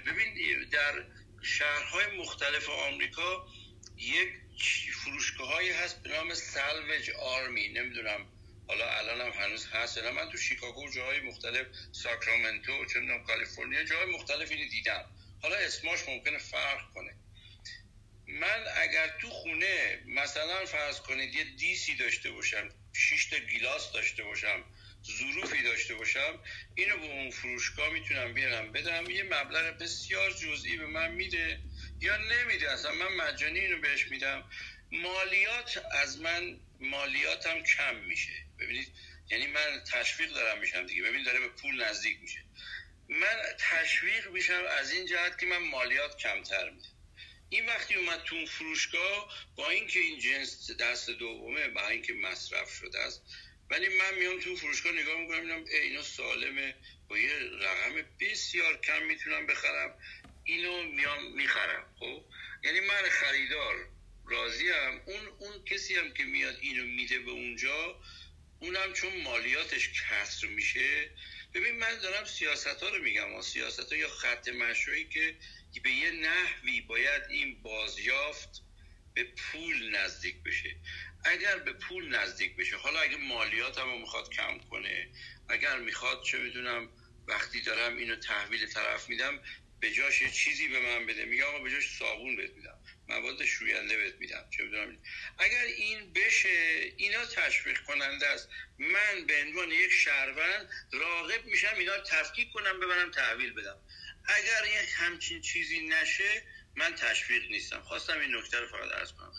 [0.07, 1.05] ببین در
[1.43, 3.47] شهرهای مختلف آمریکا
[3.97, 4.29] یک
[4.93, 7.69] فروشگاه هست به نام سالوج آرمی.
[7.69, 8.27] نمی‌دونم
[8.69, 14.07] حالا الان هم هنوز هست من تو شیکاگو جاهای مختلف ساکرامنتو چه می‌دونم کالیفرنیا جاهای
[14.07, 15.05] مختلفی رو دیدم.
[15.43, 17.15] حالا اسماش ممکنه فرق کنه.
[18.29, 24.25] من اگر تو خونه مثلا فرض کنید یه دیسی داشته باشم شش تا گیلاس داشته
[24.25, 24.65] باشم
[25.19, 26.39] ظروفی داشته باشم
[26.75, 31.61] اینو به اون فروشگاه می‌تونم بیارم بدم یه مبلغ بسیار جزئی به من میده
[32.01, 34.51] یا نمیده؟ اصلا من مجانی اینو بهش میدم.
[34.93, 38.46] مالیات از من مالیاتم کم میشه.
[38.61, 38.93] ببینید
[39.31, 41.03] یعنی من تشویق دارم میشم دیگه.
[41.03, 42.41] ببین داره به پول نزدیک میشه.
[43.09, 46.89] من تشویق میشم از این جهت که من مالیات کمتر میدم.
[47.49, 52.71] این وقتی اومد تو اون فروشگاه با اینکه این جنس دست دومه با اینکه مصرف
[52.71, 53.23] شده است
[53.71, 56.75] ولی من میام تو فروشگاه نگاه می‌کنم می‌بینم اینو سالمه.
[57.09, 59.99] با یه رقم بسیار کم می‌تونم بخرم.
[60.45, 62.25] اینو میام می‌خرم خب؟
[62.65, 63.75] یعنی من خریدار
[64.27, 65.01] راضیم.
[65.07, 68.01] اون اون کسی هم که میاد اینو میده به اونجا
[68.59, 71.11] اونم چون مالیاتش کسر میشه
[71.55, 75.39] ببین من دارم سیاست ها رو میگم سیاست ها یا خط مشروعی که
[75.85, 78.63] به یه نحوی باید این بازیافت
[79.15, 80.77] به پول نزدیک بشه.
[81.25, 85.11] اگر به پول نزدیک بشه حالا اگه مالیات هم می‌خواد کم کنه
[85.49, 86.93] اگر می‌خواد چه می‌دونم
[87.29, 89.43] وقتی دارم اینو تحویل طرف میدم
[89.81, 91.25] به جاش چیزی به من بده.
[91.25, 92.79] میگم آقا به جاش صابون بهت میدم.
[93.09, 94.45] مواد شوینده بهت میدم.
[94.51, 94.99] چه بدونم
[95.39, 96.49] اگر این بشه
[96.97, 98.49] اینا تشویق کننده است.
[98.79, 103.77] من به عنوان یک شهروند راغب میشم اینا تفکیک کنم ببرم تحویل بدم.
[104.25, 106.43] اگر یک همچین چیزی نشه
[106.77, 107.81] من تشویق نیستم.
[107.81, 109.33] خواستم این نکته رو فقط عرض کنم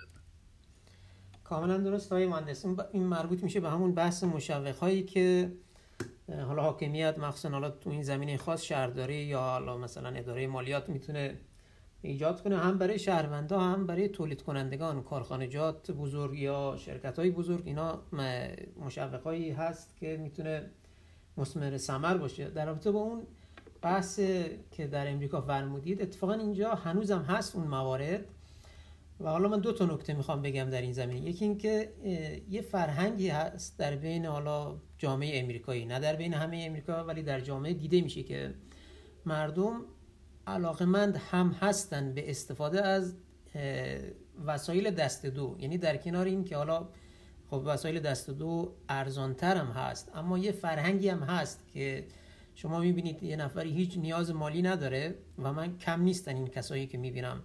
[1.43, 2.65] کاملا درست های مهندس.
[2.65, 5.51] این مربوط میشه به همون بحث مشوق هایی که
[6.27, 11.37] حالا حاکمیت مخصوصا حالا تو این زمینه خاص شهرداری یا حالا مثلا اداره مالیات می‌تونه
[12.01, 17.63] ایجاد کنه هم برای شهروندا هم برای تولید کنندگان کارخانجات بزرگ یا شرکت های بزرگ.
[17.65, 18.01] اینا
[18.85, 20.69] مشوق هایی هست که می‌تونه
[21.37, 22.49] مسمر سمر باشه.
[22.49, 23.27] در رابطه با اون
[23.81, 24.19] بحث
[24.71, 28.25] که در امریکا فرمودید اتفاقا اینجا هنوزم هست اون موارد.
[29.19, 31.29] و حالا من دو تا نکته می‌خوام بگم در این زمینه.
[31.29, 31.93] یکی اینکه
[32.49, 35.85] یه فرهنگی هست در بین حالا جامعه امریکایی.
[35.85, 38.53] نه در بین همه امریکا ولی در جامعه دیده میشه که
[39.25, 39.81] مردم
[40.47, 43.15] علاقمند هم هستن به استفاده از
[44.45, 45.55] وسایل دست دو.
[45.59, 46.87] یعنی در کنار این که حالا
[47.49, 52.07] خب وسایل دست دو ارزانتر هم هست اما یه فرهنگی هم هست که
[52.55, 56.97] شما می‌بینید یه نفری هیچ نیاز مالی نداره و من کم نیستن این کسایی که
[56.97, 57.43] می‌بینم.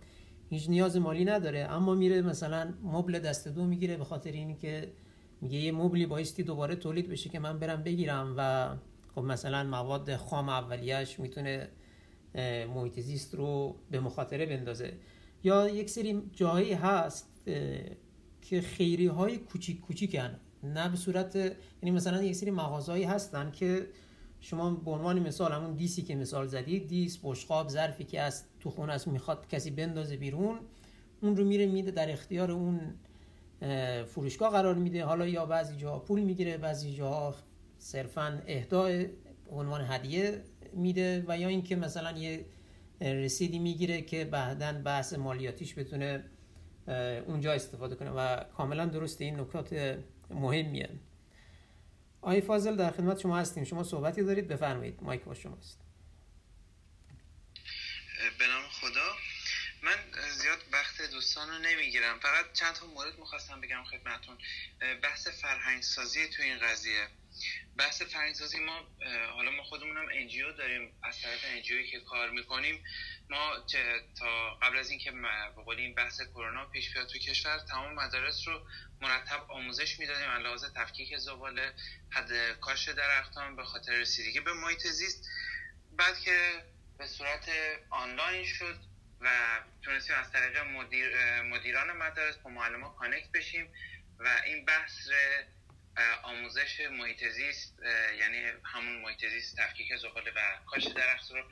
[0.51, 4.93] هیچ نیاز مالی نداره اما میره مثلا مبل دست دو می‌گیره به خاطر اینکه
[5.41, 8.69] میگه یه مبلی بایستی دوباره تولید بشه که من برم بگیرم و
[9.15, 11.69] خب مثلا مواد خام اولیش می‌تونه
[12.75, 14.93] محیط زیست رو به مخاطره بندازه.
[15.45, 17.29] یا یک سری جایی هست
[18.43, 23.87] که خیری های کوچیک کوچیکن نه به صورت یعنی مثلا یک سری مغازهایی هستن که
[24.41, 28.71] شما به عنوان مثال همون دیسی که مثال زدید دیس بشقاب ظرفی که از تو
[28.71, 30.59] خونه است می‌خواد کسی بندازه بیرون
[31.23, 32.81] اون رو میره میده در اختیار اون
[34.07, 35.05] فروشگاه قرار میده.
[35.05, 37.35] حالا یا بعضی جاها پول می‌گیره بعضی جاها
[37.79, 39.07] صرفا اهدای
[39.51, 40.43] عنوان هدیه
[40.75, 42.45] میده و یا اینکه مثلا یه
[43.01, 46.25] رسیدی می‌گیره که بعدا بحث مالیاتیش بتونه
[47.27, 49.99] اونجا استفاده کنه و کاملا درست این نکات
[50.31, 50.91] مهمیه.
[52.23, 53.65] آقای فاضل در خدمت شما هستیم.
[53.65, 55.03] شما صحبتی دارید؟ بفرمایید.
[55.03, 55.81] مایک با شماست
[58.39, 59.13] به نام خدا.
[59.83, 59.97] من
[60.39, 62.19] زیاد وقت دوستان رو نمی‌گیرم.
[62.19, 64.37] فقط چند تا مورد می‌خواستم بگم خدمتون.
[65.03, 67.07] بحث فرهنگ سازی تو این قضیه.
[67.77, 68.89] بحث فرهنگ سازی ما
[69.33, 72.85] حالا ما خودمون هم انجیو داریم از طرف انجیوی که کار می‌کنیم.
[73.31, 73.67] ما
[74.19, 75.11] تا قبل از اینکه
[75.67, 78.67] به این بحث کرونا پیش بیاد تو کشور تمام مدارس رو
[79.01, 81.75] مرتب آموزش می‌دادیم علاوه تفکیک زباله
[82.11, 85.29] حد کاش درختان به خاطر رسیدگی به محیط زیست.
[85.93, 86.65] بعد که
[86.99, 87.51] به صورت
[87.91, 88.77] آنلاین شد
[89.21, 93.73] و تونستیم از طریق مدیر، مدیران مدارس با معلمان connect بشیم
[94.19, 95.09] و این بحث
[96.23, 97.75] آموزش محیط زیست
[98.19, 101.45] یعنی همون محیط زیست تفکیک زباله و کاشت درخت رو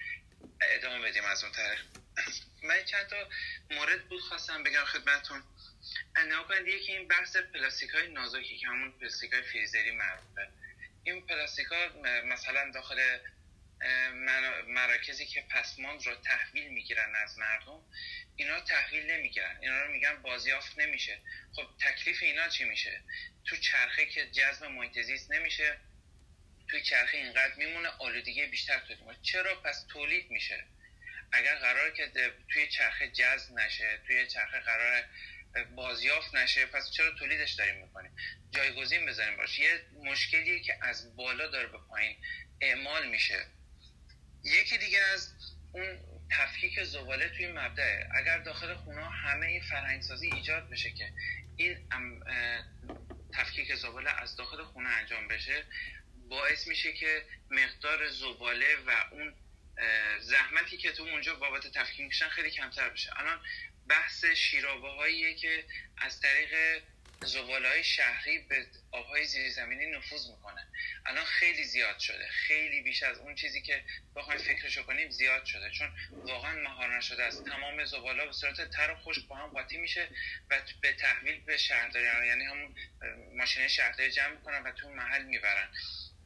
[0.61, 1.81] ادامه بدیم از اون طریق
[2.63, 3.17] من چند تا
[3.71, 5.43] مورد بود خواستم بگم خدمتتون
[6.27, 10.49] نگاه کنید یکی این بحث پلاستیک های نازکی که همون پلاستیک های فریزری معروفه.
[11.05, 11.89] این پلاستیک ها
[12.25, 13.19] مثلا داخل
[14.67, 17.83] مراکزی که پسماند رو تحویل می‌گیرن از مردم
[18.37, 19.59] اینا تحویل نمی‌گیرن.
[19.61, 21.21] اینا رو میگن بازیافت نمیشه.
[21.57, 23.03] خب تکلیف اینا چی میشه؟
[23.45, 24.99] تو چرخه که جذب محیط
[25.31, 25.79] نمیشه
[26.69, 30.65] توی چرخه اینقدر میمونه آلودگی بیشتر تولید میشه چرا؟ پس تولید میشه.
[31.33, 35.05] اگر قرار که توی چرخه جذب نشه توی چرخه قرار
[35.75, 38.17] بازیافت نشه پس چرا تولیدش داریم می‌کنیم؟
[38.51, 39.59] جایگزین بذاریم باش.
[39.59, 42.17] یه مشکلیه که از بالا داره به پایین
[42.61, 43.47] اعمال میشه.
[44.45, 45.33] یکی دیگه از
[45.73, 45.99] اون
[46.31, 51.13] تفکیک زباله توی مبدعه اگر داخل خونه همه این فرهنگسازی ایجاد بشه که
[51.57, 51.77] این
[53.33, 55.65] تفکیک زباله از داخل خونه انجام بشه
[56.29, 59.35] باعث میشه که مقدار زباله و اون
[60.21, 63.21] زحمتی که تو اونجا بابت تفکیک میشن خیلی کمتر بشه.
[63.21, 63.41] الان
[63.89, 65.65] بحث شیرابه هاییه که
[65.99, 66.83] از طریق
[67.25, 70.67] زباله های شهری به آبهای زیرزمینی نفوذ می‌کنه.
[71.07, 72.29] الان خیلی زیاد شده.
[72.29, 73.85] خیلی بیش از اون چیزی که
[74.17, 75.71] بخوایم فکرشو کنیم زیاد شده.
[75.71, 77.45] چون واقعا مهار نشده است.
[77.45, 80.09] تمام زباله به صورت تر و خشک با هم قاطی میشه
[80.51, 82.75] و به تحویل به شهرداری یعنی همون
[83.37, 85.69] ماشین شهرداری جمع می‌کنن و تو محل می‌برن.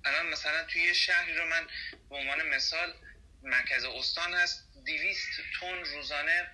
[0.04, 1.66] الان مثلا توی شهری رو من
[2.10, 2.94] به عنوان مثال
[3.42, 6.50] مرکز استان هست دیویست تن روزانه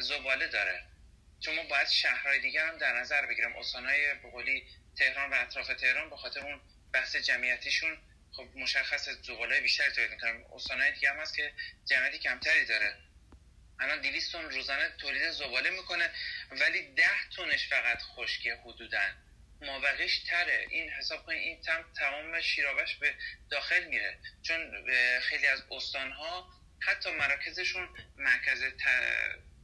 [0.00, 0.86] زباله داره.
[1.40, 4.66] چون ما باید شهرهای دیگر هم در نظر بگیرم استانهای بقولی
[4.98, 6.60] تهران و اطراف تهران به خاطر اون
[6.92, 7.98] بحث جمعیتیشون
[8.32, 10.44] خب مشخص زباله بیشتری تولید می‌کنن.
[10.54, 11.52] استانهای دیگه هم هست که
[11.84, 12.96] جمعیتی کمتری داره.
[13.80, 16.10] الان 200 تن روزانه تولید زباله می‌کنه
[16.50, 17.04] ولی 10
[17.36, 19.02] تنش فقط خشکی حدودا.
[19.60, 20.66] مابقیش تره.
[20.70, 23.14] این حساب کنید این تم تمام شیرابش به
[23.50, 24.18] داخل میره.
[24.42, 24.86] چون
[25.20, 26.50] خیلی از استانها
[26.80, 28.62] حتی مراکزشون مرکز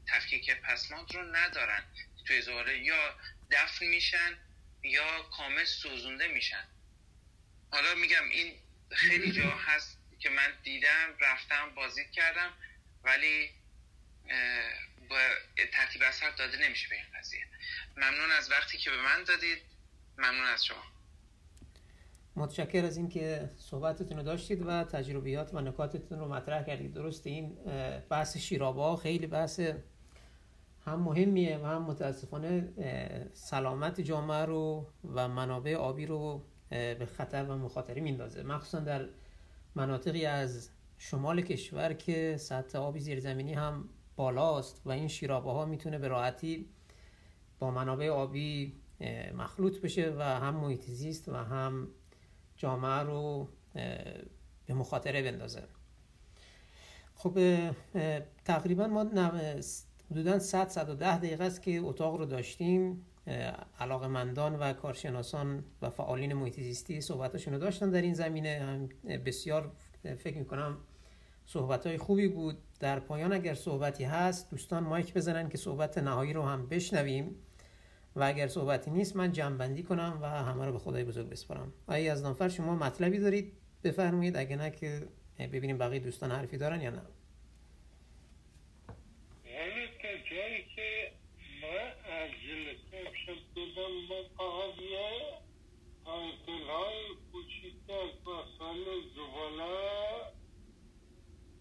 [0.09, 1.83] تفکیک پسماند رو ندارن
[2.27, 3.15] توی زباله یا
[3.51, 4.39] دفن میشن
[4.83, 6.65] یا کامل سوزونده میشن.
[7.71, 8.55] حالا میگم این
[8.91, 12.53] خیلی جا هست که من دیدم رفتم بازدید کردم
[13.05, 13.51] ولی
[15.11, 15.19] با
[15.73, 17.47] ترتیب اثر داده نمیشه به این قضیه.
[17.97, 19.63] ممنون از وقتی که به من دادید.
[20.19, 20.83] ممنون از شما.
[22.37, 26.95] متشکر از اینکه صحبتتون رو داشتید و تجربیات و نکاتتون رو مطرح کردید.
[26.95, 27.55] درست این
[28.11, 29.61] بحث شیرابا خیلی بحث
[30.87, 32.73] هم مهمیه و هم متاسفانه
[33.33, 38.43] سلامت جامعه رو و منابع آبی رو به خطر و مخاطره میندازه.
[38.43, 39.09] مخصوصا در
[39.75, 45.99] مناطقی از شمال کشور که سطح آبی زیرزمینی هم بالاست و این شیرابه ها می‌تونه
[45.99, 46.69] به راحتی
[47.59, 48.81] با منابع آبی
[49.35, 51.89] مخلوط بشه و هم محیط زیست و هم
[52.57, 53.49] جامعه رو
[54.67, 55.63] به مخاطره بندازه.
[57.15, 57.39] خب
[58.45, 59.05] تقریبا ما
[60.11, 63.07] حدودا 100 110 دقیقه است که اتاق رو داشتیم.
[63.81, 68.59] علاقمندان و کارشناسان و فعالین محیط زیستی صحبتاشون رو داشتن در این زمینه.
[68.63, 68.89] هم
[69.19, 69.73] بسیار
[70.19, 70.77] فکر می‌کنم
[71.47, 72.59] صحبت های خوبی بود.
[72.81, 77.37] در پایان اگر صحبتی هست دوستان مایک بزنن که صحبت نهایی رو هم بشنویم.
[78.17, 81.73] و اگر صحبتی نیست من جمع کنم و همه رو به خدای بزرگ بسپارم.
[81.87, 83.53] آیا از نافر شما مطلبی دارید
[83.85, 85.09] بفرمایید؟ اگه نه که
[85.39, 87.03] ببینیم بقیه دوستان حرفی دارن یا نه.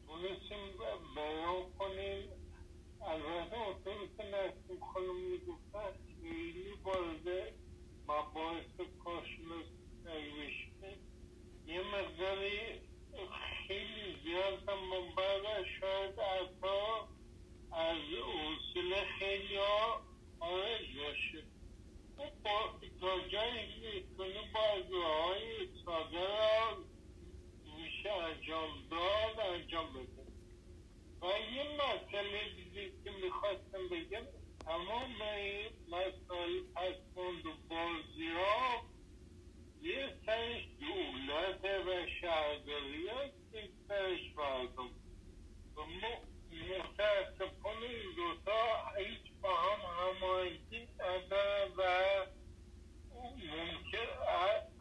[0.08, 0.78] تونستیم
[1.16, 2.30] بیان کنیم.
[3.02, 7.54] البته اونطوری که نسیم خانم می‌گفتن خیلی وارد
[8.08, 10.98] مباحث کارشناسی نمیشه
[11.68, 12.60] یه مقداری
[13.68, 16.78] خیلی زیاد هم بعد شاید حتی
[17.72, 20.02] از اصول خیلی ها
[20.40, 21.44] خارج باشه.
[22.18, 22.26] با
[23.02, 26.85] تا جایی می‌تونه با های ساده را
[28.46, 30.26] انجام داد انجام بده.
[31.22, 34.26] و یه مسئله دیگه که می‌خواستم بگم
[34.66, 35.16] تمام
[35.88, 38.84] مسائل پسماند و بازی ها
[39.82, 44.90] یه سرش دولت و شهرداری هست یک سرش مردم
[45.78, 45.82] و
[46.52, 51.82] متاسفانه این دوتا هیچ با هم هماهنگی ندارن و
[53.36, 54.08] ممکن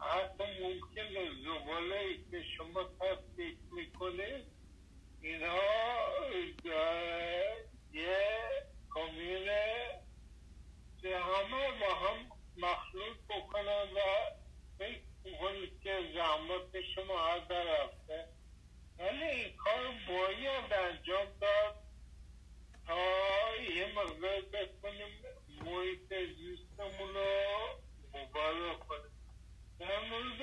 [0.05, 1.09] حتی ممکن
[1.43, 4.45] زباله که شما تصدیق می‌کنید
[5.21, 5.61] اینها
[7.93, 8.17] یه
[8.89, 9.89] کامیونه
[11.01, 13.99] که همه با هم مخلوط بکنن و
[14.77, 18.29] فکر می‌کنید که زحمت شما هر رفته.
[18.99, 21.75] ولی این کار باید انجام داد
[22.87, 22.97] تا
[23.75, 25.25] یه مقدار بکنیم
[25.65, 27.79] محیط زیستمون رو
[28.13, 29.14] مبارک کنیم.
[29.79, 30.41] در مورد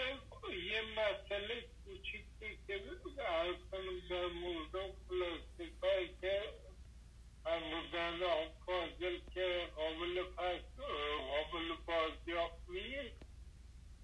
[0.72, 6.42] یه مسئله کوچیکی که عرض کنم در مورد پلاستیک هایی که
[7.44, 10.62] فرمودن آن فاضل که قابل پس
[11.30, 13.22] قابل بازیافت نیست.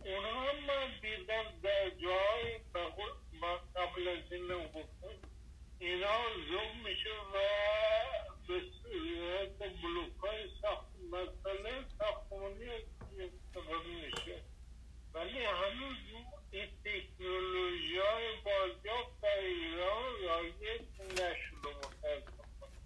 [0.04, 2.58] اونها هم من دیدم در جای
[3.40, 5.28] من قبل از این گفتم
[5.78, 6.18] اینا
[6.48, 7.38] زوم میشه و
[8.48, 12.68] به صورت بلوک های ساخت مسئله ساختمانی
[13.18, 14.47] استفاده میشه.
[15.18, 15.96] ولی هنوز
[16.50, 18.24] این تکنولوژی های
[19.22, 20.12] در ایران
[21.10, 22.78] نشده متاسفانه.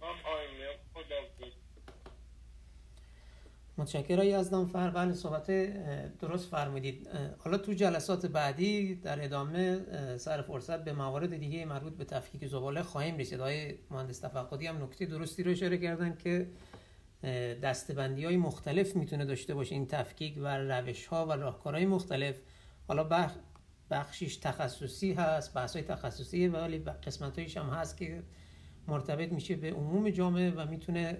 [0.00, 1.20] من پایینیم خدا
[3.78, 5.50] متشکر یزدان فر بله صحبت
[6.18, 7.08] درست فرمودید.
[7.38, 9.80] حالا تو جلسات بعدی در ادامه
[10.16, 13.40] سر فرصت به موارد دیگه مربوط به تفکیک زباله خواهیم رسید.
[13.40, 16.46] های مهندس تفقدی هم نکته درستی رو اشاره کردن که
[17.62, 22.36] دستبندی های مختلف می‌تونه داشته باشه این تفکیک و روش ها و راهکارهای مختلف.
[22.88, 23.28] حالا
[23.90, 28.22] بخشیش تخصصی هست بحث های تخصصی ولی قسمت هم هست که
[28.88, 31.18] مرتبط میشه به عموم جامعه و می‌تونه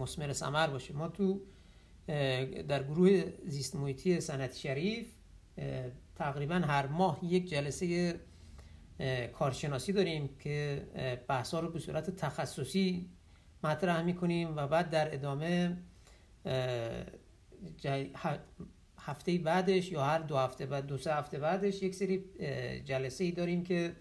[0.00, 0.94] مسمر ثمر باشه.
[0.94, 1.40] ما تو
[2.68, 5.12] در گروه زیست محیطی سنت شریف
[6.16, 8.14] تقریبا هر ماه یک جلسه
[9.32, 10.86] کارشناسی داریم که
[11.28, 13.10] بحثا رو به صورت تخصصی
[13.64, 15.76] مطرح می‌کنیم و بعد در ادامه
[18.98, 22.24] هفته بعدش یا هر دو هفته بعد دو سه هفته بعدش یک سری
[22.84, 23.92] جلسه ای داریم که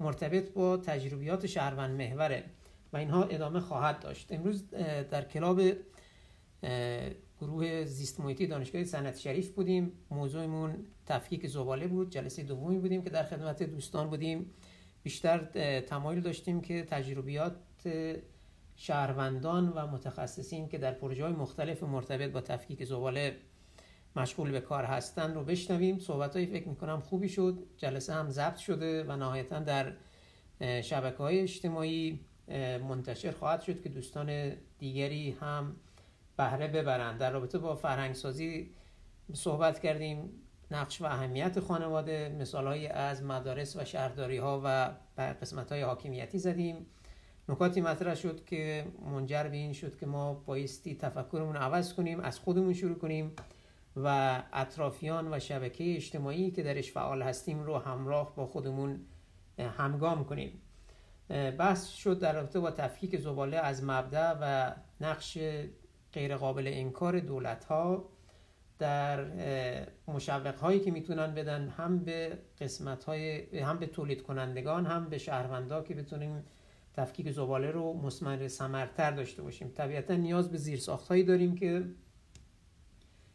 [0.00, 2.44] مرتبط با تجربیات شهروند محوره
[2.92, 4.32] و اینها ادامه خواهد داشت.
[4.32, 4.70] امروز
[5.10, 5.60] در کلاب
[7.40, 9.92] گروه زیست محیطی دانشگاه صنعت شریف بودیم.
[10.10, 12.10] موضوعمون تفکیک زباله بود.
[12.10, 14.50] جلسه دومی بودیم که در خدمت دوستان بودیم.
[15.02, 15.38] بیشتر
[15.80, 17.56] تمایل داشتیم که تجربیات
[18.76, 23.36] شهروندان و متخصصین که در پروژه های مختلف مرتبط با تفکیک زباله
[24.16, 25.98] مشغول به کار هستن رو بشنویم.
[25.98, 27.58] صحبت های فکر می‌کنم خوبی شد.
[27.76, 29.92] جلسه هم ضبط شده و نهایتا در
[30.82, 32.20] شبکه های اجتماعی
[32.88, 35.76] منتشر خواهد شد که دوستان دیگری هم
[36.36, 37.20] بهره ببرند.
[37.20, 38.70] در رابطه با فرهنگ سازی
[39.32, 40.30] صحبت کردیم.
[40.70, 46.86] نقش و اهمیت خانواده مثال از مدارس و شهرداری ها و قسمت های حاکمیتی زدیم.
[47.48, 52.38] نکاتی مطرح شد که منجر به این شد که ما بایستی تفکرمون عوض کنیم از
[52.38, 53.32] خودمون شروع کنیم
[53.96, 59.00] و اطرافیان و شبکه اجتماعی که درش فعال هستیم رو همراه با خودمون
[59.58, 60.62] همگام کنیم.
[61.58, 65.38] بحث شد در رابطه با تفکیک زباله از مبدع و نقش
[66.12, 68.08] غیرقابل انکار دولت ها
[68.78, 69.24] در
[70.08, 75.18] مشوق هایی که می‌تونن بدن هم به قسمت های هم به تولید کنندگان هم به
[75.18, 76.44] شهروندا که بتونیم
[76.94, 79.68] تفکیک زباله رو مسمر سمرتر داشته باشیم.
[79.68, 81.84] طبیعتا نیاز به زیرساخت هایی داریم که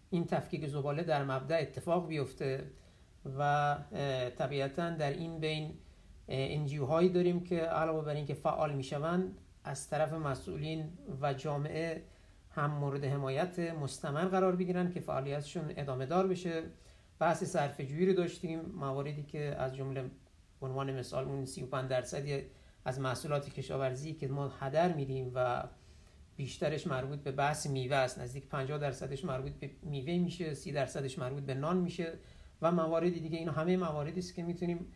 [0.10, 2.72] این تفکیک زباله در مبدع اتفاق بیفته
[3.38, 3.78] و
[4.38, 5.74] طبیعتا در این بین
[6.28, 10.90] انجیو هایی داریم که علاوه بر اینکه فعال می‌شوند از طرف مسئولین
[11.22, 12.04] و جامعه
[12.52, 16.64] هم مورد حمایت مستمر قرار بگیرن که فعالیتشون ادامه دار بشه.
[17.20, 20.04] بحث صرف جویی رو داشتیم مواردی که از جمله
[20.62, 22.42] عنوان مثال اون 35 درصدی
[22.88, 25.64] از محصولات کشاورزی که ما هدر میدیم و
[26.35, 28.19] بیشترش مربوط به بحث میوه است.
[28.19, 32.14] نزدیک 50 درصدش مربوط به میوه میشه 30 درصدش مربوط به نان میشه
[32.61, 33.38] و موارد دیگه.
[33.38, 34.93] این همه مواردی است که می‌تونیم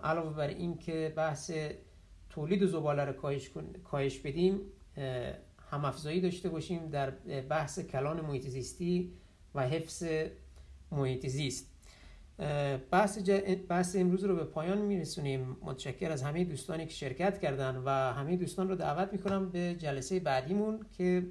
[0.00, 1.50] علاوه بر این که بحث
[2.30, 3.50] تولید زباله رو کاهش,
[3.84, 4.60] کاهش بدیم
[5.70, 7.10] هم افزایی داشته باشیم در
[7.50, 9.12] بحث کلان محیط زیستی
[9.54, 10.04] و حفظ
[10.90, 11.75] محیط زیست
[12.90, 13.18] بحث,
[13.68, 15.56] بحث امروز رو به پایان میرسونیم.
[15.62, 20.20] متشکر از همه دوستانی که شرکت کردن و همه دوستان رو دعوت می‌کنم به جلسه
[20.20, 21.26] بعدیمون که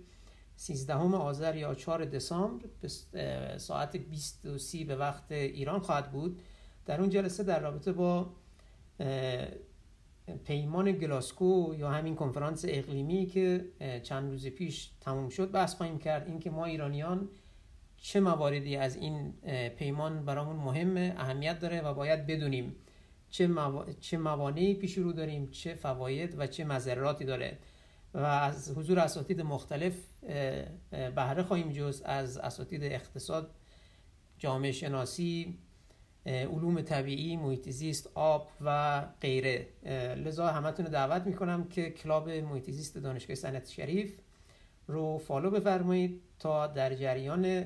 [0.56, 2.88] 13 آذر یا 4 دسامبر به
[3.58, 6.40] ساعت 23 به وقت ایران خواهد بود.
[6.86, 8.34] در اون جلسه در رابطه با
[10.44, 13.66] پیمان گلاسکو یا همین کنفرانس اقلیمی که
[14.04, 16.28] چند روز پیش تموم شد بحث خواهیم کرد.
[16.28, 17.30] اینکه ما ایرانیان
[18.06, 19.34] چه مواردی از این
[19.70, 22.76] پیمان برامون مهمه اهمیت داره و باید بدونیم
[23.30, 23.50] چه,
[24.00, 27.58] چه موانعی پیش رو داریم چه فواید و چه مذراتی داره.
[28.14, 29.94] و از حضور اساتید مختلف
[30.92, 33.56] بهره خواهیم جست از اساتید اقتصاد
[34.38, 35.60] جامعه شناسی
[36.26, 39.68] علوم طبیعی محیط زیست آب و غیره.
[40.16, 44.20] لذا همه‌تون دعوت می‌کنم که کلاب محیط زیست دانشگاه صنعتی شریف
[44.88, 47.66] رو follow بفرمایید تا در جریان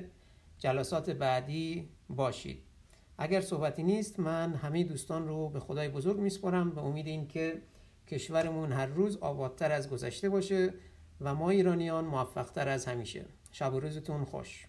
[0.60, 2.62] جلسات بعدی باشید.
[3.18, 7.62] اگر صحبتی نیست من همه دوستان رو به خدای بزرگ میسپرم به امید اینکه
[8.08, 10.74] کشورمون هر روز آبادتر از گذشته باشه
[11.20, 13.24] و ما ایرانیان موفقتر از همیشه.
[13.52, 14.66] شب و روزتون خوش.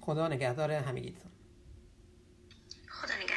[0.00, 1.30] خدا نگهدار همگیتون
[2.88, 3.33] خدا نگهدار.